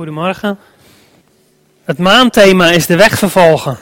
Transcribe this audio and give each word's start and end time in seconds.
Goedemorgen. 0.00 0.58
Het 1.84 1.98
maandthema 1.98 2.70
is 2.70 2.86
de 2.86 2.96
weg 2.96 3.18
vervolgen. 3.18 3.78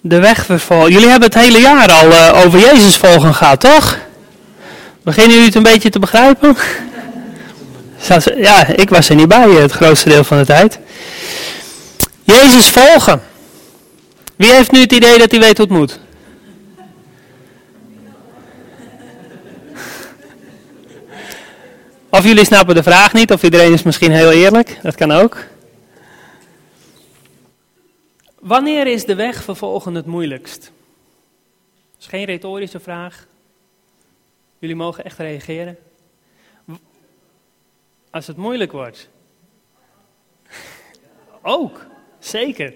De 0.00 0.20
weg 0.20 0.44
vervolgen. 0.44 0.92
Jullie 0.92 1.08
hebben 1.08 1.28
het 1.28 1.38
hele 1.38 1.58
jaar 1.58 1.92
al 1.92 2.10
uh, 2.10 2.44
over 2.44 2.58
Jezus 2.58 2.96
volgen 2.96 3.34
gehad, 3.34 3.60
toch? 3.60 3.98
Beginnen 5.02 5.32
jullie 5.32 5.46
het 5.46 5.54
een 5.54 5.62
beetje 5.62 5.90
te 5.90 5.98
begrijpen? 5.98 6.56
Ja, 8.36 8.66
ik 8.66 8.88
was 8.88 9.08
er 9.08 9.14
niet 9.14 9.28
bij 9.28 9.48
het 9.48 9.72
grootste 9.72 10.08
deel 10.08 10.24
van 10.24 10.38
de 10.38 10.44
tijd. 10.44 10.78
Jezus 12.22 12.68
volgen. 12.68 13.22
Wie 14.36 14.52
heeft 14.52 14.72
nu 14.72 14.80
het 14.80 14.92
idee 14.92 15.18
dat 15.18 15.30
hij 15.30 15.40
weet 15.40 15.56
hoe 15.56 15.66
het 15.66 15.76
moet? 15.76 15.98
Of 22.14 22.24
jullie 22.24 22.44
snappen 22.44 22.74
de 22.74 22.82
vraag 22.82 23.12
niet, 23.12 23.32
of 23.32 23.42
iedereen 23.42 23.72
is 23.72 23.82
misschien 23.82 24.12
heel 24.12 24.32
eerlijk, 24.32 24.78
dat 24.82 24.94
kan 24.94 25.10
ook. 25.10 25.44
Wanneer 28.40 28.86
is 28.86 29.04
de 29.04 29.14
weg 29.14 29.42
vervolgen 29.42 29.94
het 29.94 30.06
moeilijkst? 30.06 30.60
Dat 31.92 32.00
is 32.00 32.06
geen 32.06 32.24
retorische 32.24 32.80
vraag. 32.80 33.26
Jullie 34.58 34.76
mogen 34.76 35.04
echt 35.04 35.18
reageren. 35.18 35.78
Als 38.10 38.26
het 38.26 38.36
moeilijk 38.36 38.72
wordt. 38.72 39.08
Ook, 41.42 41.86
zeker. 42.18 42.74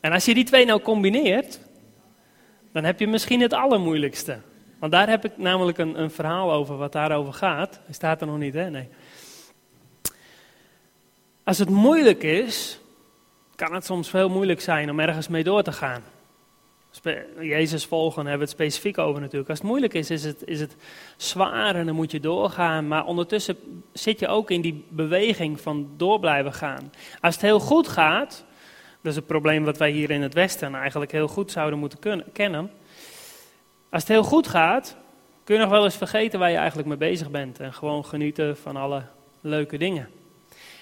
En 0.00 0.12
als 0.12 0.24
je 0.24 0.34
die 0.34 0.44
twee 0.44 0.64
nou 0.64 0.80
combineert, 0.80 1.58
dan 2.72 2.84
heb 2.84 3.00
je 3.00 3.06
misschien 3.06 3.40
het 3.40 3.52
allermoeilijkste. 3.52 4.38
Want 4.78 4.92
daar 4.92 5.08
heb 5.08 5.24
ik 5.24 5.38
namelijk 5.38 5.78
een, 5.78 6.00
een 6.00 6.10
verhaal 6.10 6.52
over 6.52 6.76
wat 6.76 6.92
daarover 6.92 7.32
gaat. 7.32 7.80
Hij 7.84 7.94
staat 7.94 8.20
er 8.20 8.26
nog 8.26 8.38
niet, 8.38 8.54
hè? 8.54 8.70
Nee. 8.70 8.88
Als 11.44 11.58
het 11.58 11.68
moeilijk 11.68 12.22
is, 12.22 12.80
kan 13.54 13.74
het 13.74 13.84
soms 13.84 14.12
heel 14.12 14.28
moeilijk 14.28 14.60
zijn 14.60 14.90
om 14.90 15.00
ergens 15.00 15.28
mee 15.28 15.44
door 15.44 15.62
te 15.62 15.72
gaan. 15.72 16.02
Jezus 17.40 17.84
volgen, 17.84 18.20
hebben 18.20 18.38
we 18.38 18.44
het 18.44 18.60
specifiek 18.62 18.98
over 18.98 19.20
natuurlijk. 19.20 19.50
Als 19.50 19.58
het 19.58 19.68
moeilijk 19.68 19.94
is, 19.94 20.10
is 20.10 20.24
het, 20.24 20.42
is 20.44 20.60
het 20.60 20.76
zwaar 21.16 21.74
en 21.74 21.86
dan 21.86 21.94
moet 21.94 22.10
je 22.10 22.20
doorgaan. 22.20 22.88
Maar 22.88 23.04
ondertussen 23.04 23.56
zit 23.92 24.20
je 24.20 24.28
ook 24.28 24.50
in 24.50 24.60
die 24.60 24.84
beweging 24.88 25.60
van 25.60 25.90
door 25.96 26.20
blijven 26.20 26.52
gaan. 26.52 26.92
Als 27.20 27.34
het 27.34 27.42
heel 27.42 27.60
goed 27.60 27.88
gaat, 27.88 28.44
dat 29.00 29.12
is 29.12 29.16
het 29.16 29.26
probleem 29.26 29.64
wat 29.64 29.78
wij 29.78 29.90
hier 29.90 30.10
in 30.10 30.22
het 30.22 30.34
Westen 30.34 30.74
eigenlijk 30.74 31.12
heel 31.12 31.28
goed 31.28 31.50
zouden 31.50 31.78
moeten 31.78 31.98
kunnen, 31.98 32.26
kennen. 32.32 32.70
Als 33.90 34.02
het 34.02 34.12
heel 34.12 34.22
goed 34.22 34.48
gaat, 34.48 34.96
kun 35.44 35.54
je 35.54 35.60
nog 35.60 35.70
wel 35.70 35.84
eens 35.84 35.96
vergeten 35.96 36.38
waar 36.38 36.50
je 36.50 36.56
eigenlijk 36.56 36.88
mee 36.88 36.96
bezig 36.96 37.30
bent. 37.30 37.60
En 37.60 37.72
gewoon 37.72 38.04
genieten 38.04 38.56
van 38.56 38.76
alle 38.76 39.02
leuke 39.40 39.78
dingen. 39.78 40.08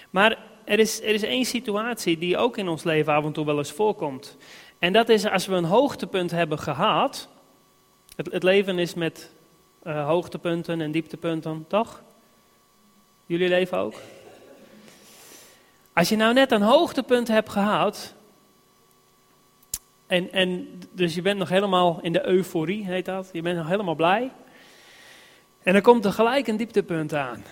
Maar 0.09 0.37
er 0.63 0.79
is, 0.79 1.01
er 1.01 1.13
is 1.13 1.23
één 1.23 1.45
situatie 1.45 2.17
die 2.17 2.37
ook 2.37 2.57
in 2.57 2.67
ons 2.67 2.83
leven 2.83 3.13
af 3.13 3.25
en 3.25 3.31
toe 3.31 3.45
wel 3.45 3.57
eens 3.57 3.71
voorkomt. 3.71 4.37
En 4.79 4.93
dat 4.93 5.09
is 5.09 5.25
als 5.29 5.45
we 5.45 5.55
een 5.55 5.65
hoogtepunt 5.65 6.31
hebben 6.31 6.59
gehad. 6.59 7.29
Het, 8.15 8.31
het 8.31 8.43
leven 8.43 8.79
is 8.79 8.93
met 8.93 9.31
uh, 9.83 10.07
hoogtepunten 10.07 10.81
en 10.81 10.91
dieptepunten, 10.91 11.65
toch? 11.67 12.01
Jullie 13.25 13.49
leven 13.49 13.77
ook? 13.77 13.95
Als 15.93 16.09
je 16.09 16.15
nou 16.15 16.33
net 16.33 16.51
een 16.51 16.61
hoogtepunt 16.61 17.27
hebt 17.27 17.49
gehad. 17.49 18.13
En, 20.07 20.31
en 20.31 20.79
dus 20.91 21.15
je 21.15 21.21
bent 21.21 21.39
nog 21.39 21.49
helemaal 21.49 21.99
in 22.01 22.13
de 22.13 22.25
euforie, 22.27 22.85
heet 22.85 23.05
dat. 23.05 23.29
Je 23.31 23.41
bent 23.41 23.57
nog 23.57 23.67
helemaal 23.67 23.95
blij. 23.95 24.31
En 25.63 25.73
dan 25.73 25.81
komt 25.81 26.05
er 26.05 26.11
gelijk 26.11 26.47
een 26.47 26.57
dieptepunt 26.57 27.13
aan. 27.13 27.43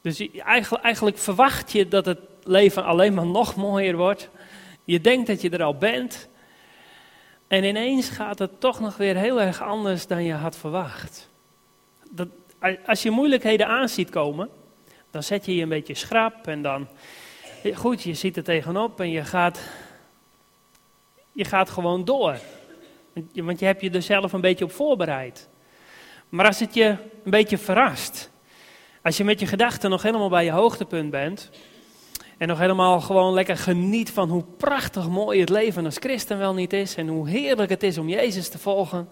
Dus 0.00 0.28
eigenlijk, 0.38 0.84
eigenlijk 0.84 1.18
verwacht 1.18 1.72
je 1.72 1.88
dat 1.88 2.06
het 2.06 2.18
leven 2.42 2.84
alleen 2.84 3.14
maar 3.14 3.26
nog 3.26 3.56
mooier 3.56 3.96
wordt. 3.96 4.30
Je 4.84 5.00
denkt 5.00 5.26
dat 5.26 5.42
je 5.42 5.50
er 5.50 5.62
al 5.62 5.76
bent. 5.76 6.28
En 7.46 7.64
ineens 7.64 8.08
gaat 8.08 8.38
het 8.38 8.60
toch 8.60 8.80
nog 8.80 8.96
weer 8.96 9.16
heel 9.16 9.40
erg 9.40 9.62
anders 9.62 10.06
dan 10.06 10.24
je 10.24 10.32
had 10.32 10.56
verwacht. 10.56 11.28
Dat, 12.10 12.28
als 12.86 13.02
je 13.02 13.10
moeilijkheden 13.10 13.66
aan 13.66 13.88
ziet 13.88 14.10
komen, 14.10 14.48
dan 15.10 15.22
zet 15.22 15.46
je 15.46 15.54
je 15.54 15.62
een 15.62 15.68
beetje 15.68 15.94
schrap 15.94 16.46
en 16.46 16.62
dan, 16.62 16.88
goed, 17.74 18.02
je 18.02 18.14
ziet 18.14 18.36
er 18.36 18.44
tegenop 18.44 19.00
en 19.00 19.10
je 19.10 19.24
gaat, 19.24 19.60
je 21.34 21.44
gaat 21.44 21.70
gewoon 21.70 22.04
door. 22.04 22.38
Want 23.34 23.58
je 23.58 23.66
hebt 23.66 23.80
je 23.80 23.90
er 23.90 24.02
zelf 24.02 24.32
een 24.32 24.40
beetje 24.40 24.64
op 24.64 24.72
voorbereid. 24.72 25.48
Maar 26.28 26.46
als 26.46 26.60
het 26.60 26.74
je 26.74 26.88
een 27.24 27.30
beetje 27.30 27.58
verrast, 27.58 28.30
als 29.02 29.16
je 29.16 29.24
met 29.24 29.40
je 29.40 29.46
gedachten 29.46 29.90
nog 29.90 30.02
helemaal 30.02 30.28
bij 30.28 30.44
je 30.44 30.50
hoogtepunt 30.50 31.10
bent. 31.10 31.50
En 32.38 32.48
nog 32.48 32.58
helemaal 32.58 33.00
gewoon 33.00 33.34
lekker 33.34 33.56
geniet 33.56 34.10
van 34.10 34.28
hoe 34.28 34.44
prachtig 34.56 35.08
mooi 35.08 35.40
het 35.40 35.48
leven 35.48 35.84
als 35.84 35.96
christen 35.96 36.38
wel 36.38 36.54
niet 36.54 36.72
is. 36.72 36.94
En 36.94 37.08
hoe 37.08 37.28
heerlijk 37.28 37.70
het 37.70 37.82
is 37.82 37.98
om 37.98 38.08
Jezus 38.08 38.48
te 38.48 38.58
volgen. 38.58 39.08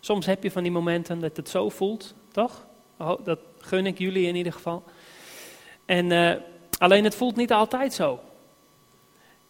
Soms 0.00 0.26
heb 0.26 0.42
je 0.42 0.50
van 0.50 0.62
die 0.62 0.72
momenten 0.72 1.20
dat 1.20 1.36
het 1.36 1.48
zo 1.48 1.68
voelt, 1.68 2.14
toch? 2.32 2.66
Oh, 2.98 3.24
dat 3.24 3.38
gun 3.58 3.86
ik 3.86 3.98
jullie 3.98 4.26
in 4.26 4.36
ieder 4.36 4.52
geval. 4.52 4.84
En 5.86 6.10
uh, 6.10 6.34
alleen 6.78 7.04
het 7.04 7.14
voelt 7.14 7.36
niet 7.36 7.52
altijd 7.52 7.92
zo. 7.92 8.20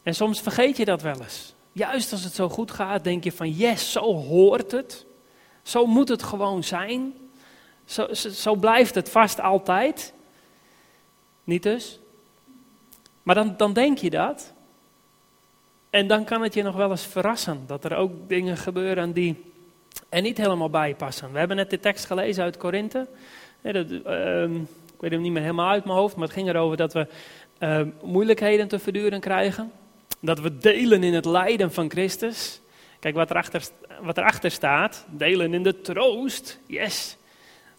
En 0.03 0.15
soms 0.15 0.41
vergeet 0.41 0.77
je 0.77 0.85
dat 0.85 1.03
wel 1.03 1.21
eens. 1.21 1.55
Juist 1.79 2.13
als 2.13 2.25
het 2.25 2.35
zo 2.35 2.49
goed 2.49 2.71
gaat, 2.71 3.05
denk 3.05 3.25
je 3.25 3.33
van 3.33 3.51
yes, 3.51 3.93
zo 3.93 4.15
hoort 4.15 4.73
het. 4.73 5.07
Zo 5.63 5.87
moet 5.87 6.09
het 6.09 6.23
gewoon 6.23 6.65
zijn. 6.65 7.15
Zo, 7.85 8.15
zo, 8.15 8.55
blijft 8.55 8.95
het 8.95 9.11
vast 9.11 9.41
altijd. 9.41 10.15
Niet 11.45 11.63
dus? 11.63 12.01
Maar 13.23 13.35
dan, 13.35 13.55
dan 13.57 13.73
denk 13.73 13.99
je 13.99 14.11
dat. 14.11 14.53
En 15.91 16.07
dan 16.07 16.25
kan 16.25 16.43
het 16.43 16.55
je 16.55 16.63
nog 16.63 16.77
wel 16.77 16.91
eens 16.91 17.07
verrassen 17.07 17.65
dat 17.67 17.85
er 17.85 17.97
ook 17.97 18.13
dingen 18.29 18.57
gebeuren 18.57 19.13
die 19.13 19.45
er 20.09 20.21
niet 20.21 20.39
helemaal 20.39 20.71
bij 20.71 20.95
passen. 20.95 21.33
We 21.33 21.39
hebben 21.39 21.57
net 21.57 21.71
de 21.71 21.81
tekst 21.81 22.05
gelezen 22.05 22.45
uit 22.45 22.57
Korinthe. 22.57 23.09
Ehm, 23.63 24.55
ik 24.95 25.01
weet 25.01 25.11
hem 25.11 25.21
niet 25.21 25.33
meer 25.33 25.43
helemaal 25.43 25.71
uit 25.71 25.85
mijn 25.85 25.99
hoofd, 25.99 26.17
maar 26.17 26.27
het 26.27 26.37
ging 26.37 26.49
erover 26.49 26.77
dat 26.77 26.93
we 26.93 27.07
ehm, 27.59 27.89
moeilijkheden 28.03 28.69
te 28.69 28.79
verduren 28.79 29.21
krijgen. 29.21 29.73
Dat 30.21 30.41
we 30.41 30.59
delen 30.59 31.03
in 31.03 31.15
het 31.15 31.25
lijden 31.25 31.73
van 31.73 31.91
Christus. 31.91 32.61
Kijk 32.99 33.15
wat 33.15 33.31
erachter, 33.31 33.69
wat 34.03 34.19
erachter 34.19 34.51
staat. 34.51 35.07
Delen 35.11 35.55
in 35.55 35.63
de 35.63 35.81
troost. 35.81 36.59
Yes. 36.67 37.17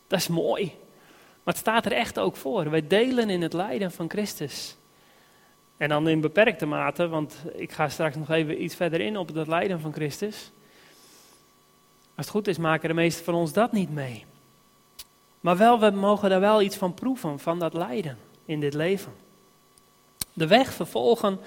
Dat 0.07 0.19
is 0.19 0.27
mooi. 0.27 0.63
Maar 1.44 1.53
het 1.53 1.57
staat 1.57 1.85
er 1.85 1.91
echt 1.91 2.19
ook 2.19 2.35
voor. 2.35 2.69
Wij 2.69 2.88
delen 2.88 3.29
in 3.29 3.41
het 3.41 3.53
lijden 3.53 3.91
van 3.91 4.09
Christus. 4.09 4.77
En 5.77 5.89
dan 5.89 6.07
in 6.07 6.22
beperkte 6.22 6.66
mate, 6.66 7.07
want 7.07 7.35
ik 7.55 7.72
ga 7.72 7.89
straks 7.89 8.16
nog 8.16 8.29
even 8.29 8.63
iets 8.63 8.75
verder 8.75 9.01
in 9.01 9.17
op 9.17 9.33
dat 9.33 9.47
lijden 9.47 9.79
van 9.79 9.94
Christus. 9.94 10.51
Als 12.16 12.25
het 12.25 12.29
goed 12.29 12.47
is, 12.47 12.57
maken 12.57 12.89
de 12.89 12.95
meesten 12.95 13.25
van 13.25 13.33
ons 13.33 13.53
dat 13.53 13.71
niet 13.71 13.89
mee. 13.94 14.25
Maar 15.39 15.57
wel, 15.57 15.79
we 15.79 15.89
mogen 15.89 16.29
daar 16.29 16.39
wel 16.39 16.61
iets 16.61 16.75
van 16.75 16.94
proeven, 16.94 17.39
van 17.39 17.59
dat 17.59 17.73
lijden 17.73 18.17
in 18.45 18.59
dit 18.59 18.73
leven. 18.73 19.13
De 20.33 20.47
weg 20.47 20.73
vervolgen 20.73 21.39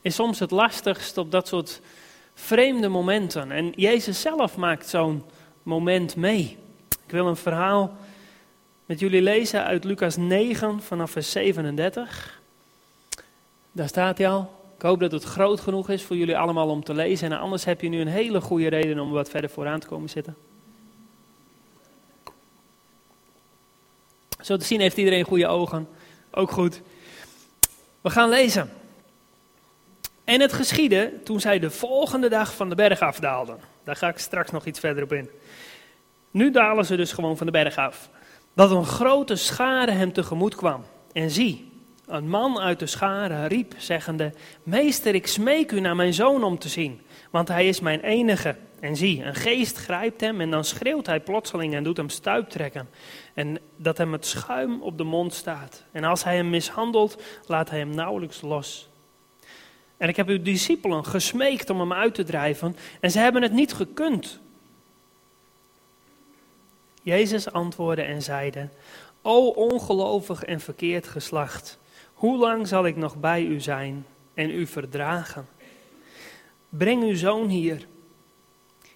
is 0.00 0.14
soms 0.14 0.38
het 0.38 0.50
lastigst 0.50 1.18
op 1.18 1.30
dat 1.30 1.48
soort 1.48 1.80
vreemde 2.34 2.88
momenten. 2.88 3.50
En 3.50 3.72
Jezus 3.76 4.20
zelf 4.20 4.56
maakt 4.56 4.88
zo'n 4.88 5.24
moment 5.62 6.16
mee. 6.16 6.58
Ik 7.06 7.10
wil 7.10 7.26
een 7.26 7.36
verhaal 7.36 7.96
met 8.86 9.00
jullie 9.00 9.22
lezen 9.22 9.64
uit 9.64 9.84
Lucas 9.84 10.16
9 10.16 10.82
vanaf 10.82 11.10
vers 11.10 11.30
37. 11.30 12.40
Daar 13.72 13.88
staat 13.88 14.18
hij 14.18 14.28
al. 14.28 14.58
Ik 14.76 14.82
hoop 14.82 15.00
dat 15.00 15.12
het 15.12 15.24
groot 15.24 15.60
genoeg 15.60 15.88
is 15.88 16.02
voor 16.02 16.16
jullie 16.16 16.38
allemaal 16.38 16.68
om 16.68 16.84
te 16.84 16.94
lezen. 16.94 17.32
En 17.32 17.38
anders 17.38 17.64
heb 17.64 17.80
je 17.80 17.88
nu 17.88 18.00
een 18.00 18.08
hele 18.08 18.40
goede 18.40 18.68
reden 18.68 18.98
om 18.98 19.10
wat 19.10 19.30
verder 19.30 19.50
vooraan 19.50 19.80
te 19.80 19.86
komen 19.86 20.08
zitten. 20.08 20.36
Zo 24.40 24.56
te 24.56 24.64
zien 24.64 24.80
heeft 24.80 24.96
iedereen 24.96 25.24
goede 25.24 25.46
ogen. 25.46 25.88
Ook 26.30 26.50
goed. 26.50 26.80
We 28.00 28.10
gaan 28.10 28.28
lezen. 28.28 28.70
En 30.30 30.40
het 30.40 30.52
geschiedde 30.52 31.12
toen 31.24 31.40
zij 31.40 31.58
de 31.58 31.70
volgende 31.70 32.28
dag 32.28 32.54
van 32.54 32.68
de 32.68 32.74
berg 32.74 33.00
afdaalden. 33.00 33.58
Daar 33.84 33.96
ga 33.96 34.08
ik 34.08 34.18
straks 34.18 34.50
nog 34.50 34.66
iets 34.66 34.80
verder 34.80 35.02
op 35.02 35.12
in. 35.12 35.30
Nu 36.30 36.50
dalen 36.50 36.84
ze 36.84 36.96
dus 36.96 37.12
gewoon 37.12 37.36
van 37.36 37.46
de 37.46 37.52
berg 37.52 37.76
af 37.76 38.10
dat 38.54 38.70
een 38.70 38.84
grote 38.84 39.36
schare 39.36 39.90
hem 39.90 40.12
tegemoet 40.12 40.54
kwam. 40.54 40.84
En 41.12 41.30
zie, 41.30 41.72
een 42.06 42.28
man 42.28 42.60
uit 42.60 42.78
de 42.78 42.86
schare 42.86 43.46
riep, 43.46 43.74
zeggende: 43.76 44.32
Meester, 44.62 45.14
ik 45.14 45.26
smeek 45.26 45.72
u 45.72 45.80
naar 45.80 45.96
mijn 45.96 46.14
zoon 46.14 46.44
om 46.44 46.58
te 46.58 46.68
zien, 46.68 47.00
want 47.30 47.48
hij 47.48 47.68
is 47.68 47.80
mijn 47.80 48.00
enige. 48.00 48.56
En 48.80 48.96
zie, 48.96 49.24
een 49.24 49.34
geest 49.34 49.76
grijpt 49.76 50.20
hem 50.20 50.40
en 50.40 50.50
dan 50.50 50.64
schreeuwt 50.64 51.06
hij 51.06 51.20
plotseling 51.20 51.74
en 51.74 51.84
doet 51.84 51.96
hem 51.96 52.08
stuiptrekken. 52.08 52.88
En 53.34 53.58
dat 53.76 53.98
hem 53.98 54.12
het 54.12 54.26
schuim 54.26 54.82
op 54.82 54.98
de 54.98 55.04
mond 55.04 55.32
staat. 55.32 55.84
En 55.92 56.04
als 56.04 56.24
hij 56.24 56.36
hem 56.36 56.50
mishandelt, 56.50 57.22
laat 57.46 57.70
hij 57.70 57.78
hem 57.78 57.94
nauwelijks 57.94 58.40
los. 58.40 58.89
En 60.00 60.08
ik 60.08 60.16
heb 60.16 60.28
uw 60.28 60.42
discipelen 60.42 61.04
gesmeekt 61.04 61.70
om 61.70 61.80
hem 61.80 61.92
uit 61.92 62.14
te 62.14 62.24
drijven, 62.24 62.76
en 63.00 63.10
ze 63.10 63.18
hebben 63.18 63.42
het 63.42 63.52
niet 63.52 63.72
gekund. 63.72 64.40
Jezus 67.02 67.52
antwoordde 67.52 68.02
en 68.02 68.22
zeide: 68.22 68.68
O 69.22 69.46
ongelovig 69.48 70.44
en 70.44 70.60
verkeerd 70.60 71.06
geslacht, 71.08 71.78
Hoe 72.14 72.38
lang 72.38 72.68
zal 72.68 72.86
ik 72.86 72.96
nog 72.96 73.16
bij 73.16 73.44
u 73.44 73.60
zijn 73.60 74.06
en 74.34 74.50
u 74.50 74.66
verdragen? 74.66 75.48
Breng 76.68 77.02
uw 77.02 77.16
zoon 77.16 77.48
hier. 77.48 77.86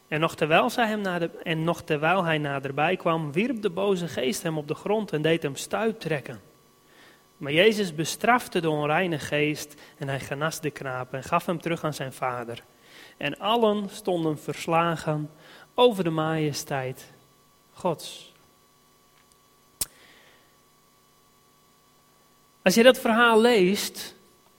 En 0.08 0.20
nog, 0.20 0.36
terwijl 0.36 0.70
zij 0.70 0.86
hem 0.86 1.02
de, 1.02 1.30
en 1.42 1.64
nog 1.64 1.82
hij 2.24 2.38
naderbij 2.38 2.96
kwam, 2.96 3.32
wierp 3.32 3.62
de 3.62 3.70
boze 3.70 4.08
geest 4.08 4.42
hem 4.42 4.58
op 4.58 4.68
de 4.68 4.74
grond 4.74 5.12
en 5.12 5.22
deed 5.22 5.42
hem 5.42 5.56
stuip 5.56 6.00
trekken. 6.00 6.53
Maar 7.44 7.52
Jezus 7.52 7.94
bestrafte 7.94 8.60
de 8.60 8.70
onreine 8.70 9.18
geest 9.18 9.74
en 9.98 10.08
hij 10.08 10.20
genas 10.20 10.60
de 10.60 10.70
knaap 10.70 11.12
en 11.12 11.22
gaf 11.22 11.46
hem 11.46 11.60
terug 11.60 11.84
aan 11.84 11.94
zijn 11.94 12.12
vader. 12.12 12.64
En 13.16 13.38
allen 13.38 13.88
stonden 13.90 14.38
verslagen 14.38 15.30
over 15.74 16.04
de 16.04 16.10
majesteit 16.10 17.12
Gods. 17.72 18.32
Als 22.62 22.74
je 22.74 22.82
dat 22.82 22.98
verhaal 22.98 23.40
leest, 23.40 24.14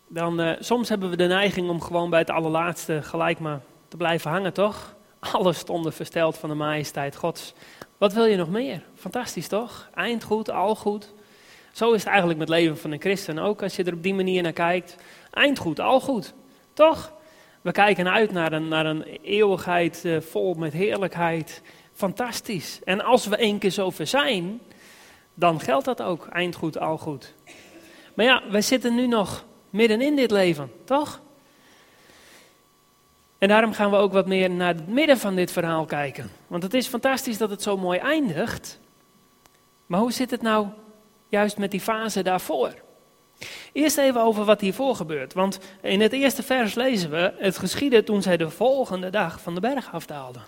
dan 0.07 0.41
uh, 0.41 0.51
soms 0.59 0.89
hebben 0.89 1.09
we 1.09 1.15
de 1.15 1.27
neiging 1.27 1.69
om 1.69 1.81
gewoon 1.81 2.09
bij 2.09 2.19
het 2.19 2.29
allerlaatste 2.29 3.01
gelijk 3.03 3.39
maar 3.39 3.61
te 3.87 3.97
blijven 3.97 4.31
hangen, 4.31 4.53
toch? 4.53 4.95
Alles 5.19 5.57
stonden 5.57 5.93
versteld 5.93 6.37
van 6.37 6.49
de 6.49 6.55
majesteit 6.55 7.15
Gods. 7.15 7.53
Wat 7.97 8.13
wil 8.13 8.25
je 8.25 8.37
nog 8.37 8.49
meer? 8.49 8.83
Fantastisch 8.95 9.47
toch? 9.47 9.89
Eind 9.93 10.23
goed, 10.23 10.49
al 10.49 10.75
goed. 10.75 11.13
Zo 11.75 11.91
is 11.91 11.99
het 11.99 12.09
eigenlijk 12.09 12.39
met 12.39 12.47
het 12.49 12.57
leven 12.57 12.77
van 12.77 12.91
een 12.91 13.01
christen 13.01 13.39
ook, 13.39 13.63
als 13.63 13.75
je 13.75 13.83
er 13.83 13.93
op 13.93 14.03
die 14.03 14.13
manier 14.13 14.43
naar 14.43 14.53
kijkt. 14.53 14.95
Eind 15.31 15.59
goed, 15.59 15.79
al 15.79 15.99
goed. 15.99 16.33
Toch? 16.73 17.13
We 17.61 17.71
kijken 17.71 18.11
uit 18.11 18.31
naar 18.31 18.53
een, 18.53 18.67
naar 18.67 18.85
een 18.85 19.03
eeuwigheid 19.21 20.01
uh, 20.05 20.21
vol 20.21 20.53
met 20.53 20.73
heerlijkheid. 20.73 21.61
Fantastisch. 21.93 22.79
En 22.83 23.03
als 23.03 23.27
we 23.27 23.35
één 23.35 23.57
keer 23.57 23.71
zover 23.71 24.07
zijn, 24.07 24.61
dan 25.33 25.59
geldt 25.59 25.85
dat 25.85 26.01
ook. 26.01 26.27
Eind 26.27 26.55
goed, 26.55 26.79
al 26.79 26.97
goed. 26.97 27.33
Maar 28.13 28.25
ja, 28.25 28.43
wij 28.49 28.61
zitten 28.61 28.95
nu 28.95 29.07
nog 29.07 29.45
midden 29.69 30.01
in 30.01 30.15
dit 30.15 30.31
leven, 30.31 30.71
toch? 30.83 31.21
En 33.37 33.47
daarom 33.47 33.73
gaan 33.73 33.91
we 33.91 33.97
ook 33.97 34.13
wat 34.13 34.27
meer 34.27 34.49
naar 34.49 34.73
het 34.73 34.87
midden 34.87 35.17
van 35.17 35.35
dit 35.35 35.51
verhaal 35.51 35.85
kijken. 35.85 36.29
Want 36.47 36.63
het 36.63 36.73
is 36.73 36.87
fantastisch 36.87 37.37
dat 37.37 37.49
het 37.49 37.61
zo 37.61 37.77
mooi 37.77 37.99
eindigt. 37.99 38.79
Maar 39.85 39.99
hoe 39.99 40.11
zit 40.11 40.31
het 40.31 40.41
nou 40.41 40.67
juist 41.35 41.57
met 41.57 41.71
die 41.71 41.81
fase 41.81 42.23
daarvoor? 42.23 42.73
Eerst 43.71 43.97
even 43.97 44.21
over 44.21 44.45
wat 44.45 44.61
hiervoor 44.61 44.95
gebeurt. 44.95 45.33
Want 45.33 45.59
in 45.81 46.01
het 46.01 46.13
eerste 46.13 46.43
vers 46.43 46.73
lezen 46.73 47.09
we: 47.09 47.33
Het 47.37 47.57
geschiedde 47.57 48.03
toen 48.03 48.21
zij 48.21 48.37
de 48.37 48.49
volgende 48.49 49.09
dag 49.09 49.41
van 49.41 49.53
de 49.53 49.59
berg 49.59 49.93
afdaalden. 49.93 50.43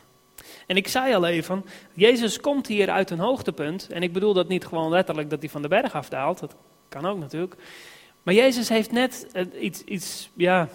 En 0.67 0.75
ik 0.75 0.87
zei 0.87 1.15
al 1.15 1.25
even: 1.25 1.65
Jezus 1.93 2.39
komt 2.39 2.67
hier 2.67 2.89
uit 2.89 3.09
een 3.09 3.19
hoogtepunt. 3.19 3.87
En 3.89 4.03
ik 4.03 4.13
bedoel 4.13 4.33
dat 4.33 4.47
niet 4.47 4.65
gewoon 4.65 4.89
letterlijk 4.89 5.29
dat 5.29 5.39
hij 5.39 5.49
van 5.49 5.61
de 5.61 5.67
berg 5.67 5.93
afdaalt. 5.93 6.39
Dat 6.39 6.55
kan 6.89 7.05
ook 7.05 7.19
natuurlijk. 7.19 7.55
Maar 8.23 8.33
Jezus 8.33 8.69
heeft 8.69 8.91
net 8.91 9.27
iets, 9.59 9.81
iets, 9.83 10.29
ja. 10.33 10.67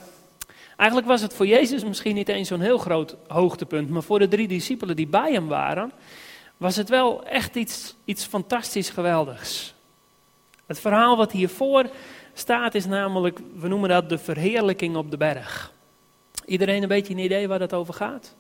Eigenlijk 0.77 1.11
was 1.11 1.21
het 1.21 1.35
voor 1.35 1.47
Jezus 1.47 1.85
misschien 1.85 2.15
niet 2.15 2.29
eens 2.29 2.49
zo'n 2.49 2.61
heel 2.61 2.79
groot 2.79 3.17
hoogtepunt. 3.27 3.91
Maar 3.91 4.03
voor 4.03 4.19
de 4.19 4.29
drie 4.29 4.49
discipelen 4.49 4.97
die 4.97 5.07
bij 5.07 5.33
hem 5.33 5.49
waren, 5.49 5.93
was 6.57 6.77
het 6.77 6.89
wel 6.89 7.25
echt 7.25 7.55
iets, 7.55 7.95
iets 8.05 8.25
fantastisch 8.25 8.91
geweldigs. 8.91 9.75
Het 10.67 10.81
verhaal 10.81 11.17
wat 11.17 11.33
hiervoor 11.33 11.91
staat 12.33 12.75
is 12.75 12.87
namelijk, 12.87 13.39
we 13.55 13.69
noemen 13.69 13.89
dat 13.89 14.09
de 14.09 14.19
verheerlijking 14.19 14.97
op 14.97 15.11
de 15.11 15.17
berg. 15.17 15.73
Iedereen 16.45 16.83
een 16.83 16.89
beetje 16.89 17.13
een 17.13 17.19
idee 17.19 17.49
waar 17.49 17.59
dat 17.59 17.73
over 17.73 17.95
gaat? 17.95 18.35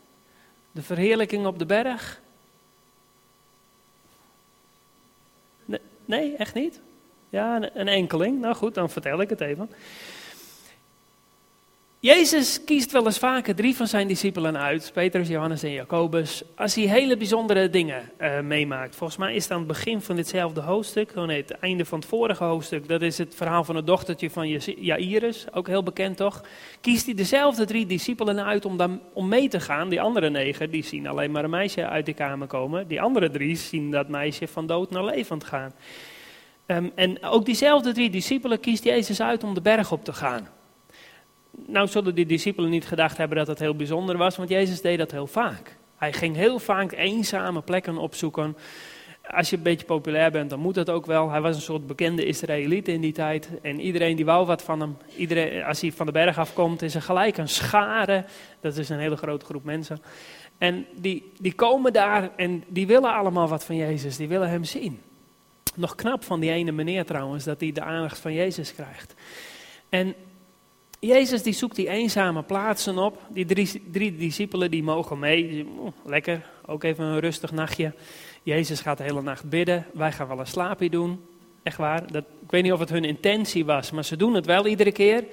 De 0.72 0.82
verheerlijking 0.82 1.46
op 1.46 1.58
de 1.58 1.66
berg? 1.66 2.20
Nee, 6.04 6.36
echt 6.36 6.54
niet? 6.54 6.80
Ja, 7.28 7.70
een 7.74 7.88
enkeling. 7.88 8.40
Nou 8.40 8.54
goed, 8.54 8.74
dan 8.74 8.90
vertel 8.90 9.20
ik 9.20 9.30
het 9.30 9.40
even. 9.40 9.70
Jezus 12.04 12.64
kiest 12.64 12.92
wel 12.92 13.04
eens 13.04 13.18
vaker 13.18 13.54
drie 13.54 13.76
van 13.76 13.86
zijn 13.86 14.08
discipelen 14.08 14.58
uit, 14.58 14.90
Petrus, 14.94 15.28
Johannes 15.28 15.62
en 15.62 15.72
Jacobus, 15.72 16.42
als 16.56 16.74
hij 16.74 16.84
hele 16.84 17.16
bijzondere 17.16 17.70
dingen 17.70 18.10
uh, 18.20 18.40
meemaakt. 18.40 18.96
Volgens 18.96 19.18
mij 19.18 19.34
is 19.34 19.42
het 19.42 19.52
aan 19.52 19.58
het 19.58 19.66
begin 19.66 20.00
van 20.00 20.16
ditzelfde 20.16 20.60
hoofdstuk, 20.60 21.12
oh 21.16 21.24
nee, 21.24 21.40
het 21.40 21.50
einde 21.50 21.84
van 21.84 21.98
het 21.98 22.08
vorige 22.08 22.44
hoofdstuk, 22.44 22.88
dat 22.88 23.02
is 23.02 23.18
het 23.18 23.34
verhaal 23.34 23.64
van 23.64 23.76
het 23.76 23.86
dochtertje 23.86 24.30
van 24.30 24.48
Jairus, 24.76 25.46
ook 25.52 25.66
heel 25.66 25.82
bekend 25.82 26.16
toch. 26.16 26.44
Kiest 26.80 27.06
hij 27.06 27.14
dezelfde 27.14 27.64
drie 27.64 27.86
discipelen 27.86 28.44
uit 28.44 28.64
om, 28.64 28.76
dan, 28.76 29.00
om 29.12 29.28
mee 29.28 29.48
te 29.48 29.60
gaan. 29.60 29.88
Die 29.88 30.00
andere 30.00 30.30
negen, 30.30 30.70
die 30.70 30.84
zien 30.84 31.06
alleen 31.06 31.30
maar 31.30 31.44
een 31.44 31.50
meisje 31.50 31.86
uit 31.88 32.06
de 32.06 32.14
kamer 32.14 32.46
komen. 32.46 32.88
Die 32.88 33.00
andere 33.00 33.30
drie 33.30 33.56
zien 33.56 33.90
dat 33.90 34.08
meisje 34.08 34.48
van 34.48 34.66
dood 34.66 34.90
naar 34.90 35.04
levend 35.04 35.44
gaan. 35.44 35.72
Um, 36.66 36.92
en 36.94 37.24
ook 37.24 37.44
diezelfde 37.44 37.92
drie 37.92 38.10
discipelen 38.10 38.60
kiest 38.60 38.84
Jezus 38.84 39.20
uit 39.20 39.44
om 39.44 39.54
de 39.54 39.60
berg 39.60 39.92
op 39.92 40.04
te 40.04 40.12
gaan. 40.12 40.48
Nou 41.66 41.88
zullen 41.88 42.14
die 42.14 42.26
discipelen 42.26 42.70
niet 42.70 42.86
gedacht 42.86 43.16
hebben 43.16 43.36
dat 43.36 43.46
het 43.46 43.58
heel 43.58 43.76
bijzonder 43.76 44.16
was, 44.16 44.36
want 44.36 44.48
Jezus 44.48 44.80
deed 44.80 44.98
dat 44.98 45.10
heel 45.10 45.26
vaak. 45.26 45.76
Hij 45.96 46.12
ging 46.12 46.36
heel 46.36 46.58
vaak 46.58 46.92
eenzame 46.92 47.62
plekken 47.62 47.96
opzoeken. 47.96 48.56
Als 49.30 49.50
je 49.50 49.56
een 49.56 49.62
beetje 49.62 49.86
populair 49.86 50.30
bent, 50.30 50.50
dan 50.50 50.58
moet 50.58 50.74
dat 50.74 50.90
ook 50.90 51.06
wel. 51.06 51.30
Hij 51.30 51.40
was 51.40 51.56
een 51.56 51.62
soort 51.62 51.86
bekende 51.86 52.24
Israëliet 52.24 52.88
in 52.88 53.00
die 53.00 53.12
tijd. 53.12 53.48
En 53.62 53.80
iedereen 53.80 54.16
die 54.16 54.24
wou 54.24 54.46
wat 54.46 54.62
van 54.62 54.80
hem. 54.80 54.96
Iedereen, 55.16 55.64
als 55.64 55.80
hij 55.80 55.92
van 55.92 56.06
de 56.06 56.12
berg 56.12 56.38
afkomt, 56.38 56.82
is 56.82 56.94
er 56.94 57.02
gelijk 57.02 57.36
een 57.36 57.48
schare. 57.48 58.24
Dat 58.60 58.76
is 58.76 58.88
een 58.88 58.98
hele 58.98 59.16
grote 59.16 59.44
groep 59.44 59.64
mensen. 59.64 60.02
En 60.58 60.86
die, 60.94 61.32
die 61.40 61.54
komen 61.54 61.92
daar 61.92 62.30
en 62.36 62.64
die 62.68 62.86
willen 62.86 63.14
allemaal 63.14 63.48
wat 63.48 63.64
van 63.64 63.76
Jezus. 63.76 64.16
Die 64.16 64.28
willen 64.28 64.48
hem 64.48 64.64
zien. 64.64 65.00
Nog 65.74 65.94
knap 65.94 66.24
van 66.24 66.40
die 66.40 66.50
ene 66.50 66.72
meneer 66.72 67.04
trouwens, 67.04 67.44
dat 67.44 67.60
hij 67.60 67.72
de 67.72 67.82
aandacht 67.82 68.18
van 68.18 68.32
Jezus 68.32 68.74
krijgt. 68.74 69.14
En 69.88 70.14
Jezus 71.06 71.42
die 71.42 71.52
zoekt 71.52 71.76
die 71.76 71.88
eenzame 71.88 72.42
plaatsen 72.42 72.98
op. 72.98 73.18
Die 73.28 73.44
drie, 73.44 73.82
drie 73.90 74.16
discipelen 74.16 74.70
die 74.70 74.82
mogen 74.82 75.18
mee. 75.18 75.68
lekker, 76.04 76.46
ook 76.66 76.84
even 76.84 77.04
een 77.04 77.20
rustig 77.20 77.52
nachtje. 77.52 77.92
Jezus 78.42 78.80
gaat 78.80 78.98
de 78.98 79.04
hele 79.04 79.22
nacht 79.22 79.48
bidden. 79.48 79.86
Wij 79.92 80.12
gaan 80.12 80.28
wel 80.28 80.38
een 80.38 80.46
slaapje 80.46 80.90
doen. 80.90 81.24
Echt 81.62 81.76
waar. 81.76 82.12
Dat, 82.12 82.24
ik 82.42 82.50
weet 82.50 82.62
niet 82.62 82.72
of 82.72 82.78
het 82.78 82.88
hun 82.88 83.04
intentie 83.04 83.64
was, 83.64 83.90
maar 83.90 84.04
ze 84.04 84.16
doen 84.16 84.34
het 84.34 84.46
wel 84.46 84.66
iedere 84.66 84.92
keer. 84.92 85.24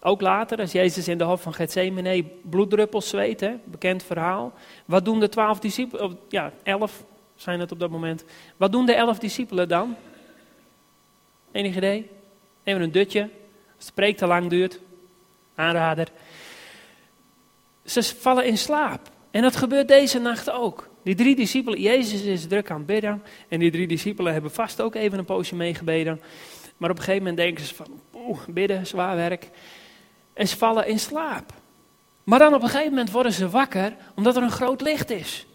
Ook 0.00 0.20
later, 0.20 0.58
als 0.58 0.72
Jezus 0.72 1.08
in 1.08 1.18
de 1.18 1.24
hof 1.24 1.42
van 1.42 1.54
Gethsemane 1.54 2.24
bloeddruppels 2.42 3.08
zweet, 3.08 3.40
hè, 3.40 3.54
bekend 3.64 4.02
verhaal. 4.02 4.52
Wat 4.84 5.04
doen 5.04 5.20
de 5.20 5.28
twaalf 5.28 5.58
discipelen, 5.58 6.18
ja, 6.28 6.52
elf 6.62 7.04
zijn 7.36 7.60
het 7.60 7.72
op 7.72 7.80
dat 7.80 7.90
moment. 7.90 8.24
Wat 8.56 8.72
doen 8.72 8.86
de 8.86 8.94
elf 8.94 9.18
discipelen 9.18 9.68
dan? 9.68 9.96
Enig 11.52 11.76
idee? 11.76 12.10
Even 12.64 12.82
een 12.82 12.92
dutje. 12.92 13.28
Als 13.76 13.90
preek 13.90 14.16
te 14.16 14.26
lang 14.26 14.50
duurt. 14.50 14.80
Aanrader. 15.58 16.08
Ze 17.84 18.02
vallen 18.02 18.46
in 18.46 18.58
slaap. 18.58 19.00
En 19.30 19.42
dat 19.42 19.56
gebeurt 19.56 19.88
deze 19.88 20.18
nacht 20.18 20.50
ook. 20.50 20.88
Die 21.02 21.14
drie 21.14 21.36
discipelen, 21.36 21.80
Jezus 21.80 22.22
is 22.22 22.46
druk 22.46 22.70
aan 22.70 22.76
het 22.76 22.86
bidden. 22.86 23.22
En 23.48 23.58
die 23.58 23.70
drie 23.70 23.86
discipelen 23.86 24.32
hebben 24.32 24.50
vast 24.50 24.80
ook 24.80 24.94
even 24.94 25.18
een 25.18 25.24
poosje 25.24 25.54
meegebeden. 25.54 26.20
Maar 26.76 26.90
op 26.90 26.96
een 26.96 27.02
gegeven 27.02 27.22
moment 27.22 27.36
denken 27.36 27.64
ze 27.64 27.74
van, 27.74 28.00
oeh, 28.14 28.38
bidden, 28.48 28.86
zwaar 28.86 29.16
werk. 29.16 29.50
En 30.34 30.48
ze 30.48 30.56
vallen 30.56 30.86
in 30.86 30.98
slaap. 30.98 31.52
Maar 32.24 32.38
dan 32.38 32.54
op 32.54 32.62
een 32.62 32.68
gegeven 32.68 32.90
moment 32.90 33.10
worden 33.10 33.32
ze 33.32 33.48
wakker, 33.48 33.92
omdat 34.14 34.36
er 34.36 34.42
een 34.42 34.50
groot 34.50 34.80
licht 34.80 35.10
is. 35.10 35.46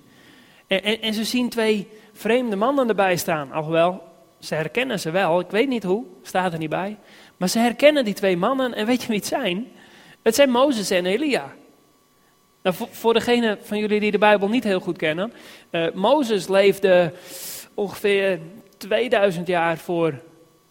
En, 0.67 0.83
en, 0.83 1.01
en, 1.01 1.13
ze 1.13 1.23
zien 1.23 1.49
twee 1.49 1.87
vreemde 2.13 2.55
mannen 2.55 2.87
erbij 2.89 3.15
staan. 3.15 3.51
Alhoewel, 3.51 4.03
ze 4.39 4.55
herkennen 4.55 4.99
ze 4.99 5.11
wel. 5.11 5.39
Ik 5.39 5.49
weet 5.49 5.67
niet 5.67 5.83
hoe, 5.83 6.05
staat 6.21 6.53
er 6.53 6.59
niet 6.59 6.69
bij. 6.69 6.97
Maar 7.37 7.49
ze 7.49 7.59
herkennen 7.59 8.05
die 8.05 8.13
twee 8.13 8.37
mannen 8.37 8.73
en 8.73 8.85
weet 8.85 9.01
je 9.01 9.07
wie 9.07 9.17
het 9.17 9.25
zijn? 9.25 9.67
Het 10.23 10.35
zijn 10.35 10.49
Mozes 10.49 10.89
en 10.89 11.05
Elia. 11.05 11.53
Nou, 12.61 12.75
voor, 12.91 13.13
degene 13.13 13.57
van 13.61 13.77
jullie 13.77 13.99
die 13.99 14.11
de 14.11 14.17
Bijbel 14.17 14.49
niet 14.49 14.63
heel 14.63 14.79
goed 14.79 14.97
kennen. 14.97 15.33
Uh, 15.71 15.91
Mozes 15.93 16.47
leefde 16.47 17.13
ongeveer 17.73 18.39
2000 18.77 19.47
jaar 19.47 19.77
voor, 19.77 20.09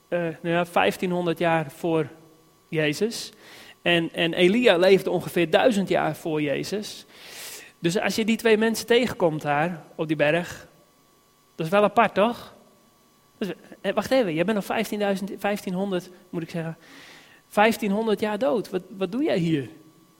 uh, 0.09 0.19
nou 0.19 0.55
ja, 0.55 0.65
1500 0.73 1.39
jaar 1.39 1.71
voor 1.71 2.09
Jezus. 2.69 3.33
En, 3.83 4.13
en 4.13 4.35
Elia 4.35 4.77
leefde 4.77 5.11
ongeveer 5.11 5.51
1000 5.51 5.89
jaar 5.89 6.17
voor 6.17 6.43
Jezus. 6.43 7.07
Dus 7.79 8.01
als 8.01 8.15
je 8.15 8.25
die 8.25 8.37
twee 8.37 8.59
mensen 8.59 8.87
tegenkomt 8.87 9.43
daar 9.43 9.83
op 9.95 10.09
die 10.09 10.17
berg, 10.17 10.67
dat 11.55 11.67
is 11.67 11.73
wel 11.73 11.83
apart 11.83 12.15
toch? 12.15 12.55
Eh, 13.81 13.93
wacht 13.93 14.11
even, 14.11 14.35
jij 14.35 14.45
bent 14.45 14.69
al 14.69 14.77
1500, 14.77 16.11
moet 16.31 16.43
ik 16.43 16.51
zeggen, 16.51 16.77
1500 17.53 18.21
jaar 18.21 18.39
dood. 18.39 18.71
Wat, 18.71 18.83
wat 18.97 19.13
doe 19.13 19.23
jij 19.23 19.39
hier? 19.39 19.71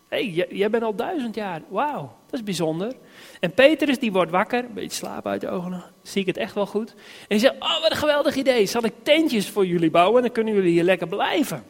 Hé, 0.09 0.33
hey, 0.33 0.47
jij, 0.51 0.71
bent 0.71 0.83
al 0.83 0.95
duizend 0.95 1.35
jaar. 1.35 1.63
Wauw, 1.69 2.17
dat 2.27 2.41
is 2.41 2.43
bijzonder. 2.43 2.93
En 3.41 3.53
Petrus 3.53 3.99
die 3.99 4.13
wordt 4.13 4.31
wakker, 4.31 4.65
een 4.65 4.75
beetje 4.75 4.97
slaap 4.97 5.27
uit 5.27 5.41
de 5.41 5.49
ogen, 5.49 5.85
zie 6.03 6.21
ik 6.21 6.27
het 6.27 6.37
echt 6.37 6.55
wel 6.55 6.67
goed. 6.67 6.91
En 6.91 6.97
hij 7.29 7.39
zegt, 7.39 7.55
oh 7.55 7.81
wat 7.81 7.91
een 7.91 7.97
geweldig 7.97 8.35
idee, 8.35 8.67
zal 8.67 8.85
ik 8.85 8.93
tentjes 9.03 9.49
voor 9.49 9.67
jullie 9.67 9.91
bouwen 9.91 10.17
en 10.17 10.23
dan 10.23 10.33
kunnen 10.33 10.55
jullie 10.55 10.71
hier 10.71 10.85
lekker 10.85 11.09
blijven. 11.09 11.65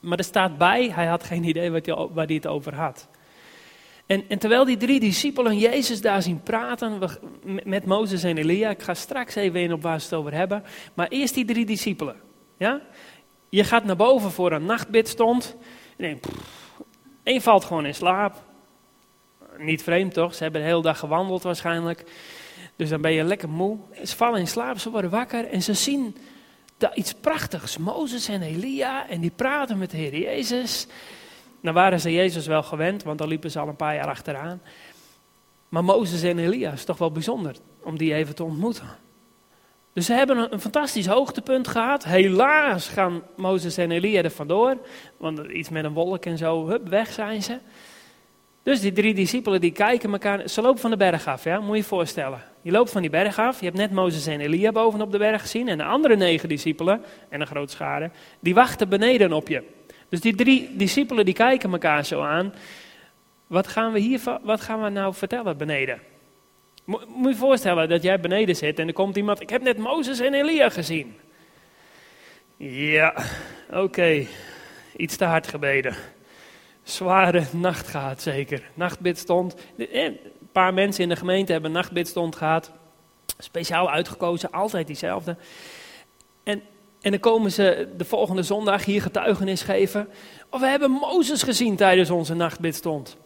Maar 0.00 0.18
er 0.18 0.24
staat 0.24 0.58
bij, 0.58 0.90
hij 0.90 1.06
had 1.06 1.24
geen 1.24 1.44
idee 1.44 1.70
wat 1.70 1.86
hij, 1.86 1.94
waar 1.94 2.26
hij 2.26 2.34
het 2.34 2.46
over 2.46 2.74
had. 2.74 3.08
En, 4.06 4.24
en, 4.28 4.38
terwijl 4.38 4.64
die 4.64 4.76
drie 4.76 5.00
discipelen 5.00 5.58
Jezus 5.58 6.00
daar 6.00 6.22
zien 6.22 6.42
praten 6.42 6.98
met 7.64 7.84
Mozes 7.84 8.22
en 8.22 8.38
Elia, 8.38 8.70
ik 8.70 8.82
ga 8.82 8.94
straks 8.94 9.34
even 9.34 9.60
in 9.60 9.72
op 9.72 9.82
waar 9.82 10.00
ze 10.00 10.04
het 10.04 10.14
over 10.14 10.34
hebben, 10.34 10.62
maar 10.94 11.08
eerst 11.08 11.34
die 11.34 11.44
drie 11.44 11.66
discipelen. 11.66 12.16
Ja? 12.56 12.80
Je 13.50 13.64
gaat 13.64 13.84
naar 13.84 13.96
boven 13.96 14.30
voor 14.30 14.52
een 14.52 14.64
nachtbidstond. 14.64 15.56
En 15.96 16.20
één 17.22 17.40
valt 17.40 17.64
gewoon 17.64 17.86
in 17.86 17.94
slaap. 17.94 18.42
Niet 19.58 19.82
vreemd 19.82 20.14
toch? 20.14 20.34
Ze 20.34 20.42
hebben 20.42 20.60
de 20.60 20.66
hele 20.66 20.82
dag 20.82 20.98
gewandeld 20.98 21.42
waarschijnlijk. 21.42 22.04
Dus 22.76 22.88
dan 22.88 23.00
ben 23.00 23.12
je 23.12 23.24
lekker 23.24 23.48
moe. 23.48 23.78
Ze 24.04 24.16
vallen 24.16 24.40
in 24.40 24.48
slaap, 24.48 24.78
ze 24.78 24.90
worden 24.90 25.10
wakker 25.10 25.46
en 25.46 25.62
ze 25.62 25.74
zien 25.74 26.16
daar 26.76 26.96
iets 26.96 27.14
prachtigs. 27.14 27.78
Mozes 27.78 28.28
en 28.28 28.42
Elia 28.42 29.08
en 29.08 29.20
die 29.20 29.30
praten 29.30 29.78
met 29.78 29.90
de 29.90 29.96
Heer 29.96 30.18
Jezus. 30.18 30.86
Nou 31.60 31.74
waren 31.74 32.00
ze 32.00 32.12
Jezus 32.12 32.46
wel 32.46 32.62
gewend, 32.62 33.02
want 33.02 33.18
dan 33.18 33.28
liepen 33.28 33.50
ze 33.50 33.58
al 33.58 33.68
een 33.68 33.76
paar 33.76 33.94
jaar 33.94 34.08
achteraan. 34.08 34.62
Maar 35.68 35.84
Mozes 35.84 36.22
en 36.22 36.38
Elia 36.38 36.72
is 36.72 36.84
toch 36.84 36.98
wel 36.98 37.12
bijzonder 37.12 37.56
om 37.82 37.98
die 37.98 38.14
even 38.14 38.34
te 38.34 38.44
ontmoeten. 38.44 38.88
Dus 39.92 40.06
ze 40.06 40.12
hebben 40.12 40.52
een, 40.52 40.60
fantastisch 40.60 41.06
hoogtepunt 41.06 41.68
gehad. 41.68 42.04
Helaas 42.04 42.88
gaan 42.88 43.22
Mozes 43.36 43.76
en 43.76 43.90
Elia 43.90 44.22
er 44.22 44.30
vandoor. 44.30 44.76
Want 45.16 45.38
iets 45.38 45.68
met 45.68 45.84
een 45.84 45.92
wolk 45.92 46.24
en 46.24 46.38
zo, 46.38 46.68
hup, 46.68 46.88
weg 46.88 47.12
zijn 47.12 47.42
ze. 47.42 47.58
Dus 48.62 48.80
die 48.80 48.92
drie 48.92 49.14
discipelen 49.14 49.60
die 49.60 49.72
kijken 49.72 50.12
elkaar, 50.12 50.48
ze 50.48 50.60
lopen 50.60 50.80
van 50.80 50.90
de 50.90 50.96
berg 50.96 51.26
af, 51.26 51.44
ja, 51.44 51.60
moet 51.60 51.70
je 51.70 51.76
je 51.76 51.88
voorstellen. 51.88 52.42
Je 52.62 52.70
loopt 52.70 52.90
van 52.90 53.00
die 53.00 53.10
berg 53.10 53.38
af, 53.38 53.58
je 53.58 53.64
hebt 53.64 53.76
net 53.76 53.90
Mozes 53.90 54.26
en 54.26 54.40
Elia 54.40 54.72
bovenop 54.72 55.12
de 55.12 55.18
berg 55.18 55.40
gezien. 55.40 55.68
En 55.68 55.78
de 55.78 55.84
andere 55.84 56.16
negen 56.16 56.48
discipelen, 56.48 57.02
en 57.28 57.40
een 57.40 57.46
groot 57.46 57.70
schade, 57.70 58.10
die 58.40 58.54
wachten 58.54 58.88
beneden 58.88 59.32
op 59.32 59.48
je. 59.48 59.62
Dus 60.08 60.20
die 60.20 60.34
drie 60.34 60.76
discipelen 60.76 61.24
die 61.24 61.34
kijken 61.34 61.72
elkaar 61.72 62.04
zo 62.04 62.20
aan. 62.20 62.54
Wat 63.46 63.66
gaan 63.66 63.92
we 63.92 63.98
hier, 63.98 64.20
wat 64.42 64.60
gaan 64.60 64.82
we 64.82 64.88
nou 64.88 65.14
vertellen 65.14 65.56
beneden? 65.56 66.00
Moet 66.90 67.32
je 67.32 67.36
voorstellen 67.36 67.88
dat 67.88 68.02
jij 68.02 68.20
beneden 68.20 68.56
zit 68.56 68.78
en 68.78 68.86
er 68.86 68.92
komt 68.92 69.16
iemand, 69.16 69.40
ik 69.40 69.50
heb 69.50 69.62
net 69.62 69.78
Mozes 69.78 70.20
en 70.20 70.34
Elia 70.34 70.68
gezien. 70.68 71.16
Ja, 72.56 73.14
oké, 73.70 74.26
iets 74.96 75.16
te 75.16 75.24
hard 75.24 75.46
gebeden. 75.46 75.96
Zware 76.82 77.44
nacht 77.52 77.88
gehad 77.88 78.22
zeker. 78.22 78.62
Nachtbid 78.74 79.18
stond. 79.18 79.54
Eh, 79.76 80.04
een 80.04 80.18
paar 80.52 80.74
mensen 80.74 81.02
in 81.02 81.08
de 81.08 81.16
gemeente 81.16 81.52
hebben 81.52 81.72
nachtbid 81.72 82.08
stond 82.08 82.36
gehad. 82.36 82.70
Speciaal 83.38 83.90
uitgekozen, 83.90 84.50
altijd 84.50 84.86
diezelfde. 84.86 85.36
En, 86.42 86.62
en 87.00 87.10
dan 87.10 87.20
komen 87.20 87.52
ze 87.52 87.88
de 87.96 88.04
volgende 88.04 88.42
zondag 88.42 88.84
hier 88.84 89.02
getuigenis 89.02 89.62
geven. 89.62 90.08
Oh, 90.50 90.60
we 90.60 90.66
hebben 90.66 90.90
Mozes 90.90 91.42
gezien 91.42 91.76
tijdens 91.76 92.10
onze 92.10 92.34
nachtbid 92.34 92.74
stond. 92.74 93.16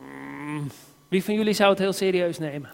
Mm, 0.00 0.70
wie 1.08 1.24
van 1.24 1.34
jullie 1.34 1.54
zou 1.54 1.70
het 1.70 1.78
heel 1.78 1.92
serieus 1.92 2.38
nemen? 2.38 2.70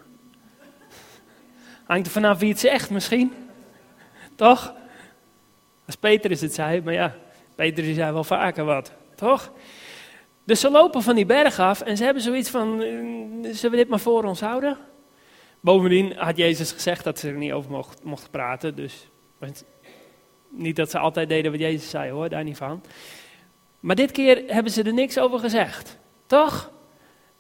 Hangt 1.85 2.07
er 2.07 2.13
vanaf 2.13 2.39
wie 2.39 2.49
het 2.49 2.61
zegt 2.61 2.91
misschien. 2.91 3.33
Toch? 4.35 4.75
Als 5.87 5.97
Peter 5.97 6.31
is 6.31 6.41
het 6.41 6.55
zei, 6.55 6.81
maar 6.81 6.93
ja, 6.93 7.15
Peter 7.55 7.95
zei 7.95 8.13
wel 8.13 8.25
vaker 8.25 8.65
wat. 8.65 8.93
Toch? 9.15 9.53
Dus 10.45 10.61
ze 10.61 10.71
lopen 10.71 11.03
van 11.03 11.15
die 11.15 11.27
berg 11.27 11.59
af 11.59 11.81
en 11.81 11.97
ze 11.97 12.05
hebben 12.05 12.23
zoiets 12.23 12.51
van, 12.51 12.83
eh, 12.83 12.89
zullen 13.55 13.71
we 13.71 13.77
dit 13.77 13.89
maar 13.89 14.01
voor 14.01 14.25
ons 14.25 14.41
houden? 14.41 14.79
Bovendien 15.61 16.13
had 16.17 16.37
Jezus 16.37 16.73
gezegd 16.73 17.05
dat 17.05 17.19
ze 17.19 17.29
er 17.29 17.35
niet 17.35 17.53
over 17.53 17.71
mocht, 17.71 18.05
mochten 18.05 18.31
praten, 18.31 18.75
dus 18.77 19.09
niet 20.49 20.77
dat 20.77 20.91
ze 20.91 20.99
altijd 20.99 21.29
deden 21.29 21.51
wat 21.51 21.61
Jezus 21.61 21.91
zei 21.91 22.11
hoor, 22.11 22.29
daar 22.29 22.45
niet 22.45 22.57
van. 22.57 22.83
Maar 23.81 23.97
dit 23.97 24.11
keer 24.11 24.43
hebben 24.47 24.73
ze 24.73 24.83
er 24.83 24.93
niks 24.93 25.19
over 25.19 25.39
gezegd, 25.39 25.99
toch? 26.27 26.71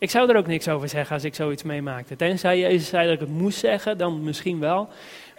Ik 0.02 0.10
zou 0.10 0.30
er 0.30 0.36
ook 0.36 0.46
niks 0.46 0.68
over 0.68 0.88
zeggen 0.88 1.14
als 1.14 1.24
ik 1.24 1.34
zoiets 1.34 1.62
meemaakte. 1.62 2.16
Tenzij 2.16 2.58
Jezus 2.58 2.88
zei 2.88 3.04
dat 3.04 3.14
ik 3.14 3.20
het 3.20 3.28
moest 3.28 3.58
zeggen, 3.58 3.98
dan 3.98 4.24
misschien 4.24 4.58
wel. 4.60 4.88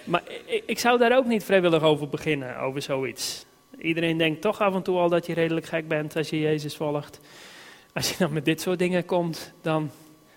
Maar 0.03 0.23
ik, 0.65 0.79
zou 0.79 0.97
daar 0.97 1.17
ook 1.17 1.25
niet 1.25 1.43
vrijwillig 1.43 1.81
over 1.81 2.09
beginnen, 2.09 2.59
over 2.59 2.81
zoiets. 2.81 3.45
Iedereen 3.77 4.17
denkt 4.17 4.41
toch 4.41 4.61
af 4.61 4.73
en 4.73 4.81
toe 4.81 4.97
al 4.97 5.09
dat 5.09 5.25
je 5.25 5.33
redelijk 5.33 5.65
gek 5.65 5.87
bent 5.87 6.15
als 6.15 6.29
je 6.29 6.39
Jezus 6.39 6.75
volgt. 6.75 7.19
Als 7.93 8.09
je 8.09 8.15
dan 8.17 8.33
met 8.33 8.45
dit 8.45 8.61
soort 8.61 8.79
dingen 8.79 9.05
komt, 9.05 9.53
dan 9.61 9.91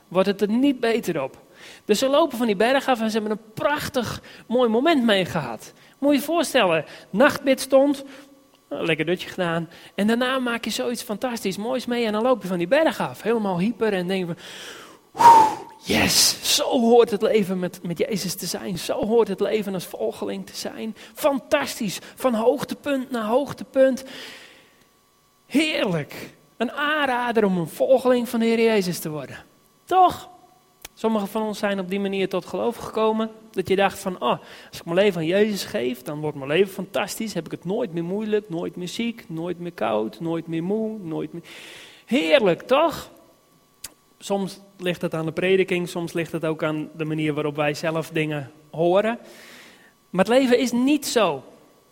wordt 0.08 0.28
het 0.28 0.40
er 0.40 0.50
niet 0.50 0.80
beter 0.80 1.22
op. 1.22 1.38
Dus 1.84 1.98
ze 1.98 2.08
lopen 2.08 2.38
van 2.38 2.46
die 2.46 2.56
berg 2.56 2.88
af 2.88 3.00
en 3.00 3.10
ze 3.10 3.18
hebben 3.18 3.38
een 3.38 3.52
prachtig 3.54 4.22
mooi 4.46 4.68
moment 4.68 5.04
mee 5.04 5.24
gehad. 5.24 5.72
Moet 5.98 6.12
je 6.12 6.18
je 6.18 6.24
voorstellen, 6.24 6.84
nachtbid 7.10 7.60
stond, 7.60 8.04
lekker 8.68 9.04
dutje 9.04 9.28
gedaan. 9.28 9.68
En 9.94 10.06
daarna 10.06 10.38
maak 10.38 10.64
je 10.64 10.70
zoiets 10.70 11.02
fantastisch 11.02 11.56
moois 11.56 11.86
mee 11.86 12.04
en 12.04 12.12
dan 12.12 12.22
loop 12.22 12.42
je 12.42 12.48
van 12.48 12.58
die 12.58 12.68
berg 12.68 13.00
af. 13.00 13.22
Helemaal 13.22 13.58
hyper 13.58 13.92
en 13.92 14.06
denk 14.06 14.26
van, 14.26 14.36
yes, 15.84 16.38
zo 16.56 16.80
hoort 16.80 17.10
het 17.10 17.22
leven 17.22 17.58
met, 17.58 17.82
met 17.82 17.98
Jezus 17.98 18.34
te 18.34 18.46
zijn. 18.46 18.78
Zo 18.78 19.06
hoort 19.06 19.28
het 19.28 19.40
leven 19.40 19.74
als 19.74 19.84
volgeling 19.84 20.46
te 20.46 20.56
zijn. 20.56 20.96
Fantastisch, 21.14 21.98
van 22.14 22.34
hoogtepunt 22.34 23.10
naar 23.10 23.24
hoogtepunt. 23.24 24.04
Heerlijk. 25.46 26.34
Een 26.56 26.72
aanrader 26.72 27.44
om 27.44 27.58
een 27.58 27.68
volgeling 27.68 28.28
van 28.28 28.40
de 28.40 28.46
Heer 28.46 28.62
Jezus 28.62 28.98
te 28.98 29.10
worden. 29.10 29.44
Toch? 29.84 30.28
Sommigen 30.98 31.28
van 31.28 31.42
ons 31.42 31.58
zijn 31.58 31.78
op 31.78 31.88
die 31.90 32.00
manier 32.00 32.28
tot 32.28 32.46
geloof 32.46 32.76
gekomen. 32.76 33.30
Dat 33.50 33.68
je 33.68 33.76
dacht 33.76 33.98
van, 33.98 34.14
oh, 34.14 34.38
als 34.68 34.78
ik 34.78 34.84
mijn 34.84 34.96
leven 34.96 35.20
aan 35.20 35.26
Jezus 35.26 35.64
geef, 35.64 36.02
dan 36.02 36.20
wordt 36.20 36.36
mijn 36.36 36.50
leven 36.50 36.72
fantastisch. 36.72 37.34
Heb 37.34 37.44
ik 37.44 37.50
het 37.50 37.64
nooit 37.64 37.92
meer 37.92 38.04
moeilijk, 38.04 38.48
nooit 38.48 38.76
meer 38.76 38.88
ziek, 38.88 39.24
nooit 39.28 39.58
meer 39.58 39.72
koud, 39.72 40.20
nooit 40.20 40.46
meer 40.46 40.62
moe, 40.62 40.98
nooit 40.98 41.32
meer... 41.32 41.42
Heerlijk, 42.04 42.62
toch? 42.62 43.10
Soms 44.18 44.60
ligt 44.76 45.02
het 45.02 45.14
aan 45.14 45.26
de 45.26 45.32
prediking, 45.32 45.88
soms 45.88 46.12
ligt 46.12 46.32
het 46.32 46.44
ook 46.44 46.62
aan 46.62 46.88
de 46.96 47.04
manier 47.04 47.34
waarop 47.34 47.56
wij 47.56 47.74
zelf 47.74 48.10
dingen 48.10 48.50
horen. 48.70 49.18
Maar 50.10 50.24
het 50.24 50.34
leven 50.34 50.58
is 50.58 50.72
niet 50.72 51.06
zo. 51.06 51.42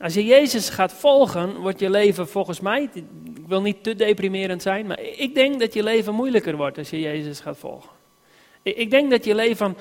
Als 0.01 0.15
je 0.15 0.25
Jezus 0.25 0.69
gaat 0.69 0.93
volgen, 0.93 1.57
wordt 1.57 1.81
je 1.81 1.91
leven 1.91 2.29
volgens 2.29 2.61
mij, 2.61 2.91
ik 2.93 3.05
wil 3.47 3.63
niet 3.63 3.83
te 3.83 3.95
deprimerend 3.95 4.63
zijn, 4.63 4.87
maar 4.87 5.01
ik 5.01 5.35
denk 5.35 5.61
dat 5.61 5.75
je 5.75 5.83
leven 5.83 6.15
moeilijker 6.15 6.57
wordt 6.57 6.79
als 6.79 6.91
je 6.91 7.01
Jezus 7.01 7.41
gaat 7.41 7.59
volgen. 7.59 7.94
Ik 8.65 8.91
denk 8.91 9.11
dat 9.11 9.25
je 9.25 9.35
leven 9.35 9.77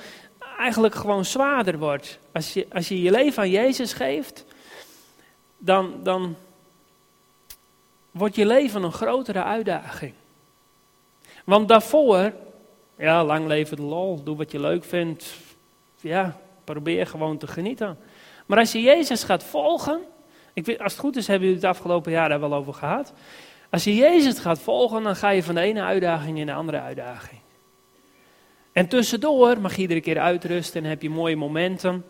eigenlijk 0.58 0.94
gewoon 0.94 1.24
zwaarder 1.24 1.78
wordt. 1.78 2.18
Als 2.32 2.52
je 2.52 2.66
als 2.72 2.88
je, 2.88 3.02
je 3.02 3.10
leven 3.10 3.42
aan 3.42 3.50
Jezus 3.50 3.92
geeft, 3.92 4.44
dan, 5.58 5.92
dan 6.02 6.36
wordt 8.10 8.34
je 8.34 8.46
leven 8.46 8.82
een 8.82 8.92
grotere 8.92 9.42
uitdaging. 9.42 10.12
Want 11.44 11.68
daarvoor, 11.68 12.32
ja, 12.98 13.24
lang 13.24 13.46
leven 13.46 13.76
de 13.76 13.82
lol, 13.82 14.22
doe 14.22 14.36
wat 14.36 14.50
je 14.50 14.60
leuk 14.60 14.84
vindt. 14.84 15.34
Ja, 16.00 16.36
probeer 16.64 17.06
gewoon 17.06 17.38
te 17.38 17.46
genieten. 17.46 17.98
Maar 18.46 18.58
als 18.58 18.72
je 18.72 18.80
Jezus 18.80 19.24
gaat 19.24 19.44
volgen, 19.44 20.00
ik 20.52 20.66
weet, 20.66 20.80
als 20.80 20.92
het 20.92 21.00
goed 21.00 21.16
is 21.16 21.26
hebben 21.26 21.48
jullie 21.48 21.62
het 21.62 21.70
afgelopen 21.70 22.12
jaar 22.12 22.28
daar 22.28 22.40
wel 22.40 22.54
over 22.54 22.74
gehad. 22.74 23.12
Als 23.70 23.84
je 23.84 23.94
Jezus 23.94 24.38
gaat 24.38 24.58
volgen, 24.58 25.02
dan 25.02 25.16
ga 25.16 25.30
je 25.30 25.42
van 25.42 25.54
de 25.54 25.60
ene 25.60 25.82
uitdaging 25.82 26.38
in 26.38 26.46
de 26.46 26.52
andere 26.52 26.80
uitdaging. 26.80 27.40
En 28.74 28.88
tussendoor 28.88 29.60
mag 29.60 29.74
je 29.74 29.80
iedere 29.80 30.00
keer 30.00 30.18
uitrusten 30.18 30.84
en 30.84 30.88
heb 30.88 31.02
je 31.02 31.10
mooie 31.10 31.36
momenten. 31.36 32.04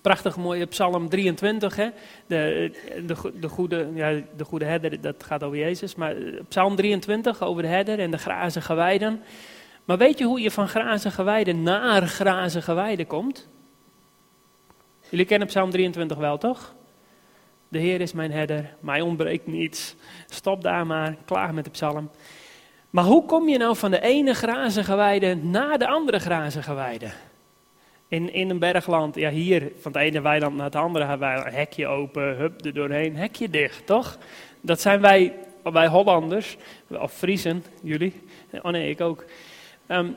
Prachtig 0.00 0.36
mooie 0.36 0.66
Psalm 0.66 1.08
23, 1.08 1.76
hè? 1.76 1.88
De, 2.26 2.72
de, 3.06 3.32
de, 3.40 3.48
goede, 3.48 3.90
ja, 3.94 4.20
de 4.36 4.44
goede 4.44 4.64
herder, 4.64 5.00
dat 5.00 5.24
gaat 5.24 5.42
over 5.42 5.58
Jezus. 5.58 5.94
Maar 5.94 6.14
Psalm 6.48 6.76
23 6.76 7.42
over 7.42 7.62
de 7.62 7.68
herder 7.68 7.98
en 7.98 8.10
de 8.10 8.18
grazige 8.18 8.74
weiden. 8.74 9.22
Maar 9.84 9.98
weet 9.98 10.18
je 10.18 10.24
hoe 10.24 10.40
je 10.40 10.50
van 10.50 10.68
grazige 10.68 11.22
weiden 11.22 11.62
naar 11.62 12.02
grazige 12.02 12.74
weiden 12.74 13.06
komt? 13.06 13.48
Jullie 15.08 15.26
kennen 15.26 15.48
Psalm 15.48 15.70
23 15.70 16.16
wel, 16.16 16.38
toch? 16.38 16.74
De 17.68 17.78
Heer 17.78 18.00
is 18.00 18.12
mijn 18.12 18.32
herder, 18.32 18.76
mij 18.80 19.00
ontbreekt 19.00 19.46
niets. 19.46 19.96
Stop 20.26 20.62
daar 20.62 20.86
maar, 20.86 21.16
klaar 21.24 21.54
met 21.54 21.64
de 21.64 21.70
psalm. 21.70 22.10
Maar 22.92 23.04
hoe 23.04 23.24
kom 23.24 23.48
je 23.48 23.58
nou 23.58 23.76
van 23.76 23.90
de 23.90 24.00
ene 24.00 24.34
grazige 24.34 24.94
weide 24.94 25.34
naar 25.34 25.78
de 25.78 25.86
andere 25.86 26.18
grazige 26.18 26.74
weide? 26.74 27.10
In, 28.08 28.32
in 28.32 28.50
een 28.50 28.58
bergland, 28.58 29.14
ja 29.14 29.30
hier, 29.30 29.72
van 29.80 29.92
het 29.92 30.00
ene 30.00 30.20
weiland 30.20 30.56
naar 30.56 30.64
het 30.64 30.76
andere, 30.76 31.18
wij 31.18 31.42
hekje 31.50 31.86
open, 31.86 32.36
hup 32.36 32.64
er 32.64 32.74
doorheen, 32.74 33.16
hekje 33.16 33.50
dicht, 33.50 33.86
toch? 33.86 34.18
Dat 34.60 34.80
zijn 34.80 35.00
wij, 35.00 35.34
wij 35.62 35.86
Hollanders, 35.86 36.56
of 36.88 37.12
Friesen, 37.12 37.64
jullie. 37.82 38.22
Oh 38.62 38.72
nee, 38.72 38.90
ik 38.90 39.00
ook. 39.00 39.24
Ehm, 39.86 40.08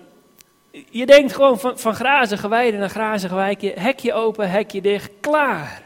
je 0.89 1.05
denkt 1.05 1.33
gewoon 1.33 1.59
van, 1.59 1.79
van 1.79 1.93
grazige 1.93 2.47
weide 2.47 2.77
naar 2.77 2.89
grazige 2.89 3.35
wijkje, 3.35 3.73
hekje 3.75 4.13
open, 4.13 4.49
hekje 4.49 4.81
dicht, 4.81 5.11
klaar. 5.19 5.81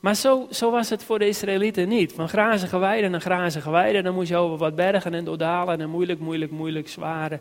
Maar 0.00 0.14
zo, 0.14 0.46
zo 0.50 0.70
was 0.70 0.90
het 0.90 1.04
voor 1.04 1.18
de 1.18 1.28
Israëlieten 1.28 1.88
niet. 1.88 2.12
Van 2.12 2.28
grazige 2.28 2.78
weiden 2.78 3.10
naar 3.10 3.20
grazige 3.20 3.70
weiden, 3.70 4.04
dan 4.04 4.14
moest 4.14 4.28
je 4.28 4.36
over 4.36 4.56
wat 4.56 4.74
bergen 4.74 5.14
en 5.14 5.24
doordalen 5.24 5.80
en 5.80 5.90
moeilijk, 5.90 6.20
moeilijk, 6.20 6.50
moeilijk, 6.50 6.88
zware. 6.88 7.40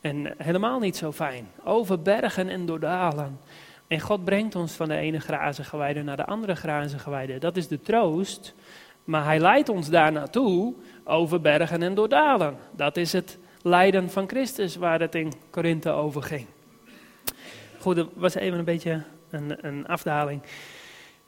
En 0.00 0.34
helemaal 0.38 0.78
niet 0.78 0.96
zo 0.96 1.12
fijn. 1.12 1.48
Over 1.64 2.02
bergen 2.02 2.48
en 2.48 2.66
doordalen. 2.66 3.40
En 3.86 4.00
God 4.00 4.24
brengt 4.24 4.54
ons 4.54 4.72
van 4.72 4.88
de 4.88 4.96
ene 4.96 5.20
grazige 5.20 5.76
weide 5.76 6.02
naar 6.02 6.16
de 6.16 6.26
andere 6.26 6.54
grazige 6.54 7.10
weide. 7.10 7.38
Dat 7.38 7.56
is 7.56 7.68
de 7.68 7.80
troost. 7.80 8.54
Maar 9.04 9.24
hij 9.24 9.38
leidt 9.38 9.68
ons 9.68 9.88
daar 9.90 10.12
naartoe 10.12 10.74
over 11.04 11.40
bergen 11.40 11.82
en 11.82 11.94
doordalen. 11.94 12.56
Dat 12.76 12.96
is 12.96 13.12
het 13.12 13.38
lijden 13.62 14.10
van 14.10 14.28
Christus 14.28 14.76
waar 14.76 15.00
het 15.00 15.14
in 15.14 15.32
Korinthe 15.50 15.90
over 15.90 16.22
ging. 16.22 16.46
Goed, 17.78 17.96
dat 17.96 18.08
was 18.14 18.34
even 18.34 18.58
een 18.58 18.64
beetje 18.64 19.02
een, 19.30 19.66
een 19.66 19.86
afdaling. 19.86 20.42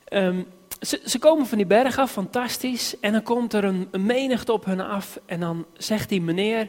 Um, 0.09 0.47
ze, 0.87 1.00
ze, 1.05 1.19
komen 1.19 1.47
van 1.47 1.59
die 1.59 1.67
berg 1.67 1.99
af, 1.99 2.11
fantastisch. 2.11 3.00
En 3.00 3.12
dan 3.12 3.23
komt 3.23 3.53
er 3.53 3.64
een, 3.64 3.88
menigte 3.93 4.53
op 4.53 4.64
hun 4.64 4.81
af. 4.81 5.21
En 5.26 5.41
dan 5.41 5.67
zegt 5.76 6.09
die 6.09 6.23
meneer: 6.23 6.69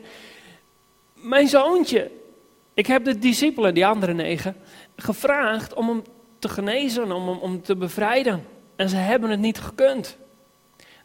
Mijn 1.13 1.48
zoontje, 1.48 2.12
ik 2.74 2.88
heb 2.88 3.05
de 3.05 3.19
discipelen, 3.19 3.74
die 3.74 3.86
andere 3.86 4.13
negen, 4.13 4.55
gevraagd 4.95 5.74
om 5.74 5.88
hem 5.88 6.03
te 6.39 6.50
genezen, 6.50 7.12
om 7.12 7.27
hem 7.27 7.38
om 7.38 7.62
te 7.62 7.75
bevrijden. 7.75 8.45
En 8.75 8.89
ze 8.89 8.95
hebben 8.95 9.29
het 9.29 9.39
niet 9.39 9.60
gekund. 9.60 10.17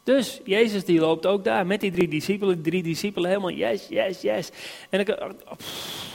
Dus 0.02 0.40
Jezus 0.44 0.84
die 0.84 1.00
loopt 1.00 1.26
ook 1.26 1.44
daar 1.44 1.66
met 1.66 1.80
die 1.80 1.90
drie 1.90 2.08
discipelen, 2.08 2.62
drie 2.62 2.82
discipelen 2.82 3.28
helemaal 3.28 3.50
yes, 3.50 3.86
yes, 3.88 4.20
yes. 4.20 4.50
En 4.90 5.00
ik, 5.00 5.18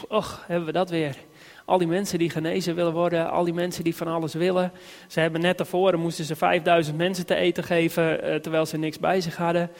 och, 0.08 0.44
hebben 0.48 0.66
we 0.66 0.72
dat 0.72 0.90
weer. 0.90 1.16
Al 1.65 1.77
die 1.77 1.88
mensen 1.88 2.19
die 2.19 2.29
genezen 2.29 2.75
willen 2.75 2.93
worden, 2.93 3.31
al 3.31 3.43
die 3.43 3.53
mensen 3.53 3.84
die 3.84 3.95
van 3.95 4.07
alles 4.07 4.34
willen. 4.34 4.72
Ze 5.07 5.19
hebben 5.19 5.41
net 5.41 5.57
daarvoor, 5.57 6.00
moesten 6.00 6.25
ze 6.25 6.36
5000 6.36 6.98
mensen 6.98 7.25
te 7.25 7.36
eten 7.36 7.63
geven, 7.63 8.24
eh, 8.24 8.36
terwijl 8.36 8.65
ze 8.65 8.77
niks 8.77 9.00
bij 9.00 9.22
zich 9.22 9.38
hadden. 9.38 9.72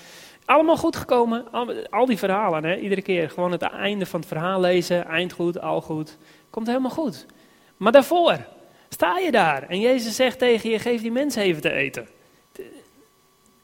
Allemaal 0.46 0.78
goed 0.78 0.96
gekomen, 0.96 1.52
al, 1.52 1.74
al 1.90 2.06
die 2.06 2.18
verhalen, 2.18 2.64
hè? 2.64 2.76
iedere 2.76 3.02
keer 3.02 3.30
gewoon 3.30 3.52
het 3.52 3.62
einde 3.62 4.06
van 4.06 4.20
het 4.20 4.30
verhaal 4.30 4.60
lezen, 4.60 5.06
eind 5.06 5.34
goed, 5.34 5.62
al 5.62 5.82
goed. 5.82 6.18
Komt 6.50 6.68
helemaal 6.68 6.92
goed. 6.92 7.26
Maar 7.78 7.92
daarvoor 7.92 8.38
sta 8.90 9.18
je 9.18 9.32
daar 9.32 9.64
en 9.64 9.80
Jezus 9.80 10.16
zegt 10.16 10.40
tegen 10.40 10.70
je, 10.70 10.80
geef 10.80 11.02
die 11.02 11.12
mensen 11.12 11.44
even 11.44 11.62
te 11.62 11.72
eten. 11.72 12.08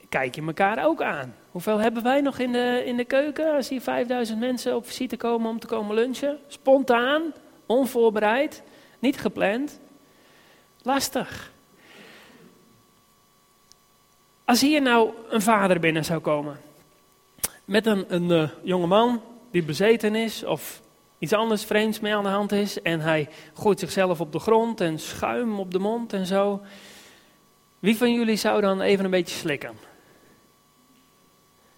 Kijk 0.09 0.35
je 0.35 0.41
elkaar 0.45 0.85
ook 0.85 1.01
aan. 1.01 1.35
Hoeveel 1.51 1.77
hebben 1.77 2.03
wij 2.03 2.21
nog 2.21 2.39
in 2.39 2.51
de, 2.51 2.83
in 2.85 2.97
de 2.97 3.05
keuken 3.05 3.55
als 3.55 3.69
hier 3.69 3.81
5000 3.81 4.39
mensen 4.39 4.75
op 4.75 4.85
visite 4.85 5.17
komen 5.17 5.49
om 5.49 5.59
te 5.59 5.67
komen 5.67 5.95
lunchen? 5.95 6.37
Spontaan, 6.47 7.21
onvoorbereid, 7.71 8.63
niet 8.99 9.19
gepland. 9.19 9.79
Lastig. 10.81 11.51
Als 14.45 14.61
hier 14.61 14.81
nou 14.81 15.11
een 15.29 15.41
vader 15.41 15.79
binnen 15.79 16.05
zou 16.05 16.19
komen, 16.19 16.59
met 17.65 17.85
een, 17.85 18.05
een 18.07 18.29
uh, 18.29 18.49
jonge 18.63 18.87
man 18.87 19.21
die 19.51 19.63
bezeten 19.63 20.15
is 20.15 20.43
of 20.43 20.81
iets 21.19 21.33
anders 21.33 21.63
vreemds 21.63 21.99
mee 21.99 22.15
aan 22.15 22.23
de 22.23 22.29
hand 22.29 22.51
is 22.51 22.81
en 22.81 22.99
hij 22.99 23.29
gooit 23.53 23.79
zichzelf 23.79 24.19
op 24.19 24.31
de 24.31 24.39
grond 24.39 24.81
en 24.81 24.99
schuim 24.99 25.59
op 25.59 25.71
de 25.71 25.79
mond 25.79 26.13
en 26.13 26.25
zo. 26.25 26.61
Wie 27.79 27.97
van 27.97 28.13
jullie 28.13 28.35
zou 28.35 28.61
dan 28.61 28.81
even 28.81 29.05
een 29.05 29.11
beetje 29.11 29.35
slikken? 29.35 29.77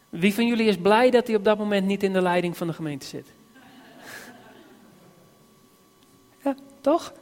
Wie 0.09 0.33
van 0.33 0.47
jullie 0.47 0.67
is 0.67 0.77
blij 0.77 1.09
dat 1.09 1.27
hij 1.27 1.35
op 1.35 1.43
dat 1.43 1.57
moment 1.57 1.85
niet 1.85 2.03
in 2.03 2.13
de 2.13 2.21
leiding 2.21 2.57
van 2.57 2.67
de 2.67 2.73
gemeente 2.73 3.05
zit? 3.05 3.27
Ja, 6.43 6.55
toch? 6.84 7.13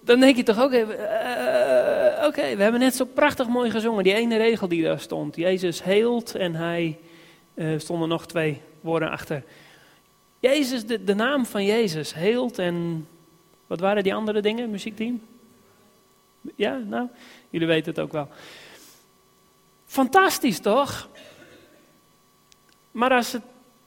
Dan 0.00 0.20
denk 0.20 0.36
je 0.36 0.42
toch 0.42 0.60
ook 0.60 0.72
even, 0.72 0.94
uh, 0.98 2.26
oké, 2.26 2.56
we 2.56 2.62
hebben 2.62 2.80
net 2.80 2.94
zo 2.94 3.04
prachtig 3.04 3.48
mooi 3.48 3.70
gezongen. 3.70 4.04
Die 4.04 4.14
ene 4.14 4.36
regel 4.36 4.68
die 4.68 4.82
daar 4.82 5.00
stond. 5.00 5.36
Jezus 5.36 5.82
heelt 5.82 6.34
en 6.34 6.54
hij, 6.54 6.98
uh, 7.54 7.78
stonden 7.78 8.08
nog 8.08 8.26
twee 8.26 8.60
woorden 8.80 9.10
achter. 9.10 9.42
Jezus, 10.40 10.86
de, 10.86 11.04
de 11.04 11.14
naam 11.14 11.46
van 11.46 11.64
Jezus 11.64 12.14
heelt 12.14 12.58
en 12.58 13.06
wat 13.66 13.80
waren 13.80 14.02
die 14.02 14.14
andere 14.14 14.40
dingen, 14.40 14.70
muziekteam? 14.70 15.20
Ja, 16.54 16.76
nou, 16.76 17.08
jullie 17.50 17.66
weten 17.66 17.92
het 17.92 18.00
ook 18.00 18.12
wel. 18.12 18.28
Fantastisch 19.86 20.58
toch? 20.58 21.08
Maar 22.90 23.10
als 23.10 23.32
het 23.32 23.42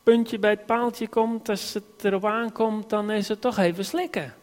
puntje 0.09 0.39
bij 0.39 0.49
het 0.49 0.65
paaltje 0.65 1.07
komt, 1.07 1.49
als 1.49 1.73
het 1.73 1.83
erop 2.01 2.25
aankomt, 2.25 2.89
dan 2.89 3.11
is 3.11 3.27
het 3.27 3.41
toch 3.41 3.57
even 3.57 3.85
slikken. 3.85 4.33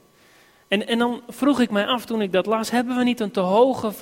En, 0.68 0.86
en 0.86 0.98
dan 0.98 1.22
vroeg 1.28 1.60
ik 1.60 1.70
mij 1.70 1.86
af 1.86 2.04
toen 2.04 2.22
ik 2.22 2.32
dat 2.32 2.46
las, 2.46 2.70
hebben 2.70 2.96
we 2.96 3.04
niet 3.04 3.20
een 3.20 3.30
te 3.30 3.40
hoge 3.40 3.92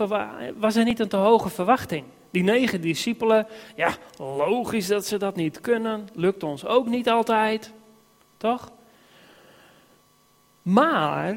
was 0.57 0.77
er 0.77 0.85
niet 0.85 1.01
een 1.01 1.09
te 1.09 1.17
hoge 1.17 1.49
verwachting? 1.49 2.05
Die 2.31 2.43
negen 2.43 2.81
discipelen, 2.81 3.47
ja, 3.77 3.97
logisch 4.19 4.87
dat 4.87 5.07
ze 5.07 5.19
dat 5.19 5.37
niet 5.37 5.61
kunnen, 5.61 6.09
lukt 6.15 6.43
ons 6.43 6.67
ook 6.67 6.87
niet 6.87 7.09
altijd, 7.09 7.73
toch? 8.37 8.71
Maar, 10.63 11.37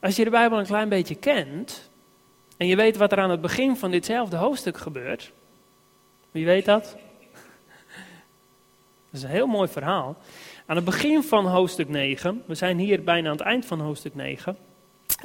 als 0.00 0.16
je 0.16 0.24
de 0.24 0.30
Bijbel 0.30 0.58
een 0.58 0.66
klein 0.66 0.88
beetje 0.88 1.14
kent, 1.14 1.90
en 2.56 2.66
je 2.66 2.76
weet 2.76 2.96
wat 2.96 3.12
er 3.12 3.18
aan 3.18 3.30
het 3.30 3.40
begin 3.40 3.76
van 3.76 3.90
ditzelfde 3.90 4.36
hoofdstuk 4.36 4.76
gebeurt, 4.76 5.32
wie 6.30 6.44
weet 6.44 6.64
dat? 6.64 6.96
Dat 9.14 9.22
is 9.22 9.28
een 9.28 9.34
heel 9.34 9.46
mooi 9.46 9.68
verhaal. 9.68 10.16
Aan 10.66 10.76
het 10.76 10.84
begin 10.84 11.22
van 11.22 11.46
hoofdstuk 11.46 11.88
9, 11.88 12.42
we 12.46 12.54
zijn 12.54 12.78
hier 12.78 13.02
bijna 13.02 13.30
aan 13.30 13.36
het 13.36 13.44
eind 13.44 13.66
van 13.66 13.80
hoofdstuk 13.80 14.14
9. 14.14 14.56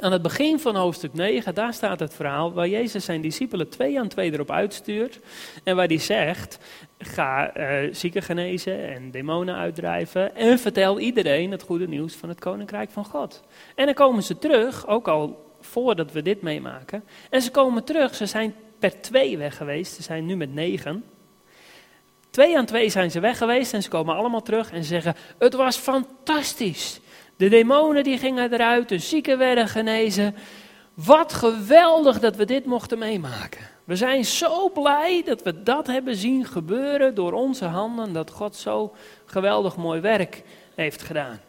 Aan 0.00 0.12
het 0.12 0.22
begin 0.22 0.58
van 0.58 0.76
hoofdstuk 0.76 1.12
9, 1.12 1.54
daar 1.54 1.74
staat 1.74 2.00
het 2.00 2.14
verhaal 2.14 2.52
waar 2.52 2.68
Jezus 2.68 3.04
zijn 3.04 3.20
discipelen 3.20 3.68
twee 3.68 4.00
aan 4.00 4.08
twee 4.08 4.32
erop 4.32 4.50
uitstuurt. 4.50 5.20
En 5.64 5.76
waar 5.76 5.86
hij 5.86 5.98
zegt, 5.98 6.58
ga 6.98 7.56
uh, 7.56 7.94
zieken 7.94 8.22
genezen 8.22 8.94
en 8.94 9.10
demonen 9.10 9.54
uitdrijven. 9.54 10.36
En 10.36 10.58
vertel 10.58 11.00
iedereen 11.00 11.50
het 11.50 11.62
goede 11.62 11.88
nieuws 11.88 12.14
van 12.14 12.28
het 12.28 12.40
koninkrijk 12.40 12.90
van 12.90 13.04
God. 13.04 13.42
En 13.74 13.84
dan 13.84 13.94
komen 13.94 14.22
ze 14.22 14.38
terug, 14.38 14.86
ook 14.86 15.08
al 15.08 15.54
voordat 15.60 16.12
we 16.12 16.22
dit 16.22 16.42
meemaken. 16.42 17.04
En 17.30 17.42
ze 17.42 17.50
komen 17.50 17.84
terug, 17.84 18.14
ze 18.14 18.26
zijn 18.26 18.54
per 18.78 19.00
twee 19.00 19.38
weg 19.38 19.56
geweest, 19.56 19.94
ze 19.94 20.02
zijn 20.02 20.26
nu 20.26 20.36
met 20.36 20.54
negen. 20.54 21.04
Twee 22.30 22.58
aan 22.58 22.66
twee 22.66 22.88
zijn 22.88 23.10
ze 23.10 23.20
weg 23.20 23.38
geweest 23.38 23.74
en 23.74 23.82
ze 23.82 23.88
komen 23.88 24.16
allemaal 24.16 24.42
terug 24.42 24.72
en 24.72 24.84
zeggen: 24.84 25.14
Het 25.38 25.54
was 25.54 25.76
fantastisch. 25.76 27.00
De 27.36 27.48
demonen 27.48 28.04
die 28.04 28.18
gingen 28.18 28.52
eruit, 28.52 28.88
de 28.88 28.98
zieken 28.98 29.38
werden 29.38 29.68
genezen. 29.68 30.34
Wat 30.94 31.32
geweldig 31.32 32.20
dat 32.20 32.36
we 32.36 32.44
dit 32.44 32.64
mochten 32.64 32.98
meemaken. 32.98 33.60
We 33.84 33.96
zijn 33.96 34.24
zo 34.24 34.68
blij 34.68 35.22
dat 35.24 35.42
we 35.42 35.62
dat 35.62 35.86
hebben 35.86 36.16
zien 36.16 36.46
gebeuren 36.46 37.14
door 37.14 37.32
onze 37.32 37.64
handen, 37.64 38.12
dat 38.12 38.30
God 38.30 38.56
zo 38.56 38.94
geweldig 39.24 39.76
mooi 39.76 40.00
werk 40.00 40.42
heeft 40.74 41.02
gedaan. 41.02 41.40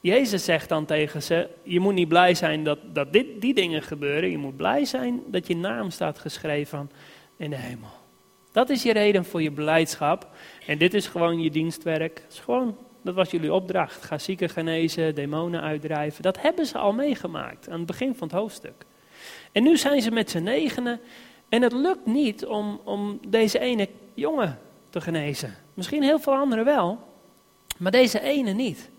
Jezus 0.00 0.44
zegt 0.44 0.68
dan 0.68 0.84
tegen 0.84 1.22
ze: 1.22 1.48
Je 1.62 1.80
moet 1.80 1.94
niet 1.94 2.08
blij 2.08 2.34
zijn 2.34 2.64
dat, 2.64 2.78
dat 2.92 3.12
dit, 3.12 3.40
die 3.40 3.54
dingen 3.54 3.82
gebeuren. 3.82 4.30
Je 4.30 4.38
moet 4.38 4.56
blij 4.56 4.84
zijn 4.84 5.22
dat 5.26 5.46
je 5.46 5.56
naam 5.56 5.90
staat 5.90 6.18
geschreven 6.18 6.90
in 7.36 7.50
de 7.50 7.56
hemel. 7.56 7.97
Dat 8.52 8.70
is 8.70 8.82
je 8.82 8.92
reden 8.92 9.24
voor 9.24 9.42
je 9.42 9.50
beleidschap. 9.50 10.26
En 10.66 10.78
dit 10.78 10.94
is 10.94 11.06
gewoon 11.06 11.40
je 11.40 11.50
dienstwerk. 11.50 12.14
Dat, 12.14 12.32
is 12.32 12.40
gewoon, 12.40 12.76
dat 13.02 13.14
was 13.14 13.30
jullie 13.30 13.52
opdracht. 13.52 14.02
Ga 14.02 14.18
zieken 14.18 14.48
genezen, 14.48 15.14
demonen 15.14 15.60
uitdrijven. 15.60 16.22
Dat 16.22 16.40
hebben 16.40 16.66
ze 16.66 16.78
al 16.78 16.92
meegemaakt 16.92 17.68
aan 17.68 17.78
het 17.78 17.86
begin 17.86 18.14
van 18.14 18.28
het 18.28 18.36
hoofdstuk. 18.36 18.84
En 19.52 19.62
nu 19.62 19.76
zijn 19.76 20.02
ze 20.02 20.10
met 20.10 20.30
z'n 20.30 20.42
negenen. 20.42 21.00
En 21.48 21.62
het 21.62 21.72
lukt 21.72 22.06
niet 22.06 22.46
om, 22.46 22.80
om 22.84 23.20
deze 23.28 23.58
ene 23.58 23.88
jongen 24.14 24.58
te 24.90 25.00
genezen. 25.00 25.54
Misschien 25.74 26.02
heel 26.02 26.18
veel 26.18 26.34
anderen 26.34 26.64
wel. 26.64 27.06
Maar 27.78 27.92
deze 27.92 28.20
ene 28.20 28.52
niet. 28.52 28.90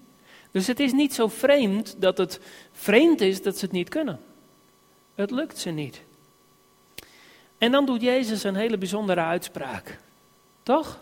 Dus 0.51 0.67
het 0.67 0.79
is 0.79 0.91
niet 0.91 1.13
zo 1.13 1.27
vreemd 1.27 1.95
dat 1.99 2.17
het 2.17 2.39
vreemd 2.71 3.21
is 3.21 3.41
dat 3.41 3.57
ze 3.57 3.65
het 3.65 3.73
niet 3.73 3.89
kunnen. 3.89 4.19
Het 5.15 5.31
lukt 5.31 5.57
ze 5.57 5.69
niet. 5.69 6.01
En 7.59 7.71
dan 7.71 7.85
doet 7.85 8.01
Jezus 8.01 8.43
een 8.43 8.55
hele 8.55 8.77
bijzondere 8.77 9.21
uitspraak. 9.21 9.99
Toch? 10.63 11.01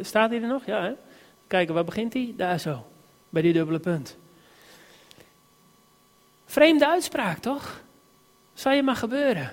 Staat 0.00 0.30
hij 0.30 0.42
er 0.42 0.48
nog? 0.48 0.66
Ja, 0.66 0.82
hè? 0.82 0.92
Kijken, 1.46 1.74
waar 1.74 1.84
begint 1.84 2.12
hij? 2.12 2.34
Daar 2.36 2.60
zo, 2.60 2.86
bij 3.28 3.42
die 3.42 3.52
dubbele 3.52 3.78
punt. 3.78 4.18
Vreemde 6.44 6.88
uitspraak, 6.88 7.38
toch? 7.38 7.82
Zou 8.52 8.74
je 8.74 8.82
maar 8.82 8.96
gebeuren. 8.96 9.52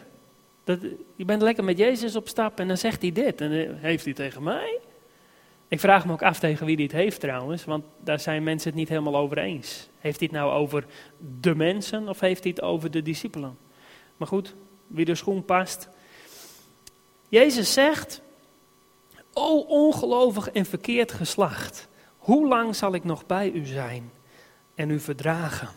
Dat, 0.63 0.80
je 1.15 1.26
bent 1.26 1.41
lekker 1.41 1.63
met 1.63 1.78
Jezus 1.78 2.15
op 2.15 2.28
stap 2.28 2.60
en 2.60 2.67
dan 2.67 2.78
zegt 2.78 3.02
hij 3.02 3.12
dit. 3.12 3.41
En 3.41 3.78
heeft 3.78 4.06
hij 4.06 4.13
tegen 4.13 4.43
mij? 4.43 4.80
Ik 5.67 5.80
vraag 5.80 6.06
me 6.06 6.12
ook 6.12 6.21
af 6.21 6.39
tegen 6.39 6.65
wie 6.65 6.82
het 6.82 6.91
heeft 6.91 7.19
trouwens, 7.19 7.65
want 7.65 7.86
daar 8.04 8.19
zijn 8.19 8.43
mensen 8.43 8.69
het 8.69 8.80
niet 8.80 8.89
helemaal 8.89 9.15
over 9.15 9.38
eens. 9.38 9.89
Heeft 10.00 10.19
hij 10.19 10.30
het 10.32 10.38
nou 10.38 10.52
over 10.52 10.86
de 11.41 11.56
mensen 11.56 12.10
of 12.10 12.19
heeft 12.19 12.43
hij 12.43 12.52
het 12.56 12.62
over 12.62 12.91
de 12.91 13.02
discipelen? 13.02 13.58
Maar 14.17 14.28
goed, 14.28 14.56
wie 14.88 15.06
de 15.06 15.15
schoen 15.15 15.45
past. 15.45 15.89
Jezus 17.30 17.73
zegt, 17.73 18.21
o 19.34 19.60
ongelovig 19.60 20.50
en 20.50 20.65
verkeerd 20.65 21.12
geslacht, 21.12 21.88
hoe 22.17 22.47
lang 22.47 22.76
zal 22.76 22.93
ik 22.93 23.04
nog 23.04 23.26
bij 23.26 23.52
u 23.52 23.65
zijn 23.65 24.12
en 24.76 24.89
u 24.89 25.00
verdragen? 25.00 25.69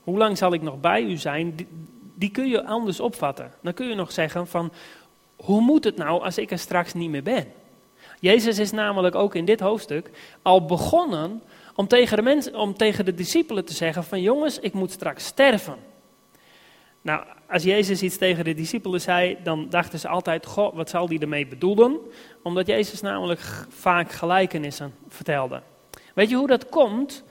Hoe 0.00 0.18
lang 0.18 0.38
zal 0.38 0.52
ik 0.52 0.62
nog 0.62 0.80
bij 0.80 1.02
u 1.02 1.16
zijn? 1.16 1.68
Die, 2.14 2.30
kun 2.30 2.48
je 2.48 2.64
anders 2.64 3.00
opvatten. 3.00 3.52
Dan 3.62 3.74
kun 3.74 3.88
je 3.88 3.94
nog 3.94 4.12
zeggen 4.12 4.46
van, 4.46 4.72
hoe 5.36 5.60
moet 5.60 5.84
het 5.84 5.96
nou 5.96 6.22
als 6.22 6.38
ik 6.38 6.50
er 6.50 6.58
straks 6.58 6.94
niet 6.94 7.10
meer 7.10 7.22
ben? 7.22 7.52
Jezus 8.20 8.58
is 8.58 8.70
namelijk 8.70 9.14
ook 9.14 9.34
in 9.34 9.44
dit 9.44 9.60
hoofdstuk 9.60 10.10
al 10.42 10.64
begonnen 10.64 11.42
om 11.74 11.88
tegen 11.88 12.16
de, 12.16 12.22
mensen, 12.22 12.54
om 12.54 12.74
tegen 12.74 13.04
de 13.04 13.14
discipelen 13.14 13.64
te 13.64 13.72
zeggen 13.72 14.04
van 14.04 14.20
jongens, 14.20 14.58
ik 14.58 14.72
moet 14.72 14.90
straks 14.90 15.24
sterven. 15.24 15.76
Nou, 17.00 17.24
als 17.48 17.62
Jezus 17.62 18.02
iets 18.02 18.16
tegen 18.16 18.44
de 18.44 18.54
discipelen 18.54 19.00
zei, 19.00 19.36
dan 19.42 19.66
dachten 19.70 19.98
ze 19.98 20.08
altijd, 20.08 20.46
goh, 20.46 20.74
wat 20.74 20.90
zal 20.90 21.08
die 21.08 21.20
ermee 21.20 21.46
bedoelen? 21.46 21.98
Omdat 22.42 22.66
Jezus 22.66 23.00
namelijk 23.00 23.40
vaak 23.68 24.12
gelijkenissen 24.12 24.94
vertelde. 25.08 25.62
Weet 26.14 26.28
je 26.28 26.36
hoe 26.36 26.46
dat 26.46 26.68
komt? 26.68 27.24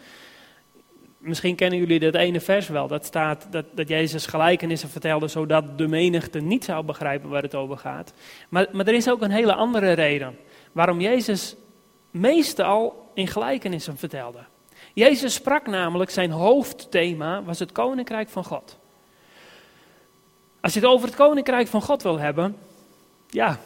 Misschien 1.17 1.55
kennen 1.55 1.79
jullie 1.79 1.99
dat 1.99 2.15
ene 2.15 2.39
vers 2.39 2.67
wel. 2.67 2.87
Dat 2.87 3.05
staat 3.05 3.47
dat, 3.51 3.65
dat 3.73 3.87
Jezus 3.87 4.25
gelijkenissen 4.25 4.89
vertelde 4.89 5.27
zodat 5.27 5.77
de 5.77 5.87
menigte 5.87 6.39
niet 6.39 6.63
zou 6.63 6.83
begrijpen 6.83 7.29
waar 7.29 7.41
het 7.41 7.55
over 7.55 7.77
gaat. 7.77 8.13
Maar, 8.49 8.67
maar 8.71 8.87
er 8.87 8.93
is 8.93 9.09
ook 9.09 9.21
een 9.21 9.31
hele 9.31 9.53
andere 9.53 9.91
reden 9.91 10.37
waarom 10.71 10.99
Jezus 10.99 11.55
meestal 12.11 13.09
in 13.13 13.27
gelijkenissen 13.27 13.97
vertelde. 13.97 14.39
Jezus 14.93 15.33
sprak 15.33 15.67
namelijk, 15.67 16.09
zijn 16.09 16.31
hoofdthema 16.31 17.43
was 17.43 17.59
het 17.59 17.71
koninkrijk 17.71 18.29
van 18.29 18.43
God. 18.43 18.77
Als 20.67 20.75
je 20.75 20.81
het 20.81 20.91
over 20.91 21.07
het 21.07 21.15
koninkrijk 21.15 21.67
van 21.67 21.81
God 21.81 22.03
wil 22.03 22.19
hebben, 22.19 22.57
ja, 23.29 23.59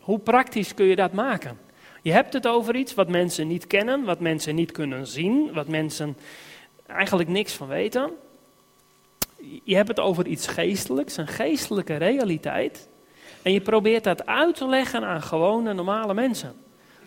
hoe 0.00 0.18
praktisch 0.18 0.74
kun 0.74 0.86
je 0.86 0.96
dat 0.96 1.12
maken? 1.12 1.58
Je 2.02 2.12
hebt 2.12 2.32
het 2.32 2.46
over 2.46 2.76
iets 2.76 2.94
wat 2.94 3.08
mensen 3.08 3.46
niet 3.46 3.66
kennen, 3.66 4.04
wat 4.04 4.20
mensen 4.20 4.54
niet 4.54 4.72
kunnen 4.72 5.06
zien, 5.06 5.52
wat 5.52 5.68
mensen 5.68 6.16
eigenlijk 6.86 7.28
niks 7.28 7.52
van 7.52 7.68
weten. 7.68 8.10
Je 9.64 9.74
hebt 9.74 9.88
het 9.88 10.00
over 10.00 10.26
iets 10.26 10.46
geestelijks, 10.46 11.16
een 11.16 11.26
geestelijke 11.26 11.96
realiteit. 11.96 12.88
En 13.42 13.52
je 13.52 13.60
probeert 13.60 14.04
dat 14.04 14.26
uit 14.26 14.54
te 14.54 14.66
leggen 14.66 15.04
aan 15.04 15.22
gewone, 15.22 15.72
normale 15.72 16.14
mensen. 16.14 16.54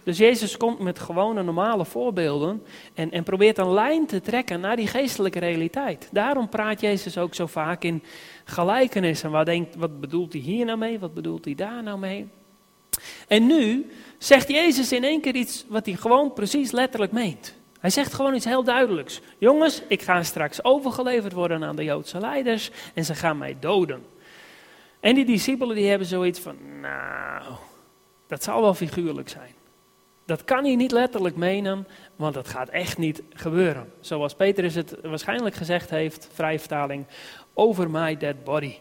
Dus 0.04 0.18
Jezus 0.18 0.58
komt 0.58 0.80
met 0.80 1.00
gewone, 1.00 1.44
normale 1.44 1.86
voorbeelden 1.86 2.64
en, 2.94 3.12
en 3.12 3.24
probeert 3.24 3.58
een 3.58 3.74
lijn 3.74 4.06
te 4.06 4.22
trekken 4.22 4.60
naar 4.60 4.76
die 4.76 4.88
geestelijke 4.88 5.40
realiteit. 5.40 6.10
Daarom 6.12 6.50
praat 6.50 6.82
Jezus 6.82 7.18
ook 7.18 7.36
zo 7.36 7.46
vaak 7.46 7.84
in 7.84 8.04
gelijkenissen. 8.44 9.32
Wat, 9.32 9.46
denkt, 9.46 9.76
wat 9.76 10.00
bedoelt 10.00 10.34
hij 10.34 10.42
hier 10.42 10.66
nou 10.66 10.78
mee? 10.78 11.00
Wat 11.00 11.14
bedoelt 11.14 11.46
hij 11.46 11.56
daar 11.56 11.84
nou 11.84 12.00
mee? 12.00 12.28
En 13.28 13.48
nu 13.48 13.92
zegt 14.18 14.48
Jezus 14.48 14.92
in 14.92 15.04
één 15.04 15.22
keer 15.22 15.36
iets 15.36 15.66
wat 15.68 15.86
hij 15.86 15.96
gewoon 15.96 16.34
precies 16.34 16.72
letterlijk 16.72 17.12
meent. 17.12 17.58
Hij 17.80 17.90
zegt 17.90 18.14
gewoon 18.14 18.36
iets 18.36 18.46
heel 18.46 18.64
duidelijks. 18.64 19.22
Jongens, 19.38 19.82
ik 19.88 20.02
ga 20.02 20.24
straks 20.24 20.64
overgeleverd 20.64 21.34
worden 21.34 21.64
aan 21.64 21.76
de 21.76 21.84
Joodse 21.84 22.20
leiders 22.20 22.72
en 22.94 23.06
ze 23.06 23.16
gaan 23.16 23.38
mij 23.38 23.58
doden. 23.60 24.06
En 25.00 25.16
die 25.16 25.26
discipelen 25.26 25.76
die 25.76 25.90
hebben 25.90 26.08
zoiets 26.08 26.40
van, 26.40 26.80
nou, 26.80 27.44
dat 28.28 28.44
zal 28.44 28.62
wel 28.62 28.74
figuurlijk 28.74 29.30
zijn. 29.30 29.54
Dat 30.30 30.44
kan 30.44 30.64
hij 30.64 30.76
niet 30.76 30.92
letterlijk 30.92 31.36
menen, 31.36 31.88
want 32.16 32.34
dat 32.34 32.48
gaat 32.48 32.70
echt 32.70 32.98
niet 32.98 33.22
gebeuren. 33.34 33.94
Zoals 34.00 34.34
Petrus 34.34 34.76
het 34.76 34.96
waarschijnlijk 35.02 35.56
gezegd 35.56 35.90
heeft, 35.90 36.30
vrije 36.34 36.60
vertaling, 36.60 37.06
over 37.54 37.90
my 37.90 38.18
dead 38.18 38.44
body. 38.44 38.76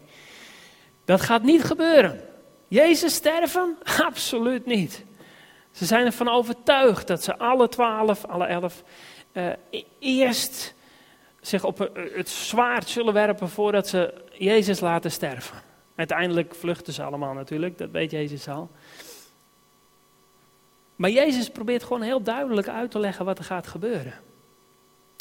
Dat 1.04 1.20
gaat 1.20 1.42
niet 1.42 1.64
gebeuren. 1.64 2.20
Jezus 2.66 3.14
sterven? 3.14 3.76
Absoluut 4.08 4.66
niet. 4.66 5.04
Ze 5.70 5.84
zijn 5.84 6.06
ervan 6.06 6.28
overtuigd 6.28 7.06
dat 7.06 7.22
ze 7.22 7.38
alle 7.38 7.68
twaalf, 7.68 8.24
alle 8.24 8.46
elf, 8.46 8.82
uh, 9.32 9.46
eerst 9.98 10.74
zich 11.40 11.64
op 11.64 11.90
het 12.14 12.28
zwaard 12.28 12.88
zullen 12.88 13.12
werpen 13.12 13.48
voordat 13.48 13.88
ze 13.88 14.14
Jezus 14.32 14.80
laten 14.80 15.11
sterven. 15.11 15.56
Uiteindelijk 15.94 16.54
vluchten 16.54 16.92
ze 16.92 17.02
allemaal 17.02 17.34
natuurlijk, 17.34 17.78
dat 17.78 17.90
weet 17.90 18.11
Jezus 18.11 18.48
al. 18.48 18.70
Maar 20.98 21.11
Jezus 21.11 21.50
probeert 21.50 21.82
gewoon 21.82 22.02
heel 22.02 22.22
duidelijk 22.22 22.68
uit 22.68 22.90
te 22.90 22.98
leggen 22.98 23.24
wat 23.24 23.38
er 23.38 23.44
gaat 23.44 23.66
gebeuren. 23.66 24.14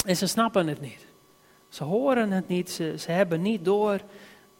En 0.06 0.16
ze 0.16 0.26
snappen 0.26 0.66
het 0.66 0.80
niet. 0.80 1.06
Ze 1.68 1.84
horen 1.84 2.30
het 2.30 2.48
niet, 2.48 2.70
ze, 2.70 2.94
ze 2.98 3.10
hebben 3.10 3.42
niet 3.42 3.64
door 3.64 4.00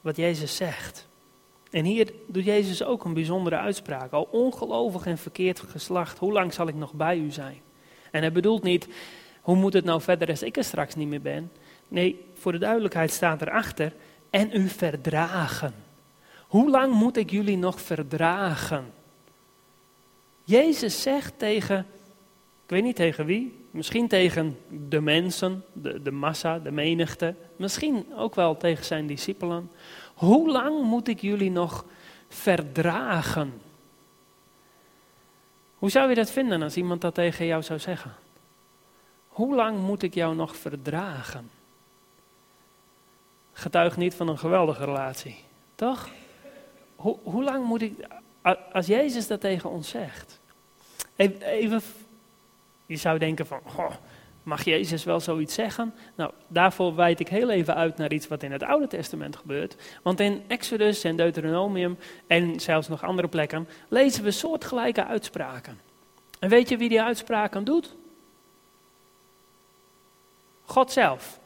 wat 0.00 0.16
Jezus 0.16 0.57
zegt. 0.57 1.09
En 1.70 1.85
hier 1.85 2.12
doet 2.26 2.44
Jezus 2.44 2.83
ook 2.83 3.04
een 3.04 3.14
bijzondere 3.14 3.57
uitspraak. 3.57 4.12
Al 4.12 4.28
ongelovig 4.31 5.07
en 5.07 5.18
verkeerd 5.18 5.61
geslacht, 5.61 6.18
hoe 6.18 6.33
lang 6.33 6.52
zal 6.52 6.68
ik 6.68 6.74
nog 6.74 6.92
bij 6.92 7.18
u 7.18 7.31
zijn? 7.31 7.61
En 8.11 8.20
hij 8.20 8.33
bedoelt 8.33 8.62
niet, 8.62 8.88
hoe 9.40 9.57
moet 9.57 9.72
het 9.72 9.85
nou 9.85 10.00
verder 10.00 10.28
als 10.28 10.42
ik 10.42 10.57
er 10.57 10.64
straks 10.64 10.94
niet 10.94 11.09
meer 11.09 11.22
ben? 11.22 11.52
Nee, 11.88 12.24
voor 12.35 12.52
de 12.52 12.59
duidelijkheid 12.59 13.11
staat 13.11 13.42
erachter, 13.42 13.92
en 14.31 14.50
u 14.52 14.68
verdragen. 14.68 15.74
Hoe 16.46 16.70
lang 16.70 16.92
moet 16.92 17.16
ik 17.16 17.31
jullie 17.31 17.57
nog 17.57 17.81
verdragen? 17.81 18.92
Jezus 20.49 21.03
zegt 21.03 21.39
tegen, 21.39 21.79
ik 22.65 22.71
weet 22.71 22.83
niet 22.83 22.97
tegen 22.97 23.25
wie, 23.25 23.67
misschien 23.71 24.09
tegen 24.09 24.59
de 24.89 25.01
mensen, 25.01 25.65
de, 25.73 26.03
de 26.03 26.11
massa, 26.11 26.59
de 26.59 26.71
menigte, 26.71 27.35
misschien 27.57 28.07
ook 28.17 28.35
wel 28.35 28.57
tegen 28.57 28.85
zijn 28.85 29.07
discipelen. 29.07 29.71
Hoe 30.15 30.51
lang 30.51 30.83
moet 30.83 31.09
ik 31.09 31.21
jullie 31.21 31.51
nog 31.51 31.85
verdragen? 32.29 33.61
Hoe 35.79 35.91
zou 35.91 36.09
je 36.09 36.15
dat 36.15 36.31
vinden 36.31 36.63
als 36.63 36.77
iemand 36.77 37.01
dat 37.01 37.15
tegen 37.15 37.47
jou 37.47 37.63
zou 37.63 37.79
zeggen? 37.79 38.15
Hoe 39.29 39.55
lang 39.55 39.79
moet 39.79 40.03
ik 40.03 40.15
jou 40.15 40.35
nog 40.35 40.57
verdragen? 40.57 41.51
Getuigt 43.53 43.97
niet 43.97 44.15
van 44.15 44.29
een 44.29 44.39
geweldige 44.39 44.85
relatie, 44.85 45.37
toch? 45.75 46.09
Hoe, 46.97 47.19
hoe 47.23 47.45
lang 47.45 47.65
moet 47.65 47.83
ik, 47.83 48.07
als 48.73 48.87
Jezus 48.87 49.27
dat 49.27 49.41
tegen 49.41 49.71
ons 49.71 49.89
zegt, 49.89 50.38
even, 51.18 51.83
je 52.87 52.96
zou 52.96 53.18
denken 53.18 53.46
van, 53.46 53.61
goh, 53.64 53.92
Mag 54.48 54.64
Jezus 54.64 55.04
wel 55.04 55.20
zoiets 55.20 55.54
zeggen? 55.54 55.94
Nou, 56.14 56.33
daarvoor 56.46 56.94
wijd 56.94 57.20
ik 57.20 57.28
heel 57.28 57.50
even 57.50 57.74
uit 57.74 57.96
naar 57.96 58.12
iets 58.12 58.28
wat 58.28 58.42
in 58.42 58.52
het 58.52 58.62
Oude 58.62 58.87
Testament 58.87 59.37
gebeurt. 59.37 59.76
Want 60.02 60.20
in 60.20 60.42
Exodus 60.46 61.04
en 61.04 61.16
Deuteronomium 61.16 61.98
en 62.26 62.61
zelfs 62.61 62.88
nog 62.88 63.02
andere 63.02 63.28
plekken 63.28 63.68
lezen 63.88 64.24
we 64.24 64.31
soortgelijke 64.31 65.04
uitspraken. 65.04 65.81
En 66.38 66.48
weet 66.48 66.68
je 66.68 66.76
wie 66.76 66.88
die 66.88 67.02
uitspraken 67.02 67.64
doet? 67.64 67.96
God 70.64 70.92
zelf. 70.92 71.40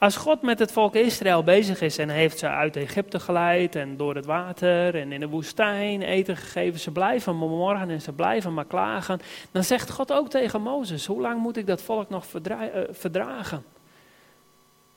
Als 0.00 0.16
God 0.16 0.42
met 0.42 0.58
het 0.58 0.72
volk 0.72 0.94
Israël 0.94 1.44
bezig 1.44 1.80
is 1.80 1.98
en 1.98 2.08
heeft 2.08 2.38
ze 2.38 2.48
uit 2.48 2.76
Egypte 2.76 3.20
geleid 3.20 3.76
en 3.76 3.96
door 3.96 4.14
het 4.14 4.26
water 4.26 4.94
en 4.94 5.12
in 5.12 5.20
de 5.20 5.28
woestijn 5.28 6.02
eten 6.02 6.36
gegeven, 6.36 6.80
ze 6.80 6.90
blijven 6.90 7.38
maar 7.38 7.48
morgen 7.48 7.90
en 7.90 8.00
ze 8.00 8.12
blijven 8.12 8.54
maar 8.54 8.64
klagen, 8.64 9.20
dan 9.50 9.64
zegt 9.64 9.90
God 9.90 10.12
ook 10.12 10.30
tegen 10.30 10.62
Mozes, 10.62 11.06
hoe 11.06 11.20
lang 11.20 11.40
moet 11.40 11.56
ik 11.56 11.66
dat 11.66 11.82
volk 11.82 12.08
nog 12.08 12.26
eh, 12.42 12.56
verdragen? 12.90 13.64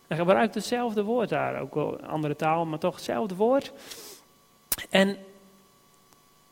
Hij 0.07 0.17
gebruikt 0.17 0.55
hetzelfde 0.55 1.03
woord 1.03 1.29
daar, 1.29 1.61
ook 1.61 1.75
wel 1.75 2.01
andere 2.01 2.35
taal, 2.35 2.65
maar 2.65 2.79
toch 2.79 2.95
hetzelfde 2.95 3.35
woord. 3.35 3.71
En 4.89 5.17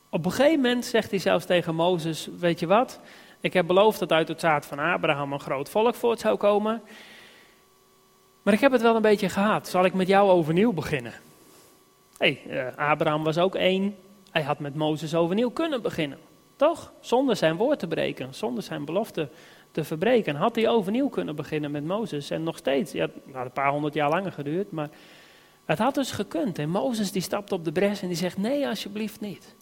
op 0.08 0.24
een 0.24 0.32
gegeven 0.32 0.60
moment 0.60 0.84
zegt 0.84 1.10
hij 1.10 1.18
zelfs 1.18 1.46
tegen 1.46 1.74
Mozes, 1.74 2.28
weet 2.38 2.60
je 2.60 2.66
wat, 2.66 3.00
ik 3.40 3.52
heb 3.52 3.66
beloofd 3.66 3.98
dat 3.98 4.12
uit 4.12 4.28
het 4.28 4.40
zaad 4.40 4.66
van 4.66 4.78
Abraham 4.78 5.32
een 5.32 5.40
groot 5.40 5.68
volk 5.68 5.94
voort 5.94 6.20
zou 6.20 6.36
komen. 6.36 6.82
Maar 8.42 8.54
ik 8.54 8.60
heb 8.60 8.72
het 8.72 8.82
wel 8.82 8.96
een 8.96 9.02
beetje 9.02 9.28
gehad. 9.28 9.68
Zal 9.68 9.84
ik 9.84 9.94
met 9.94 10.08
jou 10.08 10.30
overnieuw 10.30 10.72
beginnen? 10.72 11.12
Hé, 12.16 12.38
uh, 12.48 12.76
Abraham 12.76 13.24
was 13.24 13.38
ook 13.38 13.54
één. 13.54 13.96
Hij 14.30 14.42
had 14.42 14.58
met 14.58 14.74
Mozes 14.74 15.14
overnieuw 15.14 15.50
kunnen 15.50 15.82
beginnen. 15.82 16.18
Toch? 16.56 16.92
Zonder 17.00 17.36
zijn 17.36 17.56
woord 17.56 17.78
te 17.78 17.86
breken, 17.86 18.34
zonder 18.34 18.62
zijn 18.62 18.84
belofte 18.84 19.28
te 19.70 19.84
verbreken. 19.84 20.34
Had 20.34 20.54
hij 20.54 20.68
overnieuw 20.68 21.08
kunnen 21.08 21.36
beginnen 21.36 21.70
met 21.70 21.84
Mozes. 21.84 22.30
En 22.30 22.42
nog 22.42 22.56
steeds, 22.56 22.92
ja, 22.92 23.02
het 23.02 23.34
had 23.34 23.44
een 23.44 23.52
paar 23.52 23.70
honderd 23.70 23.94
jaar 23.94 24.10
langer 24.10 24.32
geduurd, 24.32 24.70
maar 24.70 24.88
het 25.64 25.78
had 25.78 25.94
dus 25.94 26.10
gekund. 26.10 26.58
En 26.58 26.68
Mozes 26.68 27.12
die 27.12 27.22
stapt 27.22 27.52
op 27.52 27.64
de 27.64 27.72
bres 27.72 28.02
en 28.02 28.08
die 28.08 28.16
zegt, 28.16 28.36
nee 28.36 28.68
alsjeblieft 28.68 29.20
niet. 29.20 29.54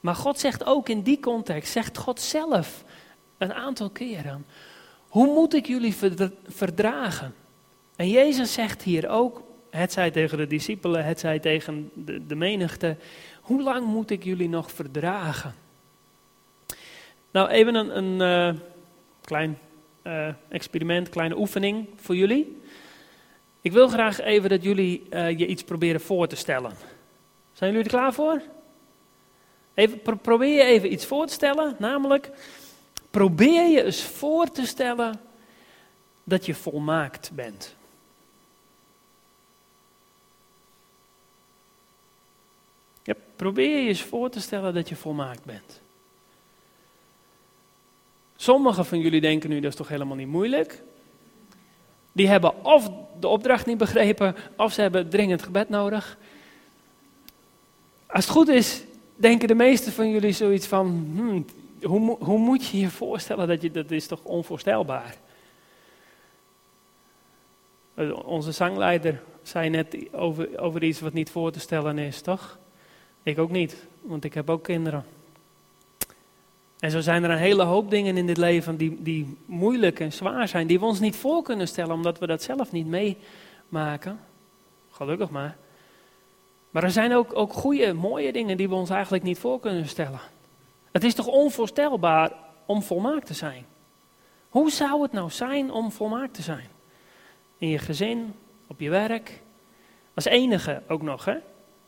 Maar 0.00 0.14
God 0.14 0.38
zegt 0.38 0.64
ook 0.64 0.88
in 0.88 1.02
die 1.02 1.20
context, 1.20 1.72
zegt 1.72 1.98
God 1.98 2.20
zelf 2.20 2.84
een 3.38 3.54
aantal 3.54 3.90
keren, 3.90 4.46
hoe 5.08 5.26
moet 5.34 5.54
ik 5.54 5.66
jullie 5.66 5.96
verdragen? 6.46 7.34
En 8.00 8.08
Jezus 8.08 8.52
zegt 8.52 8.82
hier 8.82 9.08
ook, 9.08 9.42
het 9.70 9.92
zij 9.92 10.10
tegen 10.10 10.38
de 10.38 10.46
discipelen, 10.46 11.04
het 11.04 11.20
zij 11.20 11.38
tegen 11.38 11.90
de, 11.94 12.26
de 12.26 12.34
menigte, 12.34 12.96
hoe 13.40 13.62
lang 13.62 13.86
moet 13.86 14.10
ik 14.10 14.24
jullie 14.24 14.48
nog 14.48 14.72
verdragen? 14.72 15.54
Nou, 17.30 17.48
even 17.48 17.74
een, 17.74 17.96
een 17.96 18.52
uh, 18.54 18.60
klein 19.20 19.58
uh, 20.02 20.28
experiment, 20.48 21.08
kleine 21.08 21.38
oefening 21.38 21.88
voor 21.96 22.16
jullie. 22.16 22.60
Ik 23.60 23.72
wil 23.72 23.88
graag 23.88 24.20
even 24.20 24.48
dat 24.48 24.62
jullie 24.62 25.06
uh, 25.10 25.38
je 25.38 25.46
iets 25.46 25.64
proberen 25.64 26.00
voor 26.00 26.26
te 26.26 26.36
stellen. 26.36 26.72
Zijn 27.52 27.70
jullie 27.70 27.86
er 27.86 27.92
klaar 27.92 28.12
voor? 28.12 28.42
Even, 29.74 30.02
pro 30.02 30.14
probeer 30.14 30.54
je 30.54 30.64
even 30.64 30.92
iets 30.92 31.06
voor 31.06 31.26
te 31.26 31.32
stellen, 31.32 31.76
namelijk 31.78 32.30
probeer 33.10 33.68
je 33.68 33.84
eens 33.84 34.02
voor 34.02 34.50
te 34.50 34.66
stellen 34.66 35.20
dat 36.24 36.46
je 36.46 36.54
volmaakt 36.54 37.30
bent. 37.34 37.78
Probeer 43.36 43.82
je 43.82 43.88
eens 43.88 44.02
voor 44.02 44.30
te 44.30 44.40
stellen 44.40 44.74
dat 44.74 44.88
je 44.88 44.96
volmaakt 44.96 45.44
bent. 45.44 45.80
Sommigen 48.36 48.86
van 48.86 48.98
jullie 48.98 49.20
denken 49.20 49.50
nu 49.50 49.60
dat 49.60 49.70
is 49.70 49.76
toch 49.76 49.88
helemaal 49.88 50.16
niet 50.16 50.28
moeilijk. 50.28 50.82
Die 52.12 52.28
hebben 52.28 52.64
of 52.64 52.90
de 53.20 53.28
opdracht 53.28 53.66
niet 53.66 53.78
begrepen, 53.78 54.36
of 54.56 54.72
ze 54.72 54.80
hebben 54.80 55.08
dringend 55.08 55.42
gebed 55.42 55.68
nodig. 55.68 56.18
Als 58.06 58.24
het 58.24 58.34
goed 58.34 58.48
is, 58.48 58.82
denken 59.16 59.48
de 59.48 59.54
meesten 59.54 59.92
van 59.92 60.10
jullie 60.10 60.32
zoiets 60.32 60.66
van: 60.66 60.86
hmm, 61.14 61.44
hoe, 61.82 62.16
hoe 62.20 62.38
moet 62.38 62.66
je 62.66 62.78
je 62.78 62.90
voorstellen 62.90 63.48
dat 63.48 63.62
je 63.62 63.70
dat 63.70 63.90
is 63.90 64.06
toch 64.06 64.22
onvoorstelbaar? 64.22 65.16
Eh, 67.94 68.26
onze 68.26 68.52
zangleider 68.52 69.22
zei 69.42 69.68
net 69.68 69.96
over, 70.12 70.58
over 70.58 70.82
iets 70.82 71.00
wat 71.00 71.12
niet 71.12 71.30
voor 71.30 71.52
te 71.52 71.60
stellen 71.60 71.98
is, 71.98 72.20
toch? 72.20 72.58
Ik 73.22 73.38
ook 73.38 73.50
niet, 73.50 73.86
want 74.00 74.24
ik 74.24 74.34
heb 74.34 74.50
ook 74.50 74.62
kinderen. 74.62 75.04
En 76.78 76.90
zo 76.90 77.00
zijn 77.00 77.24
er 77.24 77.30
een 77.30 77.38
hele 77.38 77.62
hoop 77.62 77.90
dingen 77.90 78.16
in 78.16 78.26
dit 78.26 78.36
leven 78.36 78.76
die, 78.76 79.02
die 79.02 79.36
moeilijk 79.44 80.00
en 80.00 80.12
zwaar 80.12 80.48
zijn, 80.48 80.66
die 80.66 80.78
we 80.78 80.84
ons 80.84 81.00
niet 81.00 81.16
voor 81.16 81.42
kunnen 81.42 81.68
stellen, 81.68 81.94
omdat 81.94 82.18
we 82.18 82.26
dat 82.26 82.42
zelf 82.42 82.72
niet 82.72 82.86
meemaken. 82.86 84.20
Gelukkig 84.90 85.30
maar. 85.30 85.56
Maar 86.70 86.82
er 86.82 86.90
zijn 86.90 87.14
ook, 87.14 87.36
ook 87.36 87.52
goede, 87.52 87.92
mooie 87.92 88.32
dingen 88.32 88.56
die 88.56 88.68
we 88.68 88.74
ons 88.74 88.90
eigenlijk 88.90 89.22
niet 89.22 89.38
voor 89.38 89.60
kunnen 89.60 89.88
stellen. 89.88 90.20
Het 90.92 91.04
is 91.04 91.14
toch 91.14 91.26
onvoorstelbaar 91.26 92.32
om 92.66 92.82
volmaakt 92.82 93.26
te 93.26 93.34
zijn? 93.34 93.64
Hoe 94.48 94.70
zou 94.70 95.02
het 95.02 95.12
nou 95.12 95.30
zijn 95.30 95.70
om 95.70 95.92
volmaakt 95.92 96.34
te 96.34 96.42
zijn? 96.42 96.68
In 97.58 97.68
je 97.68 97.78
gezin, 97.78 98.34
op 98.66 98.80
je 98.80 98.90
werk, 98.90 99.40
als 100.14 100.24
enige 100.24 100.82
ook 100.88 101.02
nog, 101.02 101.24
hè? 101.24 101.36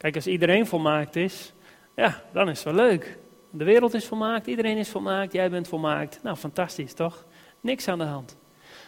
Kijk, 0.03 0.15
als 0.15 0.27
iedereen 0.27 0.67
volmaakt 0.67 1.17
is, 1.17 1.53
ja, 1.95 2.23
dan 2.33 2.49
is 2.49 2.65
het 2.65 2.75
wel 2.75 2.87
leuk. 2.87 3.19
De 3.51 3.65
wereld 3.65 3.95
is 3.95 4.07
volmaakt, 4.07 4.47
iedereen 4.47 4.77
is 4.77 4.89
volmaakt, 4.89 5.33
jij 5.33 5.51
bent 5.51 5.69
volmaakt. 5.69 6.23
Nou, 6.23 6.37
fantastisch, 6.37 6.95
toch? 6.95 7.25
Niks 7.61 7.89
aan 7.89 7.99
de 7.99 8.05
hand. 8.05 8.37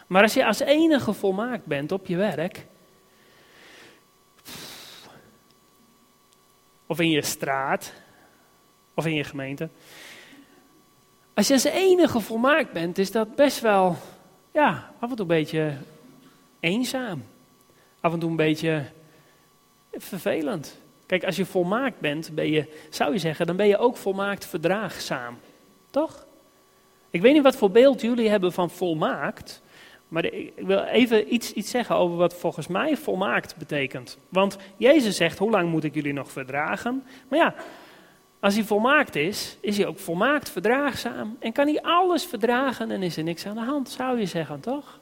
Maar 0.07 0.23
als 0.23 0.35
je 0.35 0.47
als 0.47 0.61
enige 0.61 1.13
volmaakt 1.13 1.67
bent 1.67 1.93
op 1.93 2.07
je 2.07 2.17
werk, 2.17 2.67
of 6.87 7.01
in 7.01 7.11
je 7.11 7.23
straat, 7.23 7.93
of 8.95 9.07
in 9.07 9.15
je 9.15 9.25
gemeente. 9.25 9.69
Als 11.35 11.47
je 11.47 11.53
als 11.53 11.65
enige 11.65 12.21
volmaakt 12.21 12.73
bent, 12.73 12.99
is 12.99 13.11
dat 13.11 13.35
best 13.35 13.61
wel, 13.61 13.97
ja, 14.53 14.93
af 14.99 15.11
en 15.11 15.17
toe 15.17 15.21
een 15.21 15.37
beetje 15.37 15.77
eenzaam. 16.61 17.25
Af 18.01 18.13
en 18.13 18.19
toe 18.19 18.31
een 18.31 18.37
beetje 18.37 18.85
vervelend. 19.93 20.83
Kijk, 21.07 21.25
als 21.25 21.37
je 21.37 21.45
volmaakt 21.45 22.01
bent, 22.01 22.31
ben 22.35 22.51
je, 22.51 22.87
zou 22.91 23.13
je 23.13 23.19
zeggen, 23.19 23.47
dan 23.47 23.57
ben 23.57 23.67
je 23.67 23.79
ook 23.79 23.97
volmaakt 23.97 24.47
verdraagzaam. 24.47 25.39
Toch? 25.91 26.27
Ik 27.11 27.21
weet 27.21 27.33
niet 27.33 27.43
wat 27.43 27.57
voor 27.57 27.71
beeld 27.71 28.01
jullie 28.01 28.29
hebben 28.29 28.53
van 28.53 28.71
volmaakt. 28.71 29.63
Maar 30.09 30.25
ik 30.25 30.53
wil 30.57 30.83
even 30.83 31.35
iets, 31.35 31.53
iets 31.53 31.71
zeggen 31.71 31.97
over 31.97 32.17
wat 32.17 32.35
volgens 32.35 32.67
mij 32.67 32.97
volmaakt 32.97 33.57
betekent. 33.57 34.19
Want 34.29 34.57
Jezus 34.77 35.17
zegt, 35.17 35.39
hoe 35.39 35.51
lang 35.51 35.71
moet 35.71 35.85
ik 35.85 35.95
jullie 35.95 36.13
nog 36.13 36.31
verdragen? 36.31 37.05
Maar 37.29 37.39
ja, 37.39 37.55
als 38.41 38.55
hij 38.55 38.65
volmaakt 38.65 39.17
is, 39.17 39.57
is 39.61 39.77
hij 39.77 39.87
ook 39.87 39.99
volmaakt 39.99 40.51
verdraagzaam. 40.51 41.37
En 41.39 41.53
kan 41.53 41.67
hij 41.67 41.83
alles 41.83 42.25
verdragen 42.25 42.91
en 42.91 43.03
is 43.03 43.17
er 43.17 43.23
niks 43.23 43.47
aan 43.47 43.55
de 43.55 43.61
hand, 43.61 43.91
zou 43.91 44.19
je 44.19 44.27
zeggen, 44.27 44.61
toch? 44.61 45.01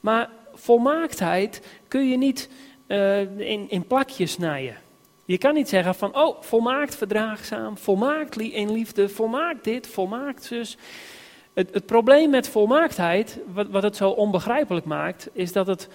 Maar 0.00 0.30
volmaaktheid 0.54 1.66
kun 1.88 2.08
je 2.08 2.16
niet 2.16 2.50
uh, 2.86 3.20
in, 3.38 3.70
in 3.70 3.86
plakjes 3.86 4.32
snijden. 4.32 4.76
Je 5.24 5.38
kan 5.38 5.54
niet 5.54 5.68
zeggen 5.68 5.94
van, 5.94 6.16
oh, 6.16 6.42
volmaakt 6.42 6.96
verdraagzaam, 6.96 7.78
volmaakt 7.78 8.40
in 8.40 8.72
liefde, 8.72 9.08
volmaakt 9.08 9.64
dit, 9.64 9.86
volmaakt 9.86 10.44
zus. 10.44 10.76
Het, 11.52 11.74
het 11.74 11.86
probleem 11.86 12.30
met 12.30 12.48
volmaaktheid, 12.48 13.38
wat, 13.52 13.68
wat 13.68 13.82
het 13.82 13.96
zo 13.96 14.10
onbegrijpelijk 14.10 14.86
maakt, 14.86 15.28
is 15.32 15.52
dat 15.52 15.66
het 15.66 15.88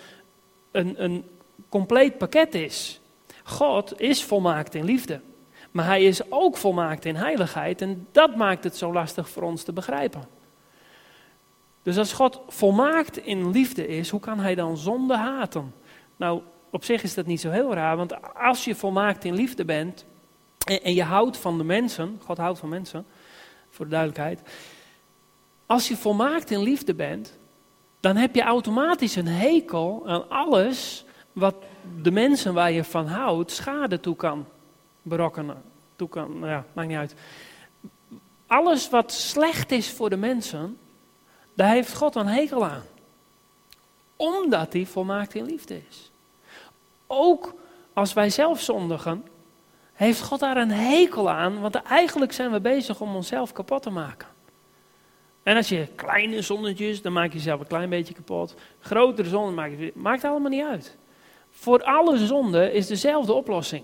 een, 0.72 1.04
een 1.04 1.26
compleet 1.70 2.18
pakket 2.18 2.56
is. 2.56 3.00
God 3.44 4.02
is 4.02 4.24
volmaakt 4.24 4.76
in 4.76 4.86
liefde. 4.86 5.22
Maar 5.72 5.86
hij 5.86 6.04
is 6.04 6.32
ook 6.32 6.58
volmaakt 6.58 7.06
in 7.06 7.16
heiligheid. 7.16 7.82
En 7.82 8.08
dat 8.12 8.36
maakt 8.36 8.64
het 8.64 8.78
zo 8.78 8.94
lastig 8.94 9.30
voor 9.30 9.44
ons 9.44 9.64
te 9.64 9.74
begrijpen. 9.74 10.28
Dus 11.84 11.98
als 11.98 12.14
God 12.14 12.42
volmaakt 12.48 13.18
in 13.18 13.52
liefde 13.52 13.88
is, 13.88 14.10
hoe 14.10 14.20
kan 14.20 14.40
hij 14.40 14.56
dan 14.56 14.78
zonde 14.78 15.16
haten? 15.16 15.74
Nou, 16.16 16.42
op 16.72 16.84
zich 16.84 17.04
is 17.04 17.14
dat 17.14 17.26
niet 17.26 17.42
zo 17.42 17.50
heel 17.50 17.74
raar, 17.74 17.98
want 17.98 18.36
als 18.36 18.66
je 18.66 18.76
volmaakt 18.76 19.24
in 19.24 19.34
liefde 19.34 19.66
bent 19.66 20.06
en, 20.66 20.84
en 20.84 20.94
je 20.94 21.04
houdt 21.04 21.38
van 21.38 21.58
de 21.58 21.64
mensen, 21.64 22.20
God 22.24 22.38
houdt 22.38 22.60
van 22.60 22.70
mensen, 22.70 23.06
voor 23.70 23.86
de 23.86 23.92
duidelijkheid. 23.92 24.42
Als 25.66 25.88
je 25.88 25.98
volmaakt 25.98 26.52
in 26.52 26.62
liefde 26.62 26.94
bent, 26.94 27.38
dan 28.00 28.16
heb 28.16 28.36
je 28.36 28.42
automatisch 28.42 29.16
een 29.16 29.28
hekel 29.28 30.04
aan 30.06 30.30
alles 30.30 31.06
wat 31.34 31.56
de 32.02 32.12
mensen 32.12 32.54
waar 32.54 32.72
je 32.72 32.84
van 32.84 33.08
houdt 33.08 33.52
schade 33.52 34.00
toe 34.00 34.16
kan 34.16 34.46
berokkenen. 35.02 35.62
Toe 35.96 36.10
kan, 36.10 36.40
nou 36.40 36.52
ja, 36.52 36.66
maakt 36.74 36.88
niet 36.88 36.98
uit. 36.98 37.16
Alles 38.48 38.90
wat 38.90 39.12
slecht 39.12 39.72
is 39.72 39.92
voor 39.92 40.10
de 40.10 40.18
mensen, 40.18 40.78
daar 41.54 41.72
heeft 41.72 41.96
God 41.96 42.16
een 42.16 42.28
hekel 42.28 42.66
aan. 42.66 42.84
Omdat 44.16 44.74
hij 44.74 44.86
volmaakt 44.86 45.36
in 45.36 45.46
liefde 45.46 45.82
is. 45.90 46.12
Ook 47.08 47.54
als 47.94 48.14
wij 48.14 48.30
zelf 48.30 48.62
zondigen, 48.62 49.26
heeft 49.94 50.22
God 50.22 50.40
daar 50.40 50.58
een 50.58 50.72
hekel 50.72 51.30
aan, 51.30 51.60
want 51.60 51.76
eigenlijk 51.76 52.32
zijn 52.32 52.52
we 52.52 52.60
bezig 52.60 53.02
om 53.02 53.16
onszelf 53.16 53.52
kapot 53.52 53.82
te 53.82 53.90
maken. 53.90 54.28
En 55.44 55.56
als 55.56 55.70
je 55.70 55.88
kleine 55.96 56.42
zonnetjes, 56.42 57.02
dan 57.02 57.14
maak 57.14 57.32
je 57.32 57.38
jezelf 57.38 57.60
een 57.60 57.68
klein 57.68 57.90
beetje 57.90 58.14
kapot. 58.14 58.56
Grotere 58.80 59.30
zonden 59.30 59.54
maak 59.54 59.70
je, 59.70 59.92
maakt 59.96 60.24
allemaal 60.24 60.50
niet 60.50 60.66
uit. 60.66 60.98
Voor 61.50 61.84
alle 61.84 62.18
zonden 62.26 62.74
is 62.74 62.88
dezelfde 62.88 63.34
oplossing. 63.34 63.84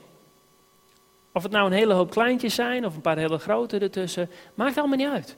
Of 1.33 1.43
het 1.43 1.51
nou 1.51 1.65
een 1.65 1.77
hele 1.77 1.93
hoop 1.93 2.12
kleintjes 2.12 2.55
zijn 2.55 2.86
of 2.86 2.95
een 2.95 3.01
paar 3.01 3.17
hele 3.17 3.38
grote 3.38 3.77
ertussen, 3.77 4.29
maakt 4.53 4.77
allemaal 4.77 4.97
niet 4.97 5.07
uit. 5.07 5.38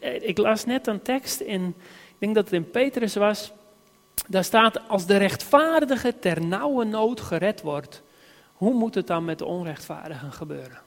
Eh, 0.00 0.28
ik 0.28 0.38
las 0.38 0.64
net 0.64 0.86
een 0.86 1.02
tekst 1.02 1.40
in, 1.40 1.74
ik 2.08 2.16
denk 2.18 2.34
dat 2.34 2.44
het 2.44 2.52
in 2.52 2.70
Petrus 2.70 3.14
was. 3.14 3.52
Daar 4.28 4.44
staat, 4.44 4.88
als 4.88 5.06
de 5.06 5.16
rechtvaardige 5.16 6.18
ter 6.18 6.46
nauwe 6.46 6.84
nood 6.84 7.20
gered 7.20 7.62
wordt, 7.62 8.02
hoe 8.52 8.74
moet 8.74 8.94
het 8.94 9.06
dan 9.06 9.24
met 9.24 9.38
de 9.38 9.44
onrechtvaardigen 9.44 10.32
gebeuren? 10.32 10.78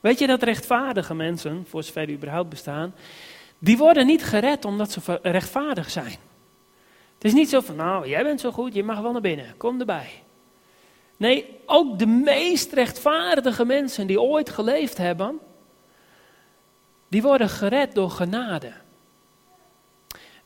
Weet 0.00 0.18
je 0.18 0.26
dat 0.26 0.42
rechtvaardige 0.42 1.14
mensen, 1.14 1.64
voor 1.68 1.82
zover 1.82 2.06
die 2.06 2.16
überhaupt 2.16 2.48
bestaan, 2.48 2.94
die 3.58 3.76
worden 3.76 4.06
niet 4.06 4.24
gered 4.24 4.64
omdat 4.64 4.92
ze 4.92 5.18
rechtvaardig 5.22 5.90
zijn. 5.90 6.16
Het 7.14 7.24
is 7.24 7.32
niet 7.32 7.48
zo 7.48 7.60
van, 7.60 7.76
nou, 7.76 8.08
jij 8.08 8.22
bent 8.22 8.40
zo 8.40 8.50
goed, 8.50 8.74
je 8.74 8.84
mag 8.84 9.00
wel 9.00 9.12
naar 9.12 9.20
binnen, 9.20 9.56
kom 9.56 9.80
erbij. 9.80 10.22
Nee, 11.16 11.60
ook 11.66 11.98
de 11.98 12.06
meest 12.06 12.72
rechtvaardige 12.72 13.64
mensen 13.64 14.06
die 14.06 14.20
ooit 14.20 14.50
geleefd 14.50 14.98
hebben, 14.98 15.38
die 17.08 17.22
worden 17.22 17.48
gered 17.48 17.94
door 17.94 18.10
genade. 18.10 18.72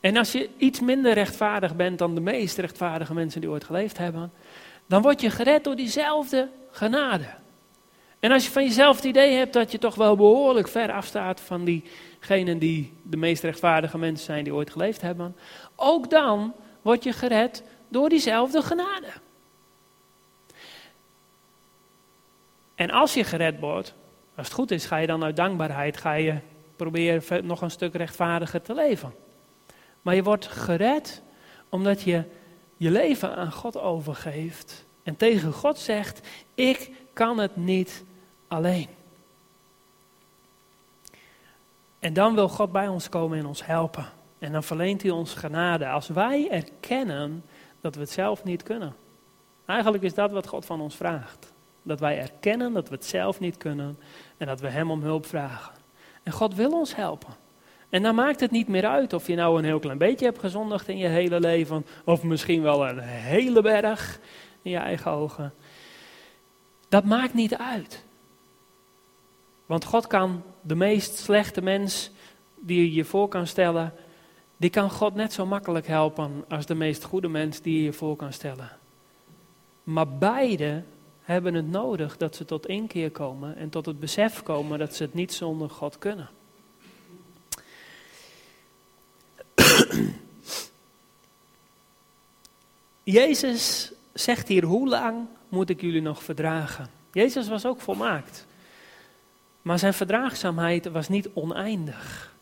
En 0.07 0.17
als 0.17 0.33
je 0.33 0.49
iets 0.57 0.81
minder 0.81 1.13
rechtvaardig 1.13 1.77
bent 1.77 1.99
dan 1.99 2.15
de 2.15 2.21
meest 2.21 2.59
rechtvaardige 2.59 3.15
mensen 3.15 3.41
die 3.41 3.51
ooit 3.51 3.65
geleefd 3.65 3.99
hebben, 3.99 4.33
dan 4.87 5.03
word 5.03 5.21
je 5.21 5.31
gered 5.31 5.65
door 5.65 5.77
diezelfde 5.77 6.49
genade. 6.71 7.27
En 8.21 8.33
als 8.33 8.45
je 8.45 8.51
van 8.51 8.65
jezelf 8.65 8.97
het 8.97 9.05
idee 9.05 9.37
hebt 9.37 9.53
dat 9.53 9.73
je 9.73 9.79
toch 9.79 9.95
wel 9.95 10.17
behoorlijk 10.17 10.69
ver 10.69 10.93
afstaat 10.93 11.41
van 11.41 11.65
diegenen 11.65 12.59
die 12.59 12.93
de 13.03 13.17
meest 13.17 13.43
rechtvaardige 13.43 13.99
mensen 13.99 14.25
zijn 14.25 14.45
die 14.45 14.55
ooit 14.55 14.71
geleefd 14.71 15.01
hebben, 15.01 15.37
ook 15.77 16.11
dan 16.11 16.55
word 16.83 17.05
je 17.05 17.13
gered 17.13 17.63
door 17.89 18.09
diezelfde 18.09 18.63
genade. 18.63 19.13
En 22.75 22.91
als 22.91 23.15
je 23.15 23.25
gered 23.25 23.61
wordt, 23.61 23.95
als 24.37 24.47
het 24.47 24.57
goed 24.57 24.71
is, 24.71 24.87
ga 24.87 24.97
je 24.97 25.07
dan 25.07 25.25
uit 25.25 25.37
dankbaarheid, 25.37 25.97
ga 25.97 26.13
je 26.13 26.39
proberen 26.77 27.47
nog 27.47 27.61
een 27.61 27.71
stuk 27.71 27.95
rechtvaardiger 27.95 28.63
te 28.63 28.75
leven. 28.75 29.25
Maar 30.07 30.15
je 30.15 30.23
wordt 30.23 30.47
gered 30.47 31.23
omdat 31.69 32.03
je 32.03 32.23
je 32.77 32.91
leven 32.91 33.37
aan 33.37 33.53
God 33.53 33.77
overgeeft 33.77 34.85
en 35.03 35.17
tegen 35.17 35.53
God 35.53 35.79
zegt, 35.79 36.29
ik 36.55 36.91
kan 37.13 37.39
het 37.39 37.57
niet 37.57 38.05
alleen. 38.49 38.89
En 41.99 42.13
dan 42.13 42.35
wil 42.35 42.49
God 42.49 42.73
bij 42.73 42.89
ons 42.89 43.09
komen 43.09 43.39
en 43.39 43.47
ons 43.47 43.67
helpen. 43.67 44.07
En 44.39 44.53
dan 44.53 44.63
verleent 44.63 45.03
hij 45.03 45.11
ons 45.11 45.35
genade 45.35 45.89
als 45.89 46.09
wij 46.09 46.51
erkennen 46.51 47.45
dat 47.81 47.95
we 47.95 48.01
het 48.01 48.11
zelf 48.11 48.45
niet 48.45 48.63
kunnen. 48.63 48.95
Eigenlijk 49.65 50.05
is 50.05 50.15
dat 50.15 50.31
wat 50.31 50.47
God 50.47 50.65
van 50.65 50.81
ons 50.81 50.97
vraagt. 50.97 51.53
Dat 51.83 52.01
wij 52.01 52.19
erkennen 52.19 52.73
dat 52.73 52.89
we 52.89 52.95
het 52.95 53.05
zelf 53.05 53.41
niet 53.41 53.57
kunnen 53.57 53.99
en 54.37 54.47
dat 54.47 54.61
we 54.61 54.69
Hem 54.69 54.91
om 54.91 55.03
hulp 55.03 55.27
vragen. 55.27 55.75
En 56.23 56.33
God 56.33 56.55
wil 56.55 56.73
ons 56.73 56.95
helpen. 56.95 57.45
En 57.97 58.03
dan 58.03 58.15
maakt 58.15 58.41
het 58.41 58.51
niet 58.51 58.69
meer 58.69 58.87
uit 58.87 59.13
of 59.13 59.27
je 59.27 59.35
nou 59.35 59.59
een 59.59 59.65
heel 59.65 59.79
klein 59.79 59.99
beetje 59.99 60.25
hebt 60.25 60.39
gezondigd 60.39 60.89
in 60.89 60.99
je 60.99 61.07
hele 61.07 61.41
leven, 61.41 61.87
of 62.05 62.23
misschien 62.23 62.63
wel 62.63 62.89
een 62.89 62.99
hele 62.99 63.63
berg 63.63 64.21
in 64.63 64.71
je 64.71 64.77
eigen 64.77 65.11
ogen. 65.11 65.55
Dat 66.89 67.05
maakt 67.05 67.35
niet 67.35 67.57
uit. 67.57 68.05
Want 69.67 69.85
God 69.85 70.07
kan 70.07 70.43
de 70.61 70.75
meest 70.75 71.17
slechte 71.19 71.63
mens 71.63 72.11
die 72.61 72.81
je 72.81 72.93
je 72.93 73.05
voor 73.05 73.29
kan 73.29 73.47
stellen, 73.47 73.93
die 74.57 74.71
kan 74.71 74.91
God 74.91 75.15
net 75.15 75.33
zo 75.33 75.47
makkelijk 75.47 75.87
helpen 75.87 76.45
als 76.49 76.67
de 76.67 76.75
meest 76.75 77.05
goede 77.05 77.29
mens 77.29 77.61
die 77.61 77.77
je 77.77 77.85
je 77.85 77.93
voor 77.93 78.17
kan 78.17 78.33
stellen. 78.33 78.71
Maar 79.83 80.09
beide 80.09 80.83
hebben 81.21 81.55
het 81.55 81.71
nodig 81.71 82.17
dat 82.17 82.37
ze 82.37 82.45
tot 82.45 82.67
inkeer 82.67 83.11
komen 83.11 83.57
en 83.57 83.69
tot 83.69 83.87
het 83.87 84.01
besef 84.01 84.43
komen 84.43 84.79
dat 84.79 84.95
ze 84.95 85.03
het 85.03 85.15
niet 85.15 85.33
zonder 85.33 85.71
God 85.71 85.99
kunnen. 85.99 86.36
Jezus 93.13 93.93
zegt 94.13 94.49
hier, 94.49 94.65
hoe 94.65 94.89
lang 94.89 95.27
moet 95.49 95.71
ik 95.71 95.81
jullie 95.81 96.03
nog 96.03 96.23
verdragen? 96.23 96.87
Jezus 97.13 97.49
was 97.49 97.67
ook 97.67 97.81
volmaakt. 97.81 98.47
Maar 99.63 99.79
zijn 99.79 99.95
verdraagzaamheid 99.95 100.91
was 100.91 101.09
niet 101.09 101.29
oneindig. 101.35 102.35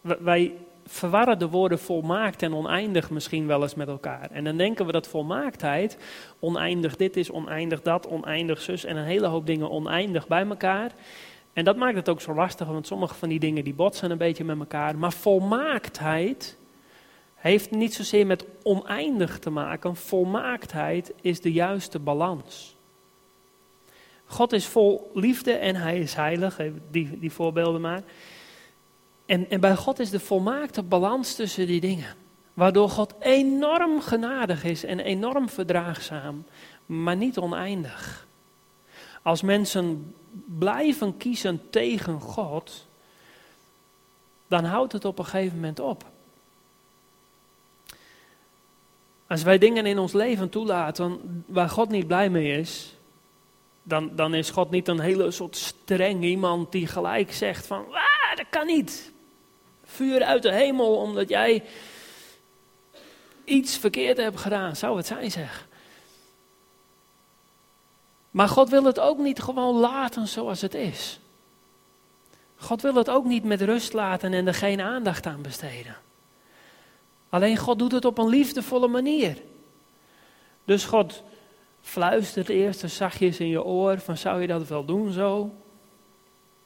Wij 0.00 0.52
verwarren 0.86 1.38
de 1.38 1.48
woorden 1.48 1.78
volmaakt 1.78 2.42
en 2.42 2.54
oneindig 2.54 3.10
misschien 3.10 3.46
wel 3.46 3.62
eens 3.62 3.74
met 3.74 3.88
elkaar. 3.88 4.30
En 4.30 4.44
dan 4.44 4.56
denken 4.56 4.86
we 4.86 4.92
dat 4.92 5.08
volmaaktheid, 5.08 5.98
oneindig 6.38 6.96
dit 6.96 7.16
is, 7.16 7.30
oneindig 7.30 7.82
dat, 7.82 8.06
oneindig 8.06 8.60
zus 8.60 8.84
en 8.84 8.96
een 8.96 9.04
hele 9.04 9.26
hoop 9.26 9.46
dingen 9.46 9.70
oneindig 9.70 10.28
bij 10.28 10.46
elkaar. 10.46 10.92
En 11.52 11.64
dat 11.64 11.76
maakt 11.76 11.96
het 11.96 12.08
ook 12.08 12.20
zo 12.20 12.34
lastig, 12.34 12.66
want 12.66 12.86
sommige 12.86 13.14
van 13.14 13.28
die 13.28 13.40
dingen 13.40 13.64
die 13.64 13.74
botsen 13.74 14.10
een 14.10 14.18
beetje 14.18 14.44
met 14.44 14.58
elkaar. 14.58 14.98
Maar 14.98 15.12
volmaaktheid 15.12 16.56
heeft 17.36 17.70
niet 17.70 17.94
zozeer 17.94 18.26
met 18.26 18.44
oneindig 18.62 19.38
te 19.38 19.50
maken. 19.50 19.96
Volmaaktheid 19.96 21.12
is 21.20 21.40
de 21.40 21.52
juiste 21.52 21.98
balans. 21.98 22.76
God 24.24 24.52
is 24.52 24.66
vol 24.66 25.10
liefde 25.14 25.52
en 25.52 25.76
hij 25.76 25.98
is 25.98 26.14
heilig, 26.14 26.60
die, 26.90 27.18
die 27.18 27.32
voorbeelden 27.32 27.80
maar. 27.80 28.02
En, 29.26 29.50
en 29.50 29.60
bij 29.60 29.76
God 29.76 29.98
is 29.98 30.10
de 30.10 30.20
volmaakte 30.20 30.82
balans 30.82 31.34
tussen 31.34 31.66
die 31.66 31.80
dingen. 31.80 32.14
Waardoor 32.54 32.88
God 32.88 33.14
enorm 33.18 34.00
genadig 34.00 34.64
is 34.64 34.84
en 34.84 35.00
enorm 35.00 35.48
verdraagzaam, 35.48 36.44
maar 36.86 37.16
niet 37.16 37.38
oneindig. 37.38 38.26
Als 39.22 39.42
mensen 39.42 40.14
blijven 40.58 41.16
kiezen 41.16 41.70
tegen 41.70 42.20
God, 42.20 42.86
dan 44.48 44.64
houdt 44.64 44.92
het 44.92 45.04
op 45.04 45.18
een 45.18 45.24
gegeven 45.24 45.54
moment 45.54 45.80
op. 45.80 46.04
Als 49.28 49.42
wij 49.42 49.58
dingen 49.58 49.86
in 49.86 49.98
ons 49.98 50.12
leven 50.12 50.48
toelaten 50.48 51.44
waar 51.46 51.68
God 51.68 51.88
niet 51.88 52.06
blij 52.06 52.30
mee 52.30 52.58
is, 52.58 52.96
dan, 53.82 54.10
dan 54.16 54.34
is 54.34 54.50
God 54.50 54.70
niet 54.70 54.88
een 54.88 55.00
hele 55.00 55.30
soort 55.30 55.56
streng 55.56 56.24
iemand 56.24 56.72
die 56.72 56.86
gelijk 56.86 57.32
zegt 57.32 57.66
van, 57.66 57.84
ah, 57.90 58.36
dat 58.36 58.46
kan 58.50 58.66
niet. 58.66 59.12
Vuur 59.84 60.22
uit 60.22 60.42
de 60.42 60.52
hemel 60.52 60.96
omdat 60.96 61.28
jij 61.28 61.64
iets 63.44 63.78
verkeerd 63.78 64.16
hebt 64.16 64.40
gedaan, 64.40 64.76
zou 64.76 64.96
het 64.96 65.06
zijn 65.06 65.30
zeg. 65.30 65.66
Maar 68.30 68.48
God 68.48 68.68
wil 68.68 68.84
het 68.84 69.00
ook 69.00 69.18
niet 69.18 69.42
gewoon 69.42 69.74
laten 69.74 70.28
zoals 70.28 70.60
het 70.60 70.74
is. 70.74 71.20
God 72.56 72.82
wil 72.82 72.94
het 72.94 73.10
ook 73.10 73.24
niet 73.24 73.44
met 73.44 73.60
rust 73.60 73.92
laten 73.92 74.32
en 74.32 74.46
er 74.46 74.54
geen 74.54 74.80
aandacht 74.80 75.26
aan 75.26 75.42
besteden. 75.42 75.96
Alleen 77.28 77.56
God 77.56 77.78
doet 77.78 77.92
het 77.92 78.04
op 78.04 78.18
een 78.18 78.28
liefdevolle 78.28 78.88
manier. 78.88 79.42
Dus 80.64 80.84
God 80.84 81.22
fluistert 81.80 82.48
eerst 82.48 82.82
eens 82.82 82.96
zachtjes 82.96 83.40
in 83.40 83.48
je 83.48 83.64
oor 83.64 83.98
van 83.98 84.16
zou 84.16 84.40
je 84.40 84.46
dat 84.46 84.68
wel 84.68 84.84
doen 84.84 85.12
zo? 85.12 85.50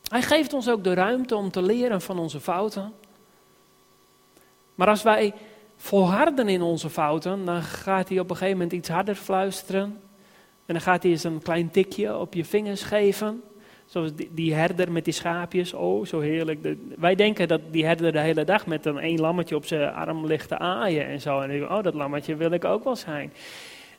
Hij 0.09 0.23
geeft 0.23 0.53
ons 0.53 0.69
ook 0.69 0.85
de 0.85 0.95
ruimte 0.95 1.37
om 1.37 1.51
te 1.51 1.63
leren 1.63 2.01
van 2.01 2.19
onze 2.19 2.41
fouten. 2.41 2.93
Maar 4.75 4.89
als 4.89 5.03
wij 5.03 5.35
volharden 5.77 6.49
in 6.49 6.63
onze 6.63 6.91
fouten, 6.91 7.45
dan 7.45 7.63
gaat 7.63 8.09
hij 8.09 8.19
op 8.19 8.31
een 8.31 8.37
gegeven 8.37 8.59
moment 8.59 8.73
iets 8.73 8.89
harder 8.89 9.15
fluisteren. 9.15 10.01
En 10.67 10.75
dan 10.75 10.81
gaat 10.81 11.03
hij 11.03 11.13
eens 11.13 11.25
een 11.25 11.43
klein 11.43 11.71
tikje 11.71 12.17
op 12.17 12.35
je 12.35 12.45
vingers 12.45 12.83
geven. 12.83 13.43
Zoals 13.91 14.11
die, 14.31 14.55
herder 14.55 14.93
met 14.93 15.05
die 15.05 15.13
schaapjes. 15.13 15.73
Oh, 15.73 16.07
zo 16.07 16.21
heerlijk. 16.21 16.75
wij 16.99 17.15
denken 17.15 17.49
dat 17.49 17.61
die 17.71 17.85
herder 17.85 18.13
de 18.13 18.21
hele 18.21 18.45
dag 18.45 18.67
met 18.67 18.87
een 18.87 18.99
één 18.99 19.21
lammetje 19.21 19.57
op 19.57 19.67
zijn 19.67 19.93
arm 19.93 20.27
ligt 20.27 20.49
te 20.49 20.59
aaien 20.59 21.07
en 21.07 21.21
zo. 21.21 21.41
En 21.41 21.61
dan 21.61 21.71
oh, 21.71 21.83
dat 21.83 21.95
lammetje 21.95 22.37
wil 22.37 22.51
ik 22.51 22.65
ook 22.65 22.85
wel 22.85 22.97
zijn. 22.97 23.33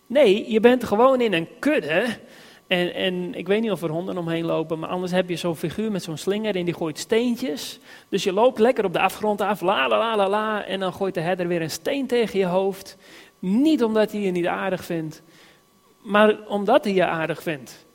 Nee, 0.08 0.52
je 0.52 0.60
bent 0.60 0.84
gewoon 0.84 1.22
in 1.22 1.34
een 1.34 1.48
kudde. 1.60 2.06
En, 2.68 2.94
en 2.94 3.36
ik 3.36 3.48
weet 3.48 3.62
niet 3.62 3.72
of 3.72 3.82
er 3.82 3.90
honden 3.90 4.18
omheen 4.18 4.46
lopen, 4.46 4.80
maar 4.80 4.90
anders 4.90 5.12
heb 5.12 5.30
je 5.30 5.36
zo'n 5.36 5.56
figuur 5.56 5.92
met 5.92 6.04
zo'n 6.04 6.18
slinger 6.18 6.56
en 6.56 6.66
die 6.66 6.74
gooit 6.74 7.00
steentjes. 7.00 7.80
Dus 8.10 8.24
je 8.24 8.34
loopt 8.34 8.60
lekker 8.60 8.86
op 8.86 8.94
de 8.94 9.00
afgrond 9.00 9.42
af, 9.42 9.62
la 9.62 9.88
la 9.88 9.98
la 9.98 10.16
la 10.16 10.30
la. 10.30 10.66
En 10.66 10.80
dan 10.80 10.94
gooit 10.94 11.14
de 11.14 11.22
herder 11.22 11.48
weer 11.48 11.62
een 11.62 11.72
steen 11.72 12.08
tegen 12.08 12.40
je 12.40 12.46
hoofd. 12.46 12.98
Niet 13.40 13.84
omdat 13.84 14.12
hij 14.12 14.22
je 14.22 14.32
niet 14.32 14.48
aardig 14.48 14.86
vindt, 14.86 15.22
maar 16.02 16.48
omdat 16.48 16.84
hij 16.84 16.94
je 16.94 17.06
aardig 17.06 17.42
vindt. 17.42 17.86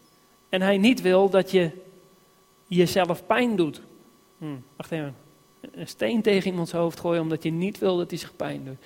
En 0.49 0.63
hij 0.63 0.79
niet 0.79 1.01
wil 1.03 1.31
dat 1.31 1.51
je 1.51 1.71
jezelf 2.67 3.27
pijn 3.27 3.57
doet. 3.57 3.83
Hm, 4.39 4.57
wacht 4.77 4.91
even. 4.91 5.17
Een 5.61 5.89
steen 5.89 6.23
tegen 6.23 6.51
iemands 6.51 6.73
hoofd 6.73 7.01
gooien 7.01 7.23
omdat 7.23 7.43
je 7.43 7.51
niet 7.51 7.79
wil 7.79 7.97
dat 7.97 8.11
hij 8.11 8.19
zich 8.19 8.37
pijn 8.37 8.65
doet. 8.65 8.79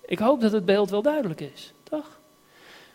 Ik 0.00 0.18
hoop 0.18 0.40
dat 0.40 0.52
het 0.52 0.64
beeld 0.64 0.90
wel 0.90 1.02
duidelijk 1.02 1.40
is, 1.40 1.72
toch? 1.82 2.20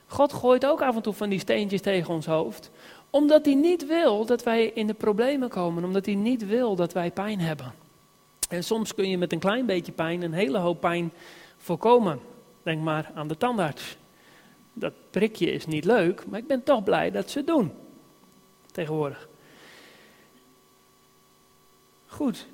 God 0.07 0.33
gooit 0.33 0.65
ook 0.65 0.81
af 0.81 0.95
en 0.95 1.01
toe 1.01 1.13
van 1.13 1.29
die 1.29 1.39
steentjes 1.39 1.81
tegen 1.81 2.13
ons 2.13 2.25
hoofd, 2.25 2.71
omdat 3.09 3.45
hij 3.45 3.55
niet 3.55 3.87
wil 3.87 4.25
dat 4.25 4.43
wij 4.43 4.65
in 4.65 4.87
de 4.87 4.93
problemen 4.93 5.49
komen, 5.49 5.83
omdat 5.83 6.05
hij 6.05 6.15
niet 6.15 6.45
wil 6.47 6.75
dat 6.75 6.93
wij 6.93 7.11
pijn 7.11 7.39
hebben. 7.39 7.73
En 8.49 8.63
soms 8.63 8.93
kun 8.93 9.09
je 9.09 9.17
met 9.17 9.31
een 9.31 9.39
klein 9.39 9.65
beetje 9.65 9.91
pijn 9.91 10.21
een 10.21 10.33
hele 10.33 10.57
hoop 10.57 10.79
pijn 10.79 11.11
voorkomen. 11.57 12.19
Denk 12.63 12.81
maar 12.81 13.11
aan 13.15 13.27
de 13.27 13.37
tandarts. 13.37 13.97
Dat 14.73 14.93
prikje 15.09 15.51
is 15.51 15.65
niet 15.65 15.85
leuk, 15.85 16.27
maar 16.27 16.39
ik 16.39 16.47
ben 16.47 16.63
toch 16.63 16.83
blij 16.83 17.11
dat 17.11 17.29
ze 17.29 17.37
het 17.37 17.47
doen. 17.47 17.71
Tegenwoordig. 18.71 19.29
Goed. 22.15 22.47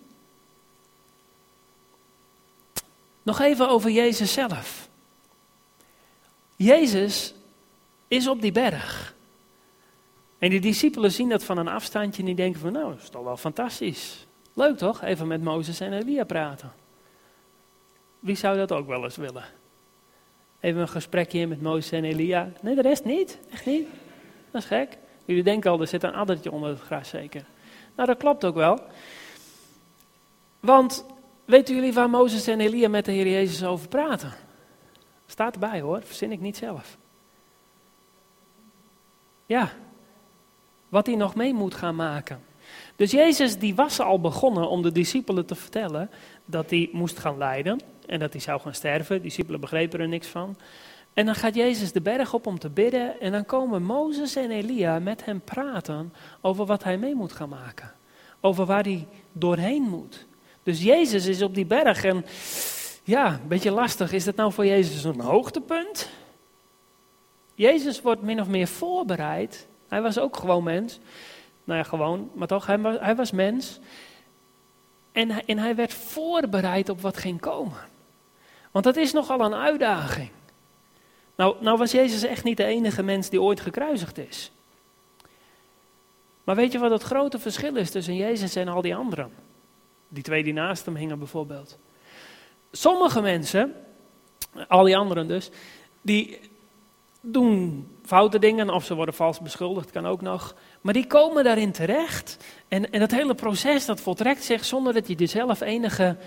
Nog 3.23 3.39
even 3.39 3.69
over 3.69 3.91
Jezus 3.91 4.33
zelf. 4.33 4.89
Jezus 6.55 7.33
is 8.07 8.27
op 8.27 8.41
die 8.41 8.51
berg. 8.51 9.15
En 10.37 10.49
die 10.49 10.59
discipelen 10.59 11.11
zien 11.11 11.29
dat 11.29 11.43
van 11.43 11.57
een 11.57 11.67
afstandje 11.67 12.19
en 12.19 12.25
die 12.25 12.35
denken 12.35 12.61
van 12.61 12.71
nou, 12.71 12.89
dat 12.89 13.01
is 13.01 13.09
toch 13.09 13.23
wel 13.23 13.37
fantastisch. 13.37 14.25
Leuk 14.53 14.77
toch? 14.77 15.01
Even 15.01 15.27
met 15.27 15.43
Mozes 15.43 15.79
en 15.79 15.93
Elia 15.93 16.23
praten. 16.23 16.71
Wie 18.19 18.35
zou 18.35 18.57
dat 18.57 18.71
ook 18.71 18.87
wel 18.87 19.03
eens 19.03 19.17
willen? 19.17 19.45
Even 20.59 20.81
een 20.81 20.87
gesprekje 20.87 21.47
met 21.47 21.61
Mozes 21.61 21.91
en 21.91 22.03
Elia. 22.03 22.51
Nee, 22.61 22.75
de 22.75 22.81
rest 22.81 23.03
niet. 23.03 23.39
Echt 23.51 23.65
niet. 23.65 23.87
Dat 24.51 24.61
is 24.61 24.67
gek. 24.67 24.97
Jullie 25.25 25.43
denken 25.43 25.71
al, 25.71 25.81
er 25.81 25.87
zit 25.87 26.03
een 26.03 26.13
addertje 26.13 26.51
onder 26.51 26.69
het 26.69 26.79
gras 26.79 27.09
zeker. 27.09 27.45
Nou, 27.95 28.07
dat 28.07 28.17
klopt 28.17 28.45
ook 28.45 28.55
wel. 28.55 28.79
Want 30.61 31.05
weten 31.45 31.75
jullie 31.75 31.93
waar 31.93 32.09
Mozes 32.09 32.47
en 32.47 32.59
Elia 32.59 32.89
met 32.89 33.05
de 33.05 33.11
Heer 33.11 33.27
Jezus 33.27 33.63
over 33.63 33.87
praten? 33.87 34.33
Staat 35.25 35.53
erbij 35.53 35.81
hoor, 35.81 36.01
verzin 36.03 36.31
ik 36.31 36.39
niet 36.39 36.57
zelf. 36.57 36.97
Ja, 39.45 39.69
wat 40.89 41.05
hij 41.05 41.15
nog 41.15 41.35
mee 41.35 41.53
moet 41.53 41.75
gaan 41.75 41.95
maken. 41.95 42.43
Dus 42.95 43.11
Jezus 43.11 43.57
die 43.57 43.75
was 43.75 43.99
al 43.99 44.19
begonnen 44.19 44.69
om 44.69 44.81
de 44.81 44.91
discipelen 44.91 45.45
te 45.45 45.55
vertellen 45.55 46.09
dat 46.45 46.69
hij 46.69 46.89
moest 46.91 47.19
gaan 47.19 47.37
lijden 47.37 47.79
en 48.05 48.19
dat 48.19 48.31
hij 48.31 48.41
zou 48.41 48.61
gaan 48.61 48.73
sterven. 48.73 49.21
Discipelen 49.21 49.59
begrepen 49.59 49.99
er 49.99 50.07
niks 50.07 50.27
van. 50.27 50.57
En 51.13 51.25
dan 51.25 51.35
gaat 51.35 51.55
Jezus 51.55 51.91
de 51.91 52.01
berg 52.01 52.33
op 52.33 52.47
om 52.47 52.59
te 52.59 52.69
bidden 52.69 53.19
en 53.19 53.31
dan 53.31 53.45
komen 53.45 53.83
Mozes 53.83 54.35
en 54.35 54.51
Elia 54.51 54.99
met 54.99 55.25
hem 55.25 55.41
praten 55.41 56.13
over 56.41 56.65
wat 56.65 56.83
hij 56.83 56.97
mee 56.97 57.15
moet 57.15 57.31
gaan 57.31 57.49
maken. 57.49 57.91
Over 58.41 58.65
waar 58.65 58.83
hij 58.83 59.07
doorheen 59.31 59.81
moet. 59.81 60.25
Dus 60.63 60.81
Jezus 60.81 61.25
is 61.25 61.41
op 61.41 61.55
die 61.55 61.65
berg 61.65 62.03
en 62.03 62.25
ja, 63.03 63.33
een 63.33 63.47
beetje 63.47 63.71
lastig. 63.71 64.11
Is 64.11 64.23
dat 64.23 64.35
nou 64.35 64.53
voor 64.53 64.65
Jezus 64.65 65.03
een 65.03 65.19
hoogtepunt? 65.19 66.09
Jezus 67.55 68.01
wordt 68.01 68.21
min 68.21 68.41
of 68.41 68.47
meer 68.47 68.67
voorbereid. 68.67 69.67
Hij 69.87 70.01
was 70.01 70.19
ook 70.19 70.37
gewoon 70.37 70.63
mens. 70.63 70.99
Nou 71.63 71.79
ja, 71.79 71.85
gewoon, 71.85 72.29
maar 72.33 72.47
toch, 72.47 72.65
hij 72.65 72.79
was, 72.79 72.97
hij 72.99 73.27
mens. 73.33 73.79
En, 75.11 75.45
en 75.45 75.57
hij 75.57 75.75
werd 75.75 75.93
voorbereid 75.93 76.89
op 76.89 77.01
wat 77.01 77.17
ging 77.17 77.39
komen. 77.39 77.77
Want 78.71 78.85
dat 78.85 78.95
is 78.95 79.11
nogal 79.11 79.39
een 79.39 79.53
uitdaging. 79.53 80.29
Nou, 81.35 81.55
nou 81.59 81.77
was 81.77 81.91
Jezus 81.91 82.23
echt 82.23 82.43
niet 82.43 82.57
de 82.57 82.63
enige 82.63 83.03
mens 83.03 83.29
die 83.29 83.41
ooit 83.41 83.59
gekruisigd 83.59 84.17
is. 84.17 84.51
Maar 86.43 86.55
weet 86.55 86.71
je 86.71 86.79
wat 86.79 86.91
het 86.91 87.03
grote 87.03 87.39
verschil 87.39 87.75
is 87.75 87.91
tussen 87.91 88.15
Jezus 88.15 88.55
en 88.55 88.67
al 88.67 88.81
die 88.81 88.95
anderen? 88.95 89.31
Die 90.13 90.23
twee 90.23 90.43
die 90.43 90.53
naast 90.53 90.85
hem 90.85 90.95
hingen 90.95 91.19
bijvoorbeeld. 91.19 91.77
Sommige 92.71 93.21
mensen, 93.21 93.73
al 94.67 94.83
die 94.83 94.97
anderen 94.97 95.27
dus, 95.27 95.49
die 96.01 96.39
doen 97.21 97.87
foute 98.05 98.39
dingen 98.39 98.69
of 98.69 98.85
ze 98.85 98.95
worden 98.95 99.13
vals 99.13 99.39
beschuldigd, 99.39 99.91
kan 99.91 100.05
ook 100.05 100.21
nog. 100.21 100.55
Maar 100.81 100.93
die 100.93 101.07
komen 101.07 101.43
daarin 101.43 101.71
terecht. 101.71 102.37
En, 102.67 102.91
en 102.91 102.99
dat 102.99 103.11
hele 103.11 103.35
proces 103.35 103.85
dat 103.85 104.01
voltrekt 104.01 104.43
zich 104.43 104.65
zonder 104.65 104.93
dat 104.93 105.07
je 105.07 105.15
er 105.15 105.27
zelf 105.27 105.61
enige, 105.61 106.17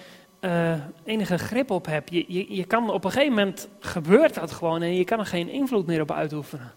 uh, 0.41 0.75
enige 1.05 1.39
grip 1.39 1.71
op 1.71 1.87
hebt. 1.87 2.11
Je, 2.11 2.25
je, 2.29 2.55
je 2.55 2.65
kan 2.65 2.91
op 2.91 3.05
een 3.05 3.11
gegeven 3.11 3.35
moment 3.35 3.69
gebeurt 3.81 4.35
dat 4.35 4.53
gewoon 4.53 4.83
en 4.83 4.95
je 4.95 5.05
kan 5.05 5.19
er 5.19 5.27
geen 5.27 5.49
invloed 5.49 5.87
meer 5.87 6.01
op 6.01 6.11
uitoefenen. 6.11 6.75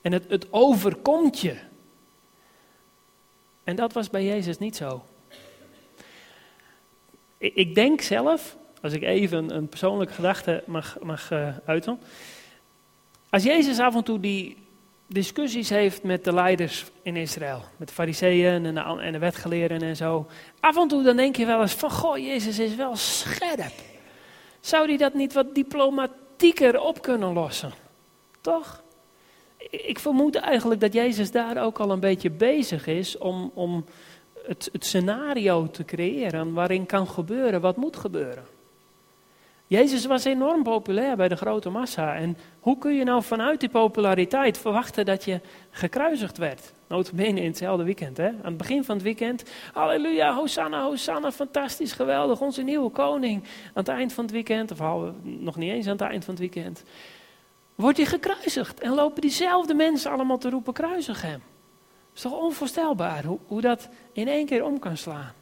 En 0.00 0.12
het, 0.12 0.24
het 0.28 0.52
overkomt 0.52 1.40
je. 1.40 1.56
En 3.64 3.76
dat 3.76 3.92
was 3.92 4.10
bij 4.10 4.24
Jezus 4.24 4.58
niet 4.58 4.76
zo. 4.76 5.02
Ik, 7.38 7.74
denk 7.74 8.00
zelf, 8.00 8.56
als 8.82 8.92
ik 8.92 9.02
even 9.02 9.56
een 9.56 9.68
persoonlijke 9.68 10.12
gedachte 10.12 10.62
mag, 10.66 10.96
mag 11.02 11.30
uh, 11.30 11.48
uiten 11.64 12.00
Als 13.30 13.42
Jezus 13.42 13.78
af 13.78 13.94
en 13.94 14.04
toe 14.04 14.20
die 14.20 14.56
discussies 15.06 15.68
heeft 15.68 16.02
met 16.02 16.24
de 16.24 16.34
leiders 16.34 16.84
in 17.02 17.16
Israël, 17.16 17.62
met 17.76 17.88
de 17.88 17.94
fariseeën 17.94 18.66
en 18.66 18.74
de, 18.74 18.80
en 18.80 19.12
de 19.12 19.18
wetgeleerden 19.18 19.82
en 19.82 19.96
zo, 19.96 20.26
af 20.60 20.76
en 20.76 20.88
toe 20.88 21.02
dan 21.02 21.16
denk 21.16 21.36
je 21.36 21.46
wel 21.46 21.60
eens 21.60 21.74
van, 21.74 21.90
goh, 21.90 22.18
Jezus 22.18 22.58
is 22.58 22.74
wel 22.74 22.96
scherp. 22.96 23.72
Zou 24.60 24.88
hij 24.88 24.96
dat 24.96 25.14
niet 25.14 25.32
wat 25.32 25.54
diplomatieker 25.54 26.80
op 26.80 27.02
kunnen 27.02 27.32
lossen? 27.32 27.72
Toch? 28.40 28.82
Ik 29.70 29.98
vermoed 29.98 30.36
eigenlijk 30.36 30.80
dat 30.80 30.92
Jezus 30.92 31.30
daar 31.30 31.62
ook 31.62 31.78
al 31.78 31.90
een 31.90 32.00
beetje 32.00 32.30
bezig 32.30 32.86
is 32.86 33.18
om, 33.18 33.50
om 33.54 33.84
het, 34.46 34.68
het 34.72 34.84
scenario 34.84 35.70
te 35.70 35.84
creëren 35.84 36.52
waarin 36.52 36.86
kan 36.86 37.08
gebeuren 37.08 37.60
wat 37.60 37.76
moet 37.76 37.96
gebeuren. 37.96 38.44
Jezus 39.68 40.06
was 40.06 40.24
enorm 40.24 40.62
populair 40.62 41.16
bij 41.16 41.28
de 41.28 41.36
grote 41.36 41.70
massa. 41.70 42.14
En 42.14 42.36
hoe 42.60 42.78
kun 42.78 42.94
je 42.94 43.04
nou 43.04 43.22
vanuit 43.22 43.60
die 43.60 43.68
populariteit 43.68 44.58
verwachten 44.58 45.04
dat 45.04 45.24
je 45.24 45.40
gekruisigd 45.70 46.38
werd? 46.38 46.72
Notabene 46.88 47.40
in 47.40 47.46
hetzelfde 47.46 47.84
weekend, 47.84 48.16
hè? 48.16 48.26
Aan 48.26 48.36
het 48.42 48.56
begin 48.56 48.84
van 48.84 48.94
het 48.94 49.04
weekend, 49.04 49.44
halleluja, 49.72 50.34
hosanna, 50.34 50.82
hosanna, 50.82 51.32
fantastisch, 51.32 51.92
geweldig, 51.92 52.40
onze 52.40 52.62
nieuwe 52.62 52.90
koning. 52.90 53.42
Aan 53.42 53.70
het 53.74 53.88
eind 53.88 54.12
van 54.12 54.24
het 54.24 54.32
weekend, 54.32 54.70
of 54.70 54.78
nog 55.22 55.56
niet 55.56 55.70
eens 55.70 55.86
aan 55.86 55.92
het 55.92 56.00
eind 56.00 56.24
van 56.24 56.34
het 56.34 56.42
weekend, 56.42 56.84
wordt 57.74 57.96
hij 57.96 58.06
gekruisigd. 58.06 58.80
En 58.80 58.94
lopen 58.94 59.20
diezelfde 59.20 59.74
mensen 59.74 60.10
allemaal 60.10 60.38
te 60.38 60.50
roepen, 60.50 60.72
kruisig 60.72 61.22
hem. 61.22 61.42
Is 62.16 62.22
toch 62.22 62.40
onvoorstelbaar 62.40 63.24
hoe, 63.24 63.38
hoe 63.46 63.60
dat 63.60 63.88
in 64.12 64.28
één 64.28 64.46
keer 64.46 64.64
om 64.64 64.78
kan 64.78 64.96
slaan. 64.96 65.32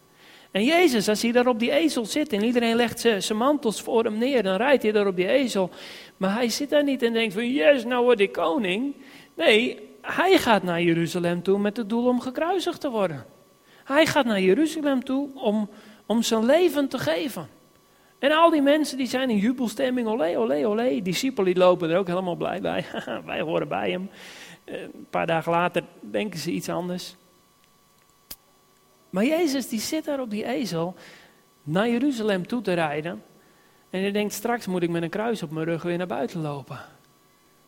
En 0.51 0.65
Jezus, 0.65 1.09
als 1.09 1.23
hij 1.23 1.33
daar 1.33 1.47
op 1.47 1.59
die 1.59 1.71
ezel 1.71 2.05
zit 2.05 2.33
en 2.33 2.45
iedereen 2.45 2.77
legt 2.77 3.01
zijn 3.01 3.39
mantels 3.39 3.83
voor 3.83 4.05
hem 4.05 4.19
neer, 4.19 4.43
dan 4.43 4.57
rijdt 4.57 4.83
hij 4.83 4.93
daar 4.93 5.07
op 5.07 5.17
die 5.17 5.29
ezel. 5.29 5.71
Maar 6.17 6.35
hij 6.35 6.49
zit 6.49 6.71
daar 6.71 6.85
niet 6.85 7.03
en 7.03 7.13
denkt 7.13 7.35
van, 7.35 7.51
yes, 7.51 7.85
nou 7.85 8.05
word 8.05 8.21
ik 8.21 8.33
koning. 8.33 8.95
Nee, 9.35 9.79
hij 10.01 10.39
gaat 10.39 10.63
naar 10.63 10.83
Jeruzalem 10.83 11.43
toe 11.43 11.59
met 11.59 11.77
het 11.77 11.89
doel 11.89 12.07
om 12.07 12.21
gekruisigd 12.21 12.81
te 12.81 12.91
worden. 12.91 13.25
Hij 13.85 14.07
gaat 14.07 14.25
naar 14.25 14.41
Jeruzalem 14.41 15.05
toe 15.05 15.29
om, 15.35 15.69
om 16.07 16.23
zijn 16.23 16.45
leven 16.45 16.89
te 16.89 16.99
geven. 16.99 17.49
En 18.19 18.33
al 18.33 18.51
die 18.51 18.63
mensen 18.63 18.97
die 18.97 19.07
zijn 19.07 19.31
in 19.31 19.39
jubelstemming, 19.39 20.09
olé, 20.09 20.39
olé, 20.39 20.67
olé. 20.67 21.03
Discipelen 21.03 21.55
die 21.55 21.63
lopen 21.63 21.91
er 21.91 21.99
ook 21.99 22.07
helemaal 22.07 22.37
blij 22.37 22.61
bij. 22.61 22.85
Wij 23.27 23.41
horen 23.41 23.69
bij 23.69 23.91
hem. 23.91 24.11
Een 24.65 25.07
paar 25.11 25.27
dagen 25.27 25.53
later 25.53 25.85
denken 26.01 26.41
ze 26.41 26.51
iets 26.51 26.69
anders. 26.69 27.17
Maar 29.11 29.25
Jezus 29.25 29.69
die 29.69 29.81
zit 29.81 30.05
daar 30.05 30.21
op 30.21 30.31
die 30.31 30.45
ezel 30.45 30.95
naar 31.63 31.89
Jeruzalem 31.89 32.47
toe 32.47 32.63
te 32.63 32.73
rijden. 32.73 33.23
En 33.91 34.01
hij 34.01 34.13
denkt, 34.13 34.33
straks 34.33 34.67
moet 34.67 34.83
ik 34.83 34.91
met 34.91 35.03
een 35.03 35.11
kruis 35.11 35.43
op 35.43 35.51
mijn 35.51 35.67
rug 35.67 35.83
weer 35.83 35.99
naar 35.99 36.07
buiten 36.07 36.41
lopen. 36.41 36.79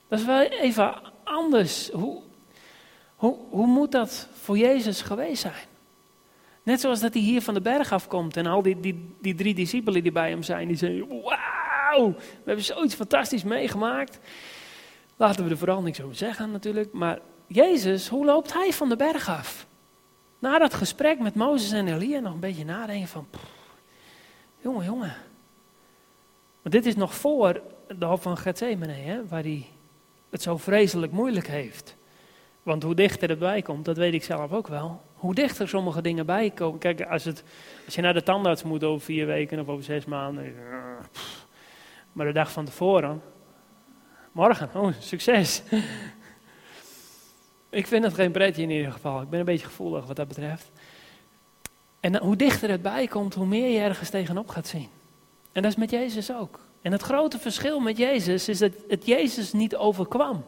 Dat 0.09 0.18
is 0.18 0.24
wel 0.24 0.40
even 0.40 0.94
anders. 1.24 1.90
Hoe, 1.90 2.22
hoe, 3.16 3.36
hoe 3.51 3.66
moet 3.66 3.92
dat 3.92 4.28
voor 4.42 4.59
Jezus 4.59 5.03
geweest 5.03 5.42
zijn? 5.42 5.66
Net 6.62 6.80
zoals 6.80 7.01
dat 7.01 7.12
hij 7.12 7.22
hier 7.22 7.42
van 7.42 7.55
de 7.55 7.61
berg 7.61 7.92
afkomt 7.92 8.36
en 8.36 8.47
al 8.47 8.62
die, 8.62 8.80
die, 8.80 9.14
die 9.20 9.34
drie 9.34 9.55
discipelen 9.55 10.03
die 10.03 10.12
bij 10.12 10.30
hem 10.30 10.42
zijn, 10.42 10.68
die 10.68 10.76
zeggen, 10.76 11.09
wauw, 11.09 12.12
we 12.12 12.42
hebben 12.44 12.64
zoiets 12.64 12.94
fantastisch 12.94 13.44
meegemaakt. 13.44 14.18
Laten 15.16 15.44
we 15.44 15.50
er 15.50 15.58
vooral 15.58 15.82
niks 15.82 16.00
over 16.00 16.16
zeggen 16.16 16.50
natuurlijk, 16.50 16.92
maar 16.92 17.18
Jezus, 17.46 18.08
hoe 18.08 18.24
loopt 18.24 18.52
hij 18.52 18.72
van 18.72 18.88
de 18.88 18.96
berg 18.96 19.28
af? 19.28 19.66
Na 20.38 20.58
dat 20.58 20.74
gesprek 20.74 21.18
met 21.18 21.34
Mozes 21.34 21.72
en 21.72 21.88
Elia 21.88 22.20
nog 22.20 22.32
een 22.32 22.40
beetje 22.40 22.64
nadenken 22.64 23.08
van, 23.08 23.26
jongen, 24.58 24.84
jongen. 24.84 25.14
Want 26.62 26.74
dit 26.74 26.86
is 26.86 26.96
nog 26.96 27.14
voor 27.14 27.60
de 27.98 28.04
hof 28.04 28.22
van 28.22 28.36
Gethsemane, 28.36 28.92
hè, 28.92 29.26
waar 29.26 29.42
hij 29.42 29.66
het 30.30 30.42
zo 30.42 30.56
vreselijk 30.56 31.12
moeilijk 31.12 31.46
heeft. 31.46 31.96
Want 32.62 32.82
hoe 32.82 32.94
dichter 32.94 33.28
het 33.28 33.38
bij 33.38 33.62
komt, 33.62 33.84
dat 33.84 33.96
weet 33.96 34.14
ik 34.14 34.24
zelf 34.24 34.52
ook 34.52 34.68
wel. 34.68 35.02
Hoe 35.14 35.34
dichter 35.34 35.68
sommige 35.68 36.00
dingen 36.00 36.26
bij 36.26 36.50
komen. 36.50 36.78
Kijk, 36.78 37.02
als, 37.02 37.24
het, 37.24 37.42
als 37.84 37.94
je 37.94 38.02
naar 38.02 38.14
de 38.14 38.22
tandarts 38.22 38.62
moet 38.62 38.84
over 38.84 39.04
vier 39.04 39.26
weken 39.26 39.60
of 39.60 39.68
over 39.68 39.84
zes 39.84 40.04
maanden. 40.04 40.54
Maar 42.12 42.26
de 42.26 42.32
dag 42.32 42.52
van 42.52 42.64
tevoren. 42.64 43.22
Morgen, 44.37 44.70
oh, 44.74 44.93
succes. 44.99 45.62
Ik 47.70 47.87
vind 47.87 48.05
het 48.05 48.14
geen 48.14 48.32
pretje 48.32 48.62
in 48.62 48.70
ieder 48.70 48.93
geval. 48.93 49.20
Ik 49.20 49.28
ben 49.28 49.39
een 49.39 49.45
beetje 49.45 49.66
gevoelig 49.66 50.07
wat 50.07 50.16
dat 50.16 50.28
betreft. 50.28 50.70
En 52.01 52.16
hoe 52.16 52.37
dichter 52.37 52.70
het 52.70 52.82
bij 52.82 53.07
komt, 53.07 53.34
hoe 53.34 53.47
meer 53.47 53.68
je 53.68 53.78
ergens 53.78 54.11
tegenop 54.11 54.49
gaat 54.49 54.66
zien. 54.66 54.89
En 55.53 55.62
dat 55.62 55.70
is 55.70 55.76
met 55.76 55.91
Jezus 55.91 56.32
ook. 56.32 56.61
En 56.82 56.93
het 56.93 57.03
grote 57.03 57.39
verschil 57.39 57.80
met 57.80 57.97
Jezus 57.97 58.49
is 58.49 58.59
dat 58.59 58.72
het 58.89 59.07
Jezus 59.07 59.53
niet 59.53 59.76
overkwam. 59.76 60.45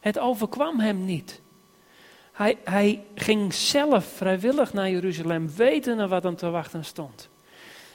Het 0.00 0.18
overkwam 0.18 0.80
hem 0.80 1.04
niet. 1.04 1.40
Hij, 2.32 2.58
hij 2.64 3.02
ging 3.14 3.54
zelf 3.54 4.04
vrijwillig 4.04 4.72
naar 4.72 4.90
Jeruzalem, 4.90 5.50
wetende 5.56 6.08
wat 6.08 6.22
hem 6.22 6.36
te 6.36 6.50
wachten 6.50 6.84
stond. 6.84 7.28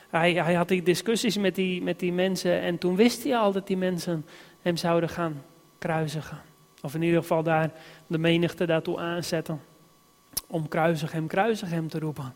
Hij, 0.09 0.33
hij 0.33 0.53
had 0.53 0.67
die 0.67 0.83
discussies 0.83 1.37
met 1.37 1.55
die, 1.55 1.81
met 1.81 1.99
die 1.99 2.13
mensen 2.13 2.61
en 2.61 2.77
toen 2.77 2.95
wist 2.95 3.23
hij 3.23 3.37
al 3.37 3.51
dat 3.51 3.67
die 3.67 3.77
mensen 3.77 4.25
hem 4.65 4.77
zouden 4.77 5.09
gaan 5.09 5.43
kruisigen. 5.77 6.41
Of 6.81 6.95
in 6.95 7.01
ieder 7.01 7.21
geval 7.21 7.43
daar 7.43 7.71
de 8.07 8.17
menigte 8.17 8.65
daartoe 8.65 8.99
aanzetten. 8.99 9.61
Om 10.47 10.67
kruisig 10.67 11.11
hem, 11.11 11.27
kruisig 11.27 11.69
hem 11.69 11.89
te 11.89 11.99
roepen. 11.99 12.33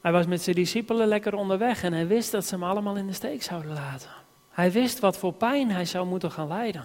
Hij 0.00 0.12
was 0.12 0.26
met 0.26 0.42
zijn 0.42 0.56
discipelen 0.56 1.06
lekker 1.06 1.34
onderweg 1.34 1.82
en 1.82 1.92
hij 1.92 2.06
wist 2.06 2.30
dat 2.30 2.44
ze 2.44 2.54
hem 2.54 2.64
allemaal 2.64 2.96
in 2.96 3.06
de 3.06 3.12
steek 3.12 3.42
zouden 3.42 3.72
laten. 3.72 4.10
Hij 4.50 4.72
wist 4.72 4.98
wat 4.98 5.18
voor 5.18 5.32
pijn 5.32 5.70
hij 5.70 5.84
zou 5.84 6.06
moeten 6.06 6.30
gaan 6.30 6.48
lijden. 6.48 6.84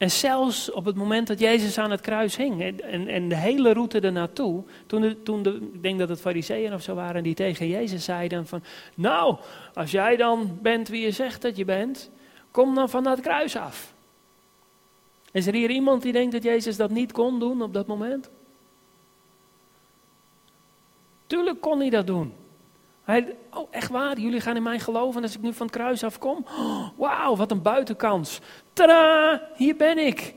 En 0.00 0.10
zelfs 0.10 0.70
op 0.70 0.84
het 0.84 0.96
moment 0.96 1.26
dat 1.26 1.38
Jezus 1.38 1.78
aan 1.78 1.90
het 1.90 2.00
kruis 2.00 2.36
hing 2.36 2.62
en, 2.82 3.08
en 3.08 3.28
de 3.28 3.36
hele 3.36 3.72
route 3.72 4.00
ernaartoe, 4.00 4.62
toen, 4.86 5.00
de, 5.00 5.22
toen 5.22 5.42
de, 5.42 5.70
ik 5.72 5.82
denk 5.82 5.98
dat 5.98 6.08
het 6.08 6.20
fariseeën 6.20 6.74
of 6.74 6.82
zo 6.82 6.94
waren 6.94 7.22
die 7.22 7.34
tegen 7.34 7.68
Jezus 7.68 8.04
zeiden 8.04 8.46
van, 8.46 8.62
nou, 8.94 9.36
als 9.74 9.90
jij 9.90 10.16
dan 10.16 10.58
bent 10.62 10.88
wie 10.88 11.00
je 11.02 11.10
zegt 11.10 11.42
dat 11.42 11.56
je 11.56 11.64
bent, 11.64 12.10
kom 12.50 12.74
dan 12.74 12.90
van 12.90 13.04
dat 13.04 13.20
kruis 13.20 13.56
af. 13.56 13.94
Is 15.32 15.46
er 15.46 15.54
hier 15.54 15.70
iemand 15.70 16.02
die 16.02 16.12
denkt 16.12 16.32
dat 16.32 16.42
Jezus 16.42 16.76
dat 16.76 16.90
niet 16.90 17.12
kon 17.12 17.38
doen 17.38 17.62
op 17.62 17.74
dat 17.74 17.86
moment? 17.86 18.30
Tuurlijk 21.26 21.60
kon 21.60 21.80
hij 21.80 21.90
dat 21.90 22.06
doen. 22.06 22.34
Oh, 23.50 23.68
echt 23.70 23.90
waar, 23.90 24.18
jullie 24.18 24.40
gaan 24.40 24.56
in 24.56 24.62
mij 24.62 24.78
geloven 24.78 25.22
als 25.22 25.34
ik 25.34 25.40
nu 25.40 25.52
van 25.52 25.66
het 25.66 25.76
kruis 25.76 26.04
afkom? 26.04 26.46
Oh, 26.58 26.88
Wauw, 26.98 27.36
wat 27.36 27.50
een 27.50 27.62
buitenkans. 27.62 28.40
Tada, 28.72 29.42
hier 29.54 29.76
ben 29.76 29.98
ik. 29.98 30.34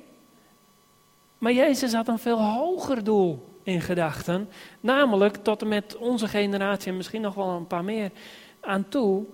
Maar 1.38 1.52
Jezus 1.52 1.94
had 1.94 2.08
een 2.08 2.20
veel 2.20 2.42
hoger 2.42 3.04
doel 3.04 3.58
in 3.64 3.82
gedachten. 3.82 4.50
Namelijk 4.80 5.36
tot 5.36 5.62
en 5.62 5.68
met 5.68 5.98
onze 5.98 6.28
generatie 6.28 6.92
en 6.92 6.98
misschien 6.98 7.22
nog 7.22 7.34
wel 7.34 7.50
een 7.50 7.68
paar 7.68 7.84
meer 7.84 8.12
aan 8.60 8.90
toe. 8.90 9.26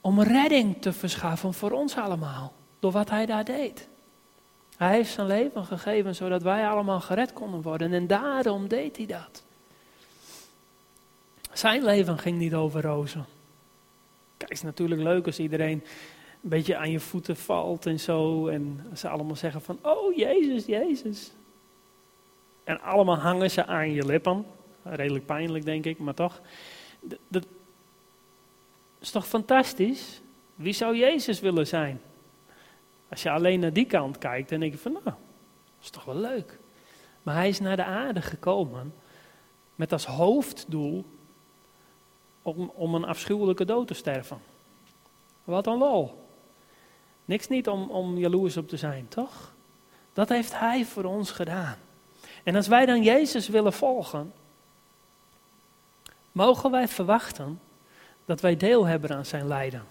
Om 0.00 0.22
redding 0.22 0.82
te 0.82 0.92
verschaffen 0.92 1.54
voor 1.54 1.70
ons 1.70 1.96
allemaal. 1.96 2.52
Door 2.78 2.92
wat 2.92 3.10
hij 3.10 3.26
daar 3.26 3.44
deed. 3.44 3.88
Hij 4.76 4.94
heeft 4.94 5.12
zijn 5.12 5.26
leven 5.26 5.64
gegeven 5.64 6.14
zodat 6.14 6.42
wij 6.42 6.68
allemaal 6.68 7.00
gered 7.00 7.32
konden 7.32 7.62
worden. 7.62 7.92
En 7.92 8.06
daarom 8.06 8.68
deed 8.68 8.96
hij 8.96 9.06
dat. 9.06 9.42
Zijn 11.58 11.84
leven 11.84 12.18
ging 12.18 12.38
niet 12.38 12.54
over 12.54 12.82
rozen. 12.82 13.26
Kijk, 14.36 14.50
het 14.50 14.58
is 14.58 14.64
natuurlijk 14.64 15.00
leuk 15.00 15.26
als 15.26 15.38
iedereen 15.38 15.82
een 16.42 16.48
beetje 16.48 16.76
aan 16.76 16.90
je 16.90 17.00
voeten 17.00 17.36
valt 17.36 17.86
en 17.86 18.00
zo. 18.00 18.46
En 18.48 18.86
ze 18.94 19.08
allemaal 19.08 19.36
zeggen 19.36 19.62
van, 19.62 19.78
oh 19.82 20.16
Jezus, 20.16 20.66
Jezus. 20.66 21.32
En 22.64 22.80
allemaal 22.80 23.16
hangen 23.16 23.50
ze 23.50 23.66
aan 23.66 23.92
je 23.92 24.06
lippen. 24.06 24.46
Redelijk 24.82 25.26
pijnlijk 25.26 25.64
denk 25.64 25.84
ik, 25.84 25.98
maar 25.98 26.14
toch. 26.14 26.40
Dat 27.28 27.46
is 28.98 29.10
toch 29.10 29.26
fantastisch? 29.26 30.20
Wie 30.54 30.72
zou 30.72 30.96
Jezus 30.96 31.40
willen 31.40 31.66
zijn? 31.66 32.00
Als 33.08 33.22
je 33.22 33.30
alleen 33.30 33.60
naar 33.60 33.72
die 33.72 33.86
kant 33.86 34.18
kijkt, 34.18 34.48
dan 34.48 34.60
denk 34.60 34.72
je 34.72 34.78
van, 34.78 34.92
nou, 34.92 35.04
dat 35.04 35.14
is 35.80 35.90
toch 35.90 36.04
wel 36.04 36.16
leuk. 36.16 36.58
Maar 37.22 37.34
hij 37.34 37.48
is 37.48 37.60
naar 37.60 37.76
de 37.76 37.84
aarde 37.84 38.22
gekomen 38.22 38.94
met 39.74 39.92
als 39.92 40.06
hoofddoel 40.06 41.04
om, 42.56 42.72
om 42.74 42.94
een 42.94 43.04
afschuwelijke 43.04 43.64
dood 43.64 43.86
te 43.86 43.94
sterven. 43.94 44.38
Wat 45.44 45.66
een 45.66 45.78
lol. 45.78 46.26
Niks 47.24 47.48
niet 47.48 47.68
om, 47.68 47.90
om 47.90 48.18
jaloers 48.18 48.56
op 48.56 48.68
te 48.68 48.76
zijn, 48.76 49.08
toch? 49.08 49.52
Dat 50.12 50.28
heeft 50.28 50.58
hij 50.58 50.84
voor 50.84 51.04
ons 51.04 51.30
gedaan. 51.30 51.76
En 52.44 52.56
als 52.56 52.66
wij 52.66 52.86
dan 52.86 53.02
Jezus 53.02 53.48
willen 53.48 53.72
volgen, 53.72 54.32
mogen 56.32 56.70
wij 56.70 56.88
verwachten 56.88 57.60
dat 58.24 58.40
wij 58.40 58.56
deel 58.56 58.84
hebben 58.86 59.10
aan 59.10 59.26
zijn 59.26 59.46
lijden. 59.46 59.84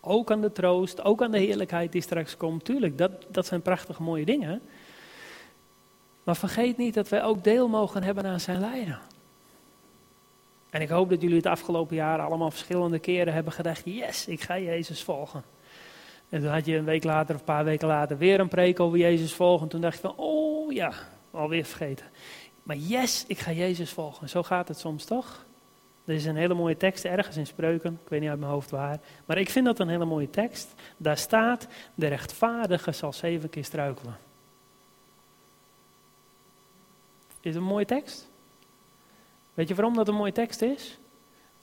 Ook 0.00 0.30
aan 0.30 0.40
de 0.40 0.52
troost, 0.52 1.04
ook 1.04 1.22
aan 1.22 1.30
de 1.30 1.38
heerlijkheid 1.38 1.92
die 1.92 2.02
straks 2.02 2.36
komt. 2.36 2.64
Tuurlijk, 2.64 2.98
dat, 2.98 3.10
dat 3.28 3.46
zijn 3.46 3.62
prachtige 3.62 4.02
mooie 4.02 4.24
dingen. 4.24 4.62
Maar 6.22 6.36
vergeet 6.36 6.76
niet 6.76 6.94
dat 6.94 7.08
wij 7.08 7.24
ook 7.24 7.44
deel 7.44 7.68
mogen 7.68 8.02
hebben 8.02 8.26
aan 8.26 8.40
zijn 8.40 8.60
lijden. 8.60 8.98
En 10.70 10.80
ik 10.80 10.88
hoop 10.88 11.10
dat 11.10 11.20
jullie 11.20 11.36
het 11.36 11.46
afgelopen 11.46 11.96
jaar 11.96 12.20
allemaal 12.20 12.50
verschillende 12.50 12.98
keren 12.98 13.32
hebben 13.32 13.52
gedacht: 13.52 13.82
yes, 13.84 14.26
ik 14.26 14.40
ga 14.40 14.58
Jezus 14.58 15.02
volgen. 15.02 15.42
En 16.28 16.40
toen 16.40 16.50
had 16.50 16.66
je 16.66 16.76
een 16.76 16.84
week 16.84 17.04
later 17.04 17.34
of 17.34 17.40
een 17.40 17.46
paar 17.46 17.64
weken 17.64 17.88
later 17.88 18.18
weer 18.18 18.40
een 18.40 18.48
preek 18.48 18.80
over 18.80 18.98
Jezus 18.98 19.34
volgen. 19.34 19.62
En 19.62 19.68
toen 19.68 19.80
dacht 19.80 19.94
je 19.94 20.00
van, 20.00 20.16
oh 20.16 20.72
ja, 20.72 20.92
alweer 21.30 21.64
vergeten. 21.64 22.06
Maar 22.62 22.76
yes, 22.76 23.24
ik 23.26 23.38
ga 23.38 23.52
Jezus 23.52 23.90
volgen. 23.90 24.28
Zo 24.28 24.42
gaat 24.42 24.68
het 24.68 24.78
soms 24.78 25.04
toch? 25.04 25.46
Er 26.04 26.14
is 26.14 26.24
een 26.24 26.36
hele 26.36 26.54
mooie 26.54 26.76
tekst 26.76 27.04
ergens 27.04 27.36
in 27.36 27.46
Spreuken, 27.46 27.98
ik 28.04 28.08
weet 28.08 28.20
niet 28.20 28.28
uit 28.28 28.38
mijn 28.38 28.50
hoofd 28.50 28.70
waar. 28.70 29.00
Maar 29.24 29.38
ik 29.38 29.50
vind 29.50 29.64
dat 29.64 29.78
een 29.78 29.88
hele 29.88 30.04
mooie 30.04 30.30
tekst. 30.30 30.74
Daar 30.96 31.16
staat, 31.16 31.66
de 31.94 32.06
rechtvaardige 32.06 32.92
zal 32.92 33.12
zeven 33.12 33.50
keer 33.50 33.64
struikelen. 33.64 34.16
Is 37.40 37.54
een 37.54 37.62
mooie 37.62 37.84
tekst? 37.84 38.27
Weet 39.58 39.68
je 39.68 39.74
waarom 39.74 39.94
dat 39.94 40.08
een 40.08 40.14
mooie 40.14 40.32
tekst 40.32 40.62
is? 40.62 40.98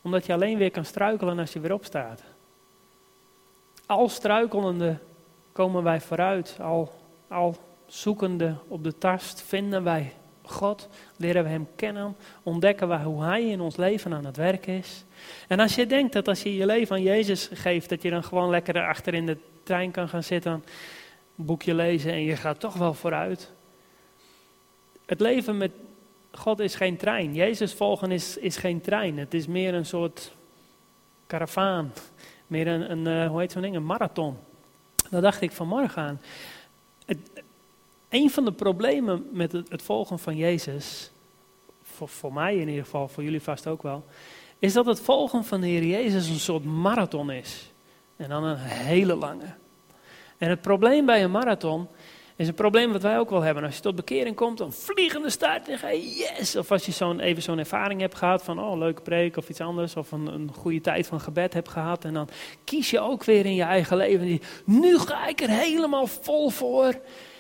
Omdat 0.02 0.26
je 0.26 0.34
alleen 0.34 0.58
weer 0.58 0.72
kan 0.72 0.86
struikelen 0.86 1.40
als 1.40 1.54
je 1.54 1.60
weer 1.60 1.74
opstaat. 1.74 2.24
Al 3.86 4.10
struikelende 4.10 4.98
komen 5.52 5.84
wij 5.84 6.02
vooruit. 6.02 6.58
Al, 6.62 6.92
al 7.28 7.58
zoekende 7.86 8.56
op 8.68 8.84
de 8.84 8.98
tast 8.98 9.42
vinden 9.42 9.84
wij 9.84 10.14
God, 10.42 10.90
leren 11.18 11.44
we 11.44 11.50
Hem 11.50 11.68
kennen, 11.76 12.16
ontdekken 12.44 12.90
we 12.90 12.98
hoe 12.98 13.24
Hij 13.24 13.50
in 13.50 13.62
ons 13.62 13.76
leven 13.76 14.14
aan 14.14 14.26
het 14.26 14.38
werk 14.38 14.68
is. 14.68 15.06
En 15.48 15.60
als 15.60 15.76
je 15.76 15.88
denkt 15.88 16.14
dat 16.14 16.28
als 16.28 16.44
je 16.44 16.56
je 16.56 16.66
leven 16.66 16.96
aan 16.96 17.02
Jezus 17.02 17.50
geeft, 17.54 17.90
dat 17.90 18.02
je 18.02 18.10
dan 18.10 18.24
gewoon 18.24 18.50
lekker 18.50 18.88
achter 18.88 19.14
in 19.14 19.26
de 19.26 19.38
trein 19.64 19.92
kan 19.92 20.10
gaan 20.10 20.24
zitten, 20.24 20.52
een 20.52 21.46
boekje 21.46 21.74
lezen 21.74 22.12
en 22.12 22.24
je 22.24 22.36
gaat 22.36 22.60
toch 22.60 22.74
wel 22.74 22.94
vooruit. 22.94 23.52
Het 25.06 25.20
leven 25.20 25.58
met 25.58 25.72
God 26.38 26.60
is 26.60 26.76
geen 26.76 26.98
trein. 26.98 27.34
Jezus 27.34 27.74
volgen 27.74 28.12
is, 28.12 28.38
is 28.38 28.58
geen 28.58 28.82
trein. 28.82 29.18
Het 29.18 29.34
is 29.34 29.48
meer 29.48 29.74
een 29.74 29.86
soort 29.86 30.32
karavaan. 31.28 31.94
Meer 32.48 32.68
een, 32.68 32.92
een 32.92 33.24
uh, 33.24 33.30
hoe 33.30 33.40
heet 33.40 33.52
zo'n 33.52 33.62
ding, 33.62 33.76
een 33.76 33.86
marathon. 33.86 34.38
Daar 35.10 35.22
dacht 35.22 35.42
ik 35.42 35.52
vanmorgen 35.52 36.02
aan. 36.02 36.22
Het, 37.06 37.18
een 38.10 38.30
van 38.30 38.46
de 38.46 38.52
problemen 38.52 39.28
met 39.32 39.52
het, 39.52 39.70
het 39.70 39.82
volgen 39.82 40.20
van 40.20 40.36
Jezus, 40.36 41.12
voor, 41.84 42.10
voor 42.10 42.34
mij 42.34 42.56
in 42.56 42.68
ieder 42.68 42.84
geval, 42.84 43.08
voor 43.08 43.24
jullie 43.24 43.42
vast 43.42 43.68
ook 43.68 43.84
wel, 43.84 44.06
is 44.60 44.74
dat 44.74 44.86
het 44.86 45.00
volgen 45.00 45.44
van 45.44 45.62
de 45.62 45.68
Heer 45.68 45.86
Jezus 45.86 46.28
een 46.28 46.40
soort 46.40 46.64
marathon 46.64 47.32
is. 47.32 47.72
En 48.16 48.30
dan 48.30 48.44
een 48.44 48.58
hele 48.58 49.16
lange. 49.16 49.54
En 50.38 50.50
het 50.50 50.62
probleem 50.62 51.06
bij 51.06 51.24
een 51.24 51.32
marathon 51.32 51.88
is 52.36 52.48
een 52.48 52.54
probleem 52.54 52.92
wat 52.92 53.02
wij 53.02 53.20
ook 53.20 53.30
wel 53.30 53.42
hebben. 53.42 53.64
Als 53.64 53.76
je 53.76 53.82
tot 53.82 53.96
bekering 53.96 54.36
komt, 54.36 54.60
een 54.60 54.72
vliegende 54.72 55.30
start 55.30 55.70
en 55.70 55.78
ga 55.78 55.94
yes. 55.94 56.56
Of 56.56 56.72
als 56.72 56.86
je 56.86 56.92
zo'n, 56.92 57.20
even 57.20 57.44
zo'n 57.44 57.58
ervaring 57.58 58.02
hebt 58.02 58.16
gehad 58.16 58.44
van, 58.44 58.60
oh, 58.60 58.78
leuke 58.78 59.02
preek 59.02 59.38
of 59.38 59.50
iets 59.50 59.62
anders. 59.62 59.96
Of 59.96 60.12
een, 60.12 60.28
een 60.28 60.52
goede 60.54 60.82
tijd 60.82 61.08
van 61.08 61.20
gebed 61.22 61.54
hebt 61.54 61.70
gehad. 61.70 62.06
En 62.06 62.14
dan 62.14 62.28
kies 62.64 62.90
je 62.90 63.00
ook 63.00 63.24
weer 63.24 63.46
in 63.46 63.56
je 63.56 63.64
eigen 63.64 63.98
leven. 63.98 64.42
Nu 64.66 64.98
ga 64.98 65.28
ik 65.28 65.42
er 65.42 65.50
helemaal 65.50 66.08
vol 66.08 66.50
voor. 66.50 66.94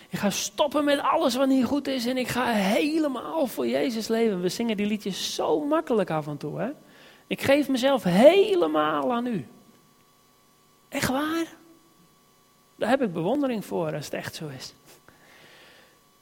Ik 0.09 0.19
ga 0.19 0.29
stoppen 0.29 0.85
met 0.85 0.99
alles 0.99 1.35
wat 1.35 1.47
niet 1.47 1.65
goed 1.65 1.87
is. 1.87 2.05
En 2.05 2.17
ik 2.17 2.27
ga 2.27 2.51
helemaal 2.51 3.47
voor 3.47 3.67
Jezus 3.67 4.07
leven. 4.07 4.41
We 4.41 4.49
zingen 4.49 4.77
die 4.77 4.85
liedjes 4.85 5.35
zo 5.35 5.65
makkelijk 5.65 6.09
af 6.09 6.27
en 6.27 6.37
toe. 6.37 6.59
Hè? 6.59 6.69
Ik 7.27 7.41
geef 7.41 7.69
mezelf 7.69 8.03
helemaal 8.03 9.13
aan 9.13 9.25
u. 9.25 9.47
Echt 10.89 11.09
waar? 11.09 11.45
Daar 12.75 12.89
heb 12.89 13.01
ik 13.01 13.13
bewondering 13.13 13.65
voor 13.65 13.93
als 13.93 14.05
het 14.05 14.13
echt 14.13 14.35
zo 14.35 14.47
is. 14.47 14.73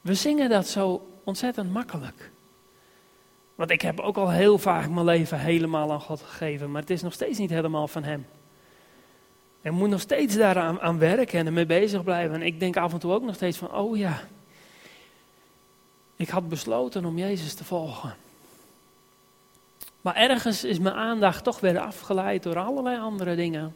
We 0.02 0.14
zingen 0.14 0.50
dat 0.50 0.68
zo 0.68 1.08
ontzettend 1.24 1.72
makkelijk. 1.72 2.32
Want 3.56 3.70
ik 3.70 3.82
heb 3.82 4.00
ook 4.00 4.18
al 4.18 4.30
heel 4.30 4.58
vaak 4.58 4.90
mijn 4.90 5.06
leven 5.06 5.40
helemaal 5.40 5.92
aan 5.92 6.02
God 6.02 6.22
gegeven, 6.22 6.72
maar 6.72 6.82
het 6.82 6.90
is 6.90 7.02
nog 7.02 7.14
steeds 7.14 7.38
niet 7.38 7.50
helemaal 7.50 7.88
van 7.88 8.04
Hem. 8.04 8.26
En 9.62 9.74
moet 9.74 9.90
nog 9.90 10.02
steeds 10.02 10.36
daaraan 10.36 10.82
aan 10.82 11.00
werken 11.00 11.40
en 11.40 11.46
ermee 11.46 11.66
bezig 11.66 12.04
blijven. 12.04 12.36
En 12.36 12.42
ik 12.42 12.60
denk 12.60 12.78
af 12.78 12.94
en 12.94 13.00
toe 13.00 13.14
ook 13.14 13.24
nog 13.24 13.36
steeds 13.36 13.58
van, 13.58 13.74
oh 13.74 13.98
ja, 13.98 14.20
ik 16.16 16.30
had 16.30 16.50
besloten 16.50 17.06
om 17.06 17.18
Jezus 17.18 17.54
te 17.54 17.64
volgen. 17.64 18.16
Maar 20.02 20.16
ergens 20.16 20.64
is 20.64 20.80
mijn 20.80 20.96
aandacht 20.96 21.44
toch 21.44 21.60
weer 21.60 21.80
afgeleid 21.80 22.44
door 22.44 22.58
allerlei 22.58 23.00
andere 23.00 23.36
dingen. 23.36 23.76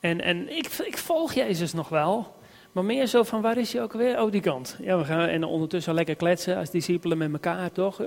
En, 0.00 0.20
en 0.20 0.56
ik, 0.56 0.66
ik 0.66 0.98
volg 0.98 1.32
Jezus 1.32 1.72
nog 1.72 1.88
wel. 1.88 2.34
Maar 2.72 2.84
meer 2.84 3.06
zo 3.06 3.22
van, 3.22 3.40
waar 3.40 3.56
is 3.56 3.72
hij 3.72 3.82
ook 3.82 3.92
weer? 3.92 4.22
Oh, 4.22 4.30
die 4.30 4.40
kant. 4.40 4.76
Ja, 4.80 4.98
we 4.98 5.04
gaan 5.04 5.28
en 5.28 5.44
ondertussen 5.44 5.94
lekker 5.94 6.16
kletsen 6.16 6.56
als 6.56 6.70
discipelen 6.70 7.18
met 7.18 7.32
elkaar, 7.32 7.72
toch? 7.72 7.98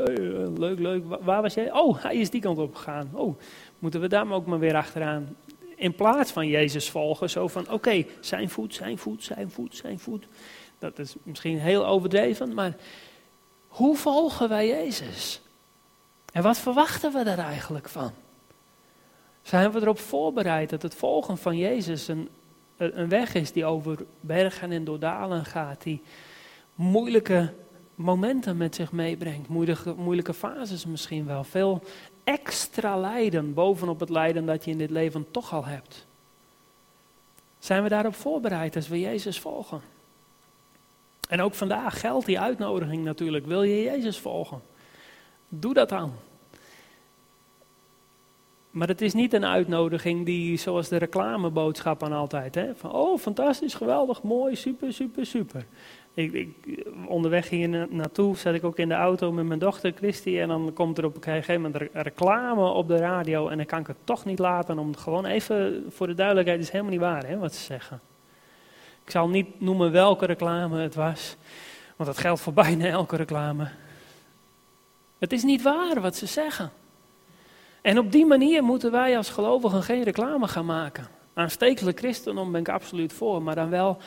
Leuk, 0.57 0.79
leuk. 0.79 1.03
Waar 1.21 1.41
was 1.41 1.53
jij? 1.53 1.71
Oh, 1.71 2.03
hij 2.03 2.15
is 2.15 2.29
die 2.29 2.41
kant 2.41 2.57
op 2.57 2.75
gegaan. 2.75 3.09
Oh, 3.13 3.39
moeten 3.79 4.01
we 4.01 4.07
daar 4.07 4.31
ook 4.31 4.45
maar 4.45 4.59
weer 4.59 4.75
achteraan? 4.75 5.35
In 5.75 5.95
plaats 5.95 6.31
van 6.31 6.47
Jezus 6.47 6.89
volgen, 6.89 7.29
zo 7.29 7.47
van, 7.47 7.71
oké, 7.71 8.05
zijn 8.19 8.49
voet, 8.49 8.75
zijn 8.75 8.97
voet, 8.97 9.23
zijn 9.23 9.51
voet, 9.51 9.75
zijn 9.75 9.99
voet. 9.99 10.27
Dat 10.79 10.99
is 10.99 11.15
misschien 11.23 11.59
heel 11.59 11.87
overdreven, 11.87 12.53
maar 12.53 12.75
hoe 13.67 13.95
volgen 13.95 14.49
wij 14.49 14.67
Jezus? 14.67 15.41
En 16.33 16.43
wat 16.43 16.59
verwachten 16.59 17.13
we 17.13 17.23
daar 17.23 17.37
eigenlijk 17.37 17.89
van? 17.89 18.11
Zijn 19.49 19.71
we 19.71 19.81
erop 19.81 19.99
voorbereid 19.99 20.69
dat 20.69 20.81
het 20.81 20.95
volgen 20.95 21.37
van 21.37 21.57
Jezus 21.57 22.07
een, 22.07 22.29
een 22.77 23.09
weg 23.09 23.33
is 23.33 23.51
die 23.51 23.65
over 23.65 23.97
bergen 24.19 24.71
en 24.71 24.83
door 24.83 24.99
dalen 24.99 25.45
gaat, 25.45 25.83
die 25.83 26.01
moeilijke 26.75 27.53
momenten 27.95 28.57
met 28.57 28.75
zich 28.75 28.91
meebrengt, 28.91 29.47
moeilijke, 29.47 29.93
moeilijke 29.93 30.33
fases 30.33 30.85
misschien 30.85 31.25
wel, 31.25 31.43
veel 31.43 31.83
extra 32.23 32.97
lijden 32.97 33.53
bovenop 33.53 33.99
het 33.99 34.09
lijden 34.09 34.45
dat 34.45 34.65
je 34.65 34.71
in 34.71 34.77
dit 34.77 34.89
leven 34.89 35.31
toch 35.31 35.53
al 35.53 35.65
hebt. 35.65 36.05
Zijn 37.59 37.83
we 37.83 37.89
daarop 37.89 38.15
voorbereid 38.15 38.75
als 38.75 38.87
we 38.87 38.99
Jezus 38.99 39.39
volgen? 39.39 39.81
En 41.29 41.41
ook 41.41 41.53
vandaag 41.53 41.99
geldt 41.99 42.25
die 42.25 42.39
uitnodiging 42.39 43.03
natuurlijk. 43.03 43.45
Wil 43.45 43.63
je 43.63 43.83
Jezus 43.83 44.19
volgen? 44.19 44.61
Doe 45.47 45.73
dat 45.73 45.89
dan. 45.89 46.13
Maar 48.71 48.87
het 48.87 49.01
is 49.01 49.13
niet 49.13 49.33
een 49.33 49.45
uitnodiging 49.45 50.25
die, 50.25 50.57
zoals 50.57 50.87
de 50.87 50.97
reclameboodschappen 50.97 52.11
altijd, 52.11 52.55
hè, 52.55 52.75
van 52.75 52.91
oh 52.91 53.19
fantastisch, 53.19 53.73
geweldig, 53.73 54.23
mooi, 54.23 54.55
super, 54.55 54.93
super, 54.93 55.25
super. 55.25 55.65
Ik, 56.13 56.33
ik, 56.33 56.85
onderweg 57.07 57.49
hier 57.49 57.87
naartoe 57.89 58.37
zat 58.37 58.53
ik 58.53 58.63
ook 58.63 58.77
in 58.77 58.89
de 58.89 58.95
auto 58.95 59.31
met 59.31 59.45
mijn 59.45 59.59
dochter 59.59 59.91
Christy 59.95 60.39
en 60.39 60.47
dan 60.47 60.73
komt 60.73 60.97
er 60.97 61.05
op 61.05 61.15
een 61.15 61.23
gegeven 61.23 61.61
moment 61.61 61.89
reclame 61.93 62.69
op 62.69 62.87
de 62.87 62.97
radio 62.97 63.47
en 63.47 63.57
dan 63.57 63.65
kan 63.65 63.79
ik 63.79 63.87
het 63.87 63.97
toch 64.03 64.25
niet 64.25 64.39
laten 64.39 64.79
om 64.79 64.95
gewoon 64.95 65.25
even, 65.25 65.85
voor 65.89 66.07
de 66.07 66.13
duidelijkheid, 66.13 66.57
het 66.57 66.67
is 66.67 66.73
helemaal 66.73 66.93
niet 66.93 67.01
waar 67.01 67.27
hè, 67.27 67.37
wat 67.37 67.55
ze 67.55 67.63
zeggen. 67.63 68.01
Ik 69.03 69.11
zal 69.11 69.29
niet 69.29 69.61
noemen 69.61 69.91
welke 69.91 70.25
reclame 70.25 70.81
het 70.81 70.95
was, 70.95 71.35
want 71.95 72.09
dat 72.09 72.19
geldt 72.19 72.41
voor 72.41 72.53
bijna 72.53 72.85
elke 72.85 73.15
reclame. 73.15 73.67
Het 75.19 75.31
is 75.31 75.43
niet 75.43 75.61
waar 75.61 76.01
wat 76.01 76.15
ze 76.15 76.25
zeggen. 76.25 76.71
En 77.81 77.99
op 77.99 78.11
die 78.11 78.25
manier 78.25 78.63
moeten 78.63 78.91
wij 78.91 79.17
als 79.17 79.29
gelovigen 79.29 79.83
geen 79.83 80.03
reclame 80.03 80.47
gaan 80.47 80.65
maken. 80.65 81.07
Aanstekelijk 81.33 81.99
christendom 81.99 82.51
ben 82.51 82.61
ik 82.61 82.69
absoluut 82.69 83.13
voor, 83.13 83.41
maar 83.41 83.55
dan 83.55 83.69
wel 83.69 83.97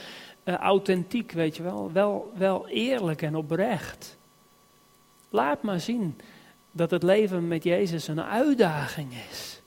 uh, 0.44 0.54
authentiek, 0.54 1.32
weet 1.32 1.56
je 1.56 1.62
wel. 1.62 1.92
wel. 1.92 2.32
Wel 2.34 2.68
eerlijk 2.68 3.22
en 3.22 3.34
oprecht. 3.34 4.18
Laat 5.30 5.62
maar 5.62 5.80
zien 5.80 6.20
dat 6.70 6.90
het 6.90 7.02
leven 7.02 7.48
met 7.48 7.64
Jezus 7.64 8.08
een 8.08 8.22
uitdaging 8.22 9.12
is. 9.30 9.62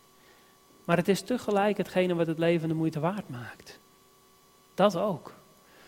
Maar 0.85 0.97
het 0.97 1.07
is 1.07 1.21
tegelijk 1.21 1.77
hetgene 1.77 2.15
wat 2.15 2.27
het 2.27 2.39
leven 2.39 2.67
de 2.67 2.73
moeite 2.73 2.99
waard 2.99 3.29
maakt. 3.29 3.79
Dat 4.73 4.97
ook. 4.97 5.33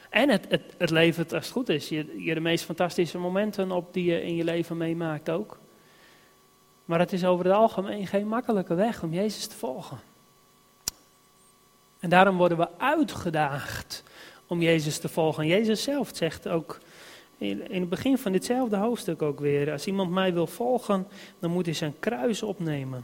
En 0.10 0.30
het, 0.30 0.46
het, 0.50 0.74
het 0.78 0.90
levert, 0.90 1.34
als 1.34 1.44
het 1.44 1.54
goed 1.54 1.70
is, 1.70 1.90
je, 1.90 2.24
je 2.24 2.34
de 2.34 2.40
meest 2.40 2.66
fantastische 2.66 3.18
momenten 3.18 3.72
op 3.72 3.94
die 3.94 4.12
je 4.12 4.24
in 4.24 4.36
je 4.36 4.44
leven 4.44 4.78
meemaakt 4.78 5.30
ook. 5.30 5.60
Maar 6.88 7.00
het 7.00 7.14
is 7.14 7.26
over 7.26 7.46
het 7.46 7.54
algemeen 7.54 8.08
geen 8.08 8.28
makkelijke 8.28 8.76
weg 8.76 9.04
om 9.04 9.14
Jezus 9.14 9.48
te 9.48 9.56
volgen. 9.56 10.00
En 12.00 12.10
daarom 12.10 12.38
worden 12.38 12.58
we 12.58 12.68
uitgedaagd 12.78 14.04
om 14.48 14.62
Jezus 14.62 15.00
te 15.00 15.10
volgen. 15.10 15.48
Jezus 15.48 15.84
zelf 15.84 16.10
zegt 16.14 16.48
ook 16.48 16.80
in, 17.38 17.62
het 17.70 17.90
begin 17.90 18.18
van 18.18 18.32
ditzelfde 18.32 18.76
hoofdstuk 18.76 19.22
ook 19.22 19.40
weer: 19.40 19.72
als 19.72 19.88
iemand 19.88 20.12
mij 20.12 20.34
wil 20.34 20.48
volgen, 20.48 21.08
dan 21.40 21.52
moet 21.52 21.66
hij 21.66 21.74
zijn 21.74 22.00
kruis 22.00 22.44
opnemen. 22.44 23.04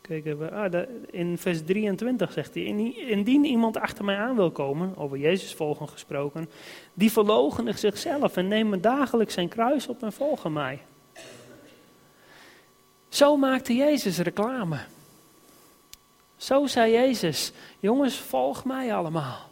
Kijk, 0.00 0.26
ah, 0.52 0.82
in 1.10 1.38
vers 1.38 1.62
23 1.64 2.32
zegt 2.32 2.54
hij: 2.54 2.64
Indien 2.94 3.44
iemand 3.44 3.76
achter 3.76 4.04
mij 4.04 4.16
aan 4.16 4.36
wil 4.36 4.50
komen, 4.50 4.96
over 4.96 5.18
Jezus 5.18 5.54
volgen 5.54 5.88
gesproken, 5.88 6.50
die 6.94 7.12
verloochenen 7.12 7.78
zichzelf 7.78 8.36
en 8.36 8.48
nemen 8.48 8.80
dagelijks 8.80 9.34
zijn 9.34 9.48
kruis 9.48 9.88
op 9.88 10.02
en 10.02 10.12
volgen 10.12 10.52
mij. 10.52 10.80
Zo 13.12 13.36
maakte 13.36 13.74
Jezus 13.74 14.18
reclame. 14.18 14.78
Zo 16.36 16.66
zei 16.66 16.92
Jezus: 16.92 17.52
Jongens, 17.80 18.16
volg 18.16 18.64
mij 18.64 18.94
allemaal. 18.94 19.50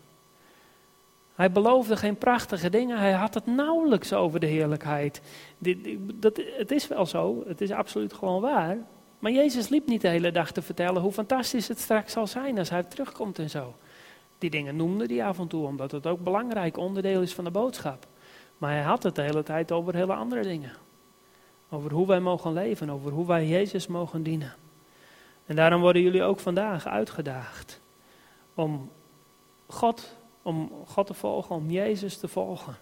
Hij 1.35 1.53
beloofde 1.53 1.97
geen 1.97 2.17
prachtige 2.17 2.71
dingen, 2.71 2.99
hij 2.99 3.13
had 3.13 3.35
het 3.35 3.47
nauwelijks 3.47 4.13
over 4.13 4.41
de 4.41 4.47
heerlijkheid. 4.47 5.21
Dat, 5.99 6.41
het 6.57 6.71
is 6.71 6.89
wel 6.89 7.07
zo, 7.07 7.43
het 7.47 7.61
is 7.61 7.71
absoluut 7.71 8.13
gewoon 8.13 8.41
waar. 8.41 8.77
Maar 9.19 9.33
Jezus 9.33 9.69
liep 9.69 9.87
niet 9.87 10.01
de 10.01 10.09
hele 10.09 10.31
dag 10.31 10.53
te 10.53 10.63
vertellen 10.63 11.03
hoe 11.03 11.13
fantastisch 11.13 11.69
het 11.69 11.79
straks 11.79 12.13
zal 12.13 12.27
zijn 12.27 12.59
als 12.59 12.71
hij 12.71 12.83
terugkomt 12.83 13.39
en 13.39 13.51
zo. 13.51 13.75
Die 14.39 14.51
dingen 14.51 14.77
noemde 14.77 15.15
hij 15.15 15.25
af 15.25 15.39
en 15.39 15.49
toe, 15.49 15.67
omdat 15.67 15.91
het 15.91 16.07
ook 16.07 16.25
belangrijk 16.25 16.77
onderdeel 16.77 17.23
is 17.23 17.35
van 17.35 17.45
de 17.45 17.51
boodschap. 17.51 18.07
Maar 18.59 18.73
hij 18.73 18.83
had 18.83 19.03
het 19.03 19.15
de 19.15 19.23
hele 19.23 19.43
tijd 19.43 19.73
over 19.73 19.95
hele 19.95 20.15
andere 20.15 20.43
dingen. 20.43 20.73
Over 21.71 21.93
hoe 21.93 22.07
wij 22.07 22.21
mogen 22.21 22.53
leven, 22.53 22.91
over 22.91 23.13
hoe 23.13 23.27
wij 23.27 23.47
Jezus 23.47 23.87
mogen 23.87 24.23
dienen. 24.23 24.55
En 25.47 25.57
daarom 25.57 25.81
worden 25.81 26.03
jullie 26.03 26.23
ook 26.23 26.41
vandaag 26.41 26.87
uitgedaagd 26.87 27.81
om 28.55 28.91
God, 29.67 30.17
om 30.43 30.73
God 30.87 31.07
te 31.07 31.15
volgen, 31.15 31.57
om 31.57 31.71
Jezus 31.71 32.17
te 32.17 32.29
volgen. 32.29 32.77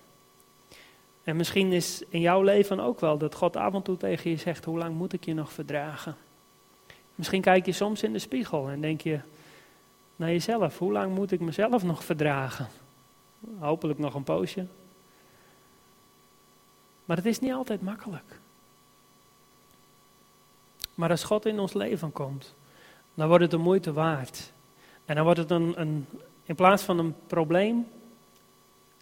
En 1.25 1.37
misschien 1.37 1.73
is 1.73 2.03
in 2.09 2.21
jouw 2.21 2.43
leven 2.43 2.81
ook 2.81 3.01
wel 3.01 3.19
dat 3.19 3.35
God 3.35 3.57
af 3.57 3.75
en 3.75 3.83
toe 3.83 3.97
tegen 3.97 4.31
je 4.31 4.37
zegt: 4.37 4.65
Hoe 4.65 4.79
lang 4.79 4.95
moet 4.95 5.13
ik 5.13 5.25
je 5.25 5.35
nog 5.35 5.53
verdragen? 5.53 6.17
Misschien 7.15 7.41
kijk 7.41 7.67
je 7.67 7.73
soms 7.73 8.03
in 8.03 8.13
de 8.13 8.19
spiegel 8.19 8.69
en 8.69 8.81
denk 8.81 9.01
je 9.01 9.21
naar 10.17 10.31
jezelf: 10.31 10.79
Hoe 10.79 10.93
lang 10.93 11.15
moet 11.15 11.33
ik 11.33 11.41
mezelf 11.41 11.83
nog 11.83 12.05
verdragen? 12.05 12.69
Hopelijk 13.59 13.99
nog 13.99 14.15
een 14.15 14.25
poosje. 14.25 14.67
Maar 17.05 17.17
het 17.17 17.27
is 17.27 17.39
niet 17.39 17.53
altijd 17.53 17.83
makkelijk. 17.83 18.41
Maar 20.99 21.11
als 21.11 21.25
God 21.25 21.47
in 21.47 21.59
ons 21.59 21.73
leven 21.73 22.13
komt, 22.13 22.55
dan 23.15 23.29
wordt 23.29 23.43
het 23.43 23.51
de 23.51 23.57
moeite 23.57 23.93
waard. 23.93 24.53
En 25.05 25.15
dan 25.15 25.25
wordt 25.25 25.39
het 25.39 25.51
een, 25.51 26.07
in 26.45 26.55
plaats 26.55 26.83
van 26.83 26.99
een 26.99 27.15
probleem, 27.27 27.89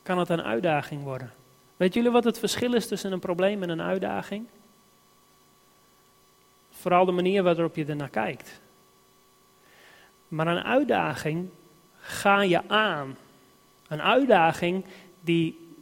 kan 0.02 0.18
het 0.18 0.28
een 0.28 0.42
uitdaging 0.42 1.02
worden. 1.02 1.32
Weet 1.76 1.94
jullie 1.94 2.10
wat 2.10 2.24
het 2.24 2.38
verschil 2.38 2.74
is 2.74 2.86
tussen 2.86 3.12
een 3.12 3.18
probleem 3.18 3.62
en 3.62 3.68
een 3.68 3.80
uitdaging? 3.80 4.46
Vooral 6.70 7.04
de 7.04 7.12
manier 7.12 7.42
waarop 7.42 7.76
je 7.76 7.84
ernaar 7.84 8.08
kijkt. 8.08 8.60
Maar 10.28 10.46
een 10.46 10.64
uitdaging 10.64 11.48
ga 11.98 12.42
je 12.42 12.68
aan. 12.68 13.16
Een 13.88 14.02
uitdaging 14.02 14.84
die 15.20 15.74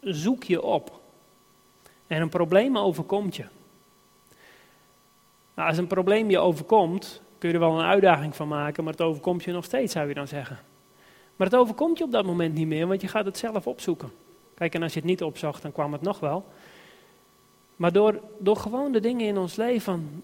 zoek 0.00 0.44
je 0.44 0.62
op. 0.62 1.00
En 2.06 2.22
een 2.22 2.28
probleem 2.28 2.78
overkomt 2.78 3.36
je. 3.36 3.44
Nou, 5.54 5.68
als 5.68 5.78
een 5.78 5.86
probleem 5.86 6.30
je 6.30 6.38
overkomt, 6.38 7.22
kun 7.38 7.48
je 7.48 7.54
er 7.54 7.60
wel 7.60 7.78
een 7.78 7.86
uitdaging 7.86 8.36
van 8.36 8.48
maken, 8.48 8.84
maar 8.84 8.92
het 8.92 9.02
overkomt 9.02 9.44
je 9.44 9.52
nog 9.52 9.64
steeds, 9.64 9.92
zou 9.92 10.08
je 10.08 10.14
dan 10.14 10.28
zeggen. 10.28 10.58
Maar 11.36 11.46
het 11.46 11.56
overkomt 11.56 11.98
je 11.98 12.04
op 12.04 12.12
dat 12.12 12.24
moment 12.24 12.54
niet 12.54 12.66
meer, 12.66 12.86
want 12.86 13.00
je 13.00 13.08
gaat 13.08 13.24
het 13.24 13.38
zelf 13.38 13.66
opzoeken. 13.66 14.12
Kijk, 14.54 14.74
en 14.74 14.82
als 14.82 14.92
je 14.92 14.98
het 14.98 15.08
niet 15.08 15.22
opzocht, 15.22 15.62
dan 15.62 15.72
kwam 15.72 15.92
het 15.92 16.02
nog 16.02 16.20
wel. 16.20 16.44
Maar 17.76 17.92
door, 17.92 18.20
door 18.38 18.56
gewoon 18.56 18.92
de 18.92 19.00
dingen 19.00 19.26
in 19.26 19.38
ons 19.38 19.56
leven 19.56 20.22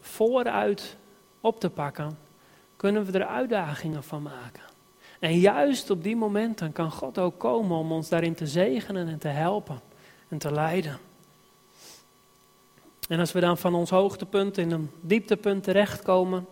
vooruit 0.00 0.96
op 1.40 1.60
te 1.60 1.70
pakken, 1.70 2.18
kunnen 2.76 3.04
we 3.04 3.18
er 3.18 3.26
uitdagingen 3.26 4.02
van 4.02 4.22
maken. 4.22 4.62
En 5.18 5.38
juist 5.38 5.90
op 5.90 6.02
die 6.02 6.16
momenten 6.16 6.72
kan 6.72 6.90
God 6.90 7.18
ook 7.18 7.38
komen 7.38 7.76
om 7.76 7.92
ons 7.92 8.08
daarin 8.08 8.34
te 8.34 8.46
zegenen 8.46 9.08
en 9.08 9.18
te 9.18 9.28
helpen 9.28 9.80
en 10.28 10.38
te 10.38 10.52
leiden. 10.52 10.98
En 13.12 13.18
als 13.18 13.32
we 13.32 13.40
dan 13.40 13.58
van 13.58 13.74
ons 13.74 13.90
hoogtepunt 13.90 14.58
in 14.58 14.70
een 14.70 14.90
dieptepunt 15.00 15.64
terechtkomen, 15.64 16.46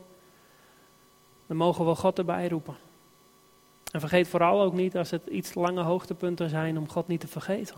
dan 1.46 1.56
mogen 1.56 1.86
we 1.86 1.94
God 1.94 2.18
erbij 2.18 2.48
roepen. 2.48 2.76
En 3.92 4.00
vergeet 4.00 4.28
vooral 4.28 4.60
ook 4.60 4.72
niet 4.72 4.96
als 4.96 5.10
het 5.10 5.26
iets 5.26 5.54
lange 5.54 5.82
hoogtepunten 5.82 6.48
zijn 6.48 6.78
om 6.78 6.88
God 6.88 7.08
niet 7.08 7.20
te 7.20 7.28
vergeten. 7.28 7.74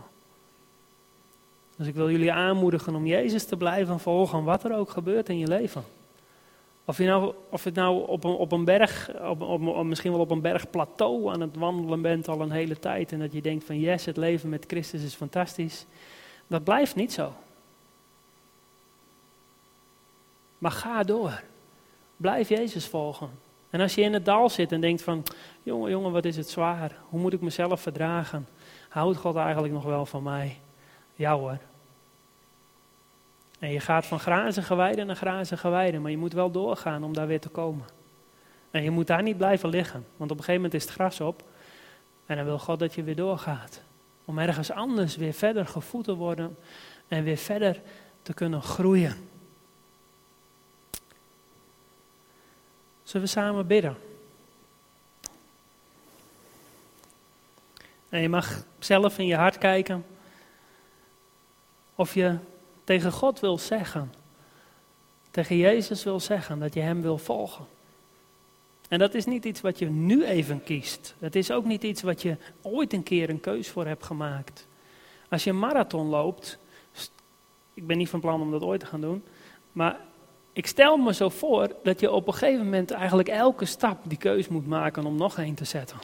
Dus 1.76 1.86
ik 1.86 1.94
wil 1.94 2.10
jullie 2.10 2.32
aanmoedigen 2.32 2.94
om 2.94 3.06
Jezus 3.06 3.44
te 3.44 3.56
blijven 3.56 4.00
volgen, 4.00 4.44
wat 4.44 4.64
er 4.64 4.76
ook 4.76 4.90
gebeurt 4.90 5.28
in 5.28 5.38
je 5.38 5.48
leven. 5.48 5.84
Of 6.84 6.98
je 6.98 7.04
nou, 7.04 7.34
of 7.50 7.64
het 7.64 7.74
nou 7.74 8.06
op 8.08 8.24
een, 8.24 8.34
op 8.34 8.52
een 8.52 8.64
berg, 8.64 9.10
op, 9.20 9.40
op, 9.42 9.84
misschien 9.84 10.12
wel 10.12 10.20
op 10.20 10.30
een 10.30 10.40
bergplateau 10.40 11.32
aan 11.32 11.40
het 11.40 11.56
wandelen 11.56 12.02
bent 12.02 12.28
al 12.28 12.40
een 12.40 12.50
hele 12.50 12.78
tijd. 12.78 13.12
En 13.12 13.18
dat 13.18 13.32
je 13.32 13.42
denkt 13.42 13.64
van 13.64 13.80
yes, 13.80 14.04
het 14.04 14.16
leven 14.16 14.48
met 14.48 14.64
Christus 14.68 15.02
is 15.02 15.14
fantastisch. 15.14 15.86
Dat 16.46 16.64
blijft 16.64 16.94
niet 16.94 17.12
zo. 17.12 17.32
Maar 20.62 20.70
ga 20.70 21.02
door. 21.02 21.42
Blijf 22.16 22.48
Jezus 22.48 22.86
volgen. 22.86 23.30
En 23.70 23.80
als 23.80 23.94
je 23.94 24.00
in 24.02 24.12
het 24.12 24.24
dal 24.24 24.50
zit 24.50 24.72
en 24.72 24.80
denkt 24.80 25.02
van, 25.02 25.24
jongen, 25.62 25.90
jongen, 25.90 26.12
wat 26.12 26.24
is 26.24 26.36
het 26.36 26.48
zwaar. 26.48 26.96
Hoe 27.08 27.20
moet 27.20 27.32
ik 27.32 27.40
mezelf 27.40 27.80
verdragen? 27.80 28.48
Houdt 28.88 29.16
God 29.16 29.36
eigenlijk 29.36 29.72
nog 29.72 29.84
wel 29.84 30.06
van 30.06 30.22
mij? 30.22 30.58
Ja 31.14 31.36
hoor. 31.36 31.58
En 33.58 33.70
je 33.70 33.80
gaat 33.80 34.06
van 34.06 34.20
grazige 34.20 34.74
weiden 34.74 35.06
naar 35.06 35.16
grazige 35.16 35.68
weiden, 35.68 36.02
maar 36.02 36.10
je 36.10 36.16
moet 36.16 36.32
wel 36.32 36.50
doorgaan 36.50 37.04
om 37.04 37.12
daar 37.12 37.26
weer 37.26 37.40
te 37.40 37.48
komen. 37.48 37.86
En 38.70 38.82
je 38.82 38.90
moet 38.90 39.06
daar 39.06 39.22
niet 39.22 39.36
blijven 39.36 39.68
liggen, 39.68 40.06
want 40.16 40.30
op 40.30 40.38
een 40.38 40.44
gegeven 40.44 40.62
moment 40.62 40.74
is 40.74 40.82
het 40.82 40.92
gras 40.92 41.20
op. 41.20 41.42
En 42.26 42.36
dan 42.36 42.44
wil 42.44 42.58
God 42.58 42.78
dat 42.78 42.94
je 42.94 43.02
weer 43.02 43.16
doorgaat. 43.16 43.82
Om 44.24 44.38
ergens 44.38 44.70
anders 44.70 45.16
weer 45.16 45.32
verder 45.32 45.66
gevoed 45.66 46.04
te 46.04 46.14
worden 46.14 46.56
en 47.08 47.24
weer 47.24 47.36
verder 47.36 47.80
te 48.22 48.34
kunnen 48.34 48.62
groeien. 48.62 49.30
Zullen 53.02 53.26
we 53.26 53.32
samen 53.32 53.66
bidden? 53.66 53.96
En 58.08 58.20
je 58.20 58.28
mag 58.28 58.64
zelf 58.78 59.18
in 59.18 59.26
je 59.26 59.36
hart 59.36 59.58
kijken 59.58 60.04
of 61.94 62.14
je 62.14 62.36
tegen 62.84 63.12
God 63.12 63.40
wil 63.40 63.58
zeggen, 63.58 64.12
tegen 65.30 65.56
Jezus 65.56 66.04
wil 66.04 66.20
zeggen 66.20 66.58
dat 66.58 66.74
je 66.74 66.80
Hem 66.80 67.02
wil 67.02 67.18
volgen. 67.18 67.66
En 68.88 68.98
dat 68.98 69.14
is 69.14 69.24
niet 69.24 69.44
iets 69.44 69.60
wat 69.60 69.78
je 69.78 69.90
nu 69.90 70.24
even 70.24 70.62
kiest. 70.62 71.14
Het 71.18 71.36
is 71.36 71.50
ook 71.50 71.64
niet 71.64 71.82
iets 71.82 72.02
wat 72.02 72.22
je 72.22 72.36
ooit 72.62 72.92
een 72.92 73.02
keer 73.02 73.30
een 73.30 73.40
keus 73.40 73.68
voor 73.68 73.86
hebt 73.86 74.04
gemaakt. 74.04 74.66
Als 75.28 75.44
je 75.44 75.50
een 75.50 75.58
marathon 75.58 76.06
loopt, 76.06 76.58
ik 77.74 77.86
ben 77.86 77.98
niet 77.98 78.08
van 78.08 78.20
plan 78.20 78.40
om 78.40 78.50
dat 78.50 78.62
ooit 78.62 78.80
te 78.80 78.86
gaan 78.86 79.00
doen, 79.00 79.24
maar 79.72 80.00
ik 80.52 80.66
stel 80.66 80.96
me 80.96 81.14
zo 81.14 81.28
voor 81.28 81.76
dat 81.82 82.00
je 82.00 82.10
op 82.10 82.26
een 82.26 82.34
gegeven 82.34 82.64
moment 82.64 82.90
eigenlijk 82.90 83.28
elke 83.28 83.64
stap 83.64 83.98
die 84.02 84.18
keus 84.18 84.48
moet 84.48 84.66
maken 84.66 85.04
om 85.04 85.16
nog 85.16 85.38
één 85.38 85.54
te 85.54 85.64
zetten. 85.64 85.98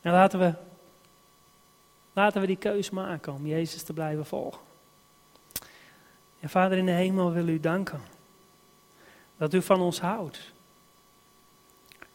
En 0.00 0.12
laten 0.12 0.38
we, 0.38 0.54
laten 2.12 2.40
we 2.40 2.46
die 2.46 2.56
keus 2.56 2.90
maken 2.90 3.32
om 3.32 3.46
Jezus 3.46 3.82
te 3.82 3.92
blijven 3.92 4.26
volgen. 4.26 4.60
En 6.40 6.48
Vader 6.48 6.78
in 6.78 6.86
de 6.86 6.92
hemel 6.92 7.32
wil 7.32 7.48
u 7.48 7.60
danken. 7.60 8.00
Dat 9.36 9.54
u 9.54 9.62
van 9.62 9.80
ons 9.80 10.00
houdt. 10.00 10.52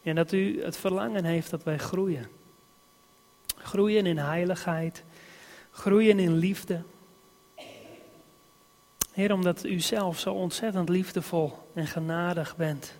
En 0.02 0.14
dat 0.14 0.32
u 0.32 0.62
het 0.62 0.76
verlangen 0.76 1.24
heeft 1.24 1.50
dat 1.50 1.62
wij 1.62 1.78
groeien. 1.78 2.28
Groeien 3.56 4.06
in 4.06 4.18
heiligheid. 4.18 5.04
Groeien 5.70 6.18
in 6.18 6.34
liefde. 6.34 6.82
Heer, 9.16 9.32
omdat 9.32 9.64
u 9.64 9.80
zelf 9.80 10.18
zo 10.18 10.32
ontzettend 10.32 10.88
liefdevol 10.88 11.52
en 11.74 11.86
genadig 11.86 12.56
bent. 12.56 12.98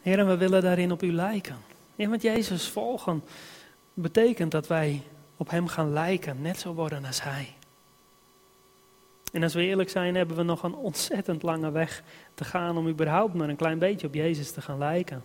Heer, 0.00 0.18
en 0.18 0.26
we 0.26 0.36
willen 0.36 0.62
daarin 0.62 0.92
op 0.92 1.02
u 1.02 1.12
lijken. 1.12 1.56
Heer, 1.96 2.08
want 2.08 2.22
Jezus 2.22 2.68
volgen 2.68 3.22
betekent 3.94 4.50
dat 4.50 4.66
wij 4.66 5.02
op 5.36 5.50
Hem 5.50 5.66
gaan 5.66 5.92
lijken, 5.92 6.42
net 6.42 6.58
zo 6.58 6.74
worden 6.74 7.04
als 7.04 7.22
Hij. 7.22 7.54
En 9.32 9.42
als 9.42 9.54
we 9.54 9.62
eerlijk 9.62 9.90
zijn, 9.90 10.14
hebben 10.14 10.36
we 10.36 10.42
nog 10.42 10.62
een 10.62 10.74
ontzettend 10.74 11.42
lange 11.42 11.70
weg 11.70 12.02
te 12.34 12.44
gaan 12.44 12.76
om 12.76 12.88
überhaupt 12.88 13.34
maar 13.34 13.48
een 13.48 13.56
klein 13.56 13.78
beetje 13.78 14.06
op 14.06 14.14
Jezus 14.14 14.50
te 14.50 14.60
gaan 14.60 14.78
lijken. 14.78 15.24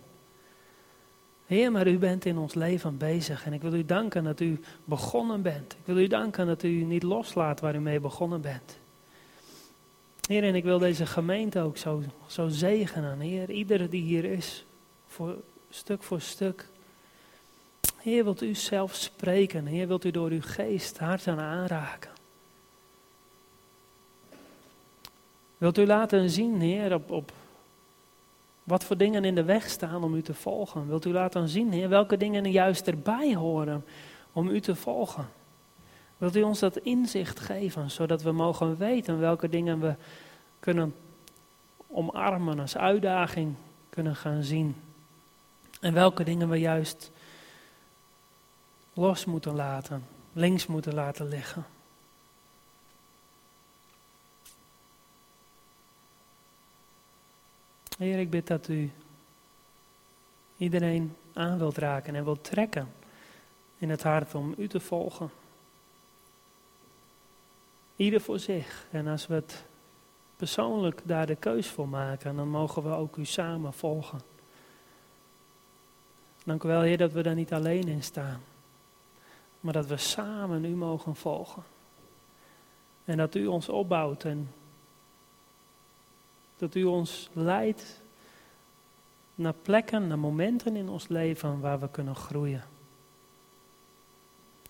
Heer, 1.46 1.72
maar 1.72 1.86
u 1.86 1.98
bent 1.98 2.24
in 2.24 2.38
ons 2.38 2.54
leven 2.54 2.96
bezig 2.96 3.46
en 3.46 3.52
ik 3.52 3.62
wil 3.62 3.74
u 3.74 3.84
danken 3.84 4.24
dat 4.24 4.40
u 4.40 4.60
begonnen 4.84 5.42
bent. 5.42 5.72
Ik 5.72 5.84
wil 5.84 5.98
u 5.98 6.06
danken 6.06 6.46
dat 6.46 6.62
u 6.62 6.68
niet 6.84 7.02
loslaat 7.02 7.60
waar 7.60 7.74
u 7.74 7.80
mee 7.80 8.00
begonnen 8.00 8.40
bent. 8.40 8.80
Heer, 10.28 10.44
en 10.44 10.54
ik 10.54 10.64
wil 10.64 10.78
deze 10.78 11.06
gemeente 11.06 11.60
ook 11.60 11.76
zo, 11.76 12.02
zo 12.26 12.48
zegenen. 12.48 13.20
Heer, 13.20 13.50
iedere 13.50 13.88
die 13.88 14.02
hier 14.02 14.24
is, 14.24 14.64
voor, 15.06 15.36
stuk 15.70 16.02
voor 16.02 16.20
stuk. 16.20 16.68
Heer, 17.96 18.24
wilt 18.24 18.42
u 18.42 18.54
zelf 18.54 18.94
spreken. 18.94 19.66
Heer, 19.66 19.88
wilt 19.88 20.04
u 20.04 20.10
door 20.10 20.30
uw 20.30 20.42
geest 20.42 20.98
hart 20.98 21.28
aan 21.28 21.40
aanraken. 21.40 22.10
Wilt 25.58 25.78
u 25.78 25.86
laten 25.86 26.30
zien, 26.30 26.60
Heer, 26.60 26.94
op, 26.94 27.10
op 27.10 27.32
wat 28.62 28.84
voor 28.84 28.96
dingen 28.96 29.24
in 29.24 29.34
de 29.34 29.44
weg 29.44 29.70
staan 29.70 30.04
om 30.04 30.14
u 30.14 30.22
te 30.22 30.34
volgen. 30.34 30.88
Wilt 30.88 31.04
u 31.04 31.12
laten 31.12 31.48
zien, 31.48 31.72
Heer, 31.72 31.88
welke 31.88 32.16
dingen 32.16 32.50
juist 32.50 32.86
erbij 32.86 33.34
horen 33.34 33.84
om 34.32 34.48
u 34.48 34.60
te 34.60 34.74
volgen. 34.74 35.28
Wilt 36.22 36.36
u 36.36 36.42
ons 36.42 36.58
dat 36.58 36.76
inzicht 36.76 37.40
geven, 37.40 37.90
zodat 37.90 38.22
we 38.22 38.32
mogen 38.32 38.76
weten 38.76 39.18
welke 39.18 39.48
dingen 39.48 39.80
we 39.80 39.94
kunnen 40.60 40.94
omarmen 41.86 42.58
als 42.58 42.76
uitdaging 42.76 43.54
kunnen 43.88 44.16
gaan 44.16 44.42
zien. 44.42 44.76
En 45.80 45.92
welke 45.94 46.24
dingen 46.24 46.48
we 46.48 46.56
juist 46.56 47.10
los 48.92 49.24
moeten 49.24 49.54
laten, 49.54 50.04
links 50.32 50.66
moeten 50.66 50.94
laten 50.94 51.28
liggen. 51.28 51.64
Heer, 57.98 58.18
ik 58.18 58.30
bid 58.30 58.46
dat 58.46 58.68
u 58.68 58.92
iedereen 60.56 61.16
aan 61.32 61.58
wilt 61.58 61.78
raken 61.78 62.14
en 62.14 62.24
wilt 62.24 62.44
trekken 62.44 62.92
in 63.78 63.90
het 63.90 64.02
hart 64.02 64.34
om 64.34 64.54
u 64.58 64.68
te 64.68 64.80
volgen. 64.80 65.30
Ieder 67.96 68.20
voor 68.20 68.38
zich. 68.38 68.86
En 68.90 69.06
als 69.06 69.26
we 69.26 69.34
het 69.34 69.64
persoonlijk 70.36 71.00
daar 71.04 71.26
de 71.26 71.36
keus 71.36 71.68
voor 71.68 71.88
maken, 71.88 72.36
dan 72.36 72.48
mogen 72.48 72.82
we 72.82 72.88
ook 72.88 73.16
u 73.16 73.24
samen 73.24 73.72
volgen. 73.72 74.20
Dank 76.44 76.62
u 76.64 76.68
wel, 76.68 76.80
Heer, 76.80 76.98
dat 76.98 77.12
we 77.12 77.22
daar 77.22 77.34
niet 77.34 77.52
alleen 77.52 77.88
in 77.88 78.02
staan, 78.02 78.40
maar 79.60 79.72
dat 79.72 79.86
we 79.86 79.96
samen 79.96 80.64
u 80.64 80.74
mogen 80.74 81.16
volgen. 81.16 81.62
En 83.04 83.16
dat 83.16 83.34
u 83.34 83.46
ons 83.46 83.68
opbouwt 83.68 84.24
en 84.24 84.50
dat 86.56 86.74
u 86.74 86.84
ons 86.84 87.28
leidt 87.32 88.02
naar 89.34 89.54
plekken, 89.62 90.06
naar 90.06 90.18
momenten 90.18 90.76
in 90.76 90.88
ons 90.88 91.08
leven 91.08 91.60
waar 91.60 91.80
we 91.80 91.90
kunnen 91.90 92.16
groeien. 92.16 92.64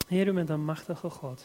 Heer, 0.06 0.26
u 0.26 0.32
bent 0.32 0.48
een 0.48 0.64
machtige 0.64 1.10
God. 1.10 1.44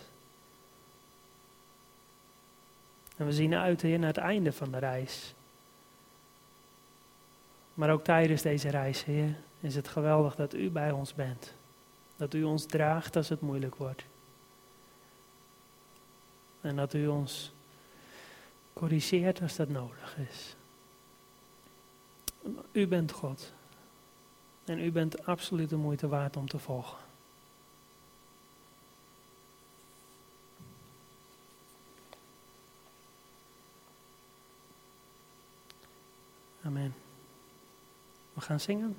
En 3.18 3.26
we 3.26 3.32
zien 3.32 3.55
uit, 3.55 3.84
naar 3.84 4.07
het 4.07 4.18
einde 4.18 4.51
van 4.51 4.72
de 4.72 4.78
reis. 4.78 5.34
Maar 7.74 7.89
ook 7.89 8.03
tijdens 8.03 8.41
deze 8.41 8.70
reis, 8.70 9.03
Heer, 9.03 9.36
is 9.59 9.76
het 9.76 9.88
geweldig 9.88 10.36
dat 10.36 10.53
u 10.53 10.70
bij 10.70 10.91
ons 10.91 11.13
bent. 11.13 11.53
Dat 12.15 12.34
u 12.34 12.43
ons 12.43 12.65
draagt 12.65 13.15
als 13.15 13.30
het 13.30 13.41
moeilijk 13.41 13.76
wordt. 13.76 14.05
En 16.61 16.76
dat 16.76 16.93
u 16.93 17.07
ons 17.07 17.53
corrigeert 18.74 19.41
als 19.41 19.55
dat 19.55 19.70
nodig 19.70 20.18
is. 20.30 20.55
U 22.72 22.88
bent 22.88 23.11
God. 23.11 23.53
En 24.65 24.80
u 24.80 24.91
bent 24.91 25.26
absoluut 25.26 25.70
de 25.70 25.76
moeite 25.76 26.07
waard 26.07 26.38
om 26.38 26.47
te 26.47 26.59
volgen. 26.59 27.07
Amen. 36.68 36.93
We 38.34 38.41
gaan 38.41 38.59
zingen. 38.59 38.95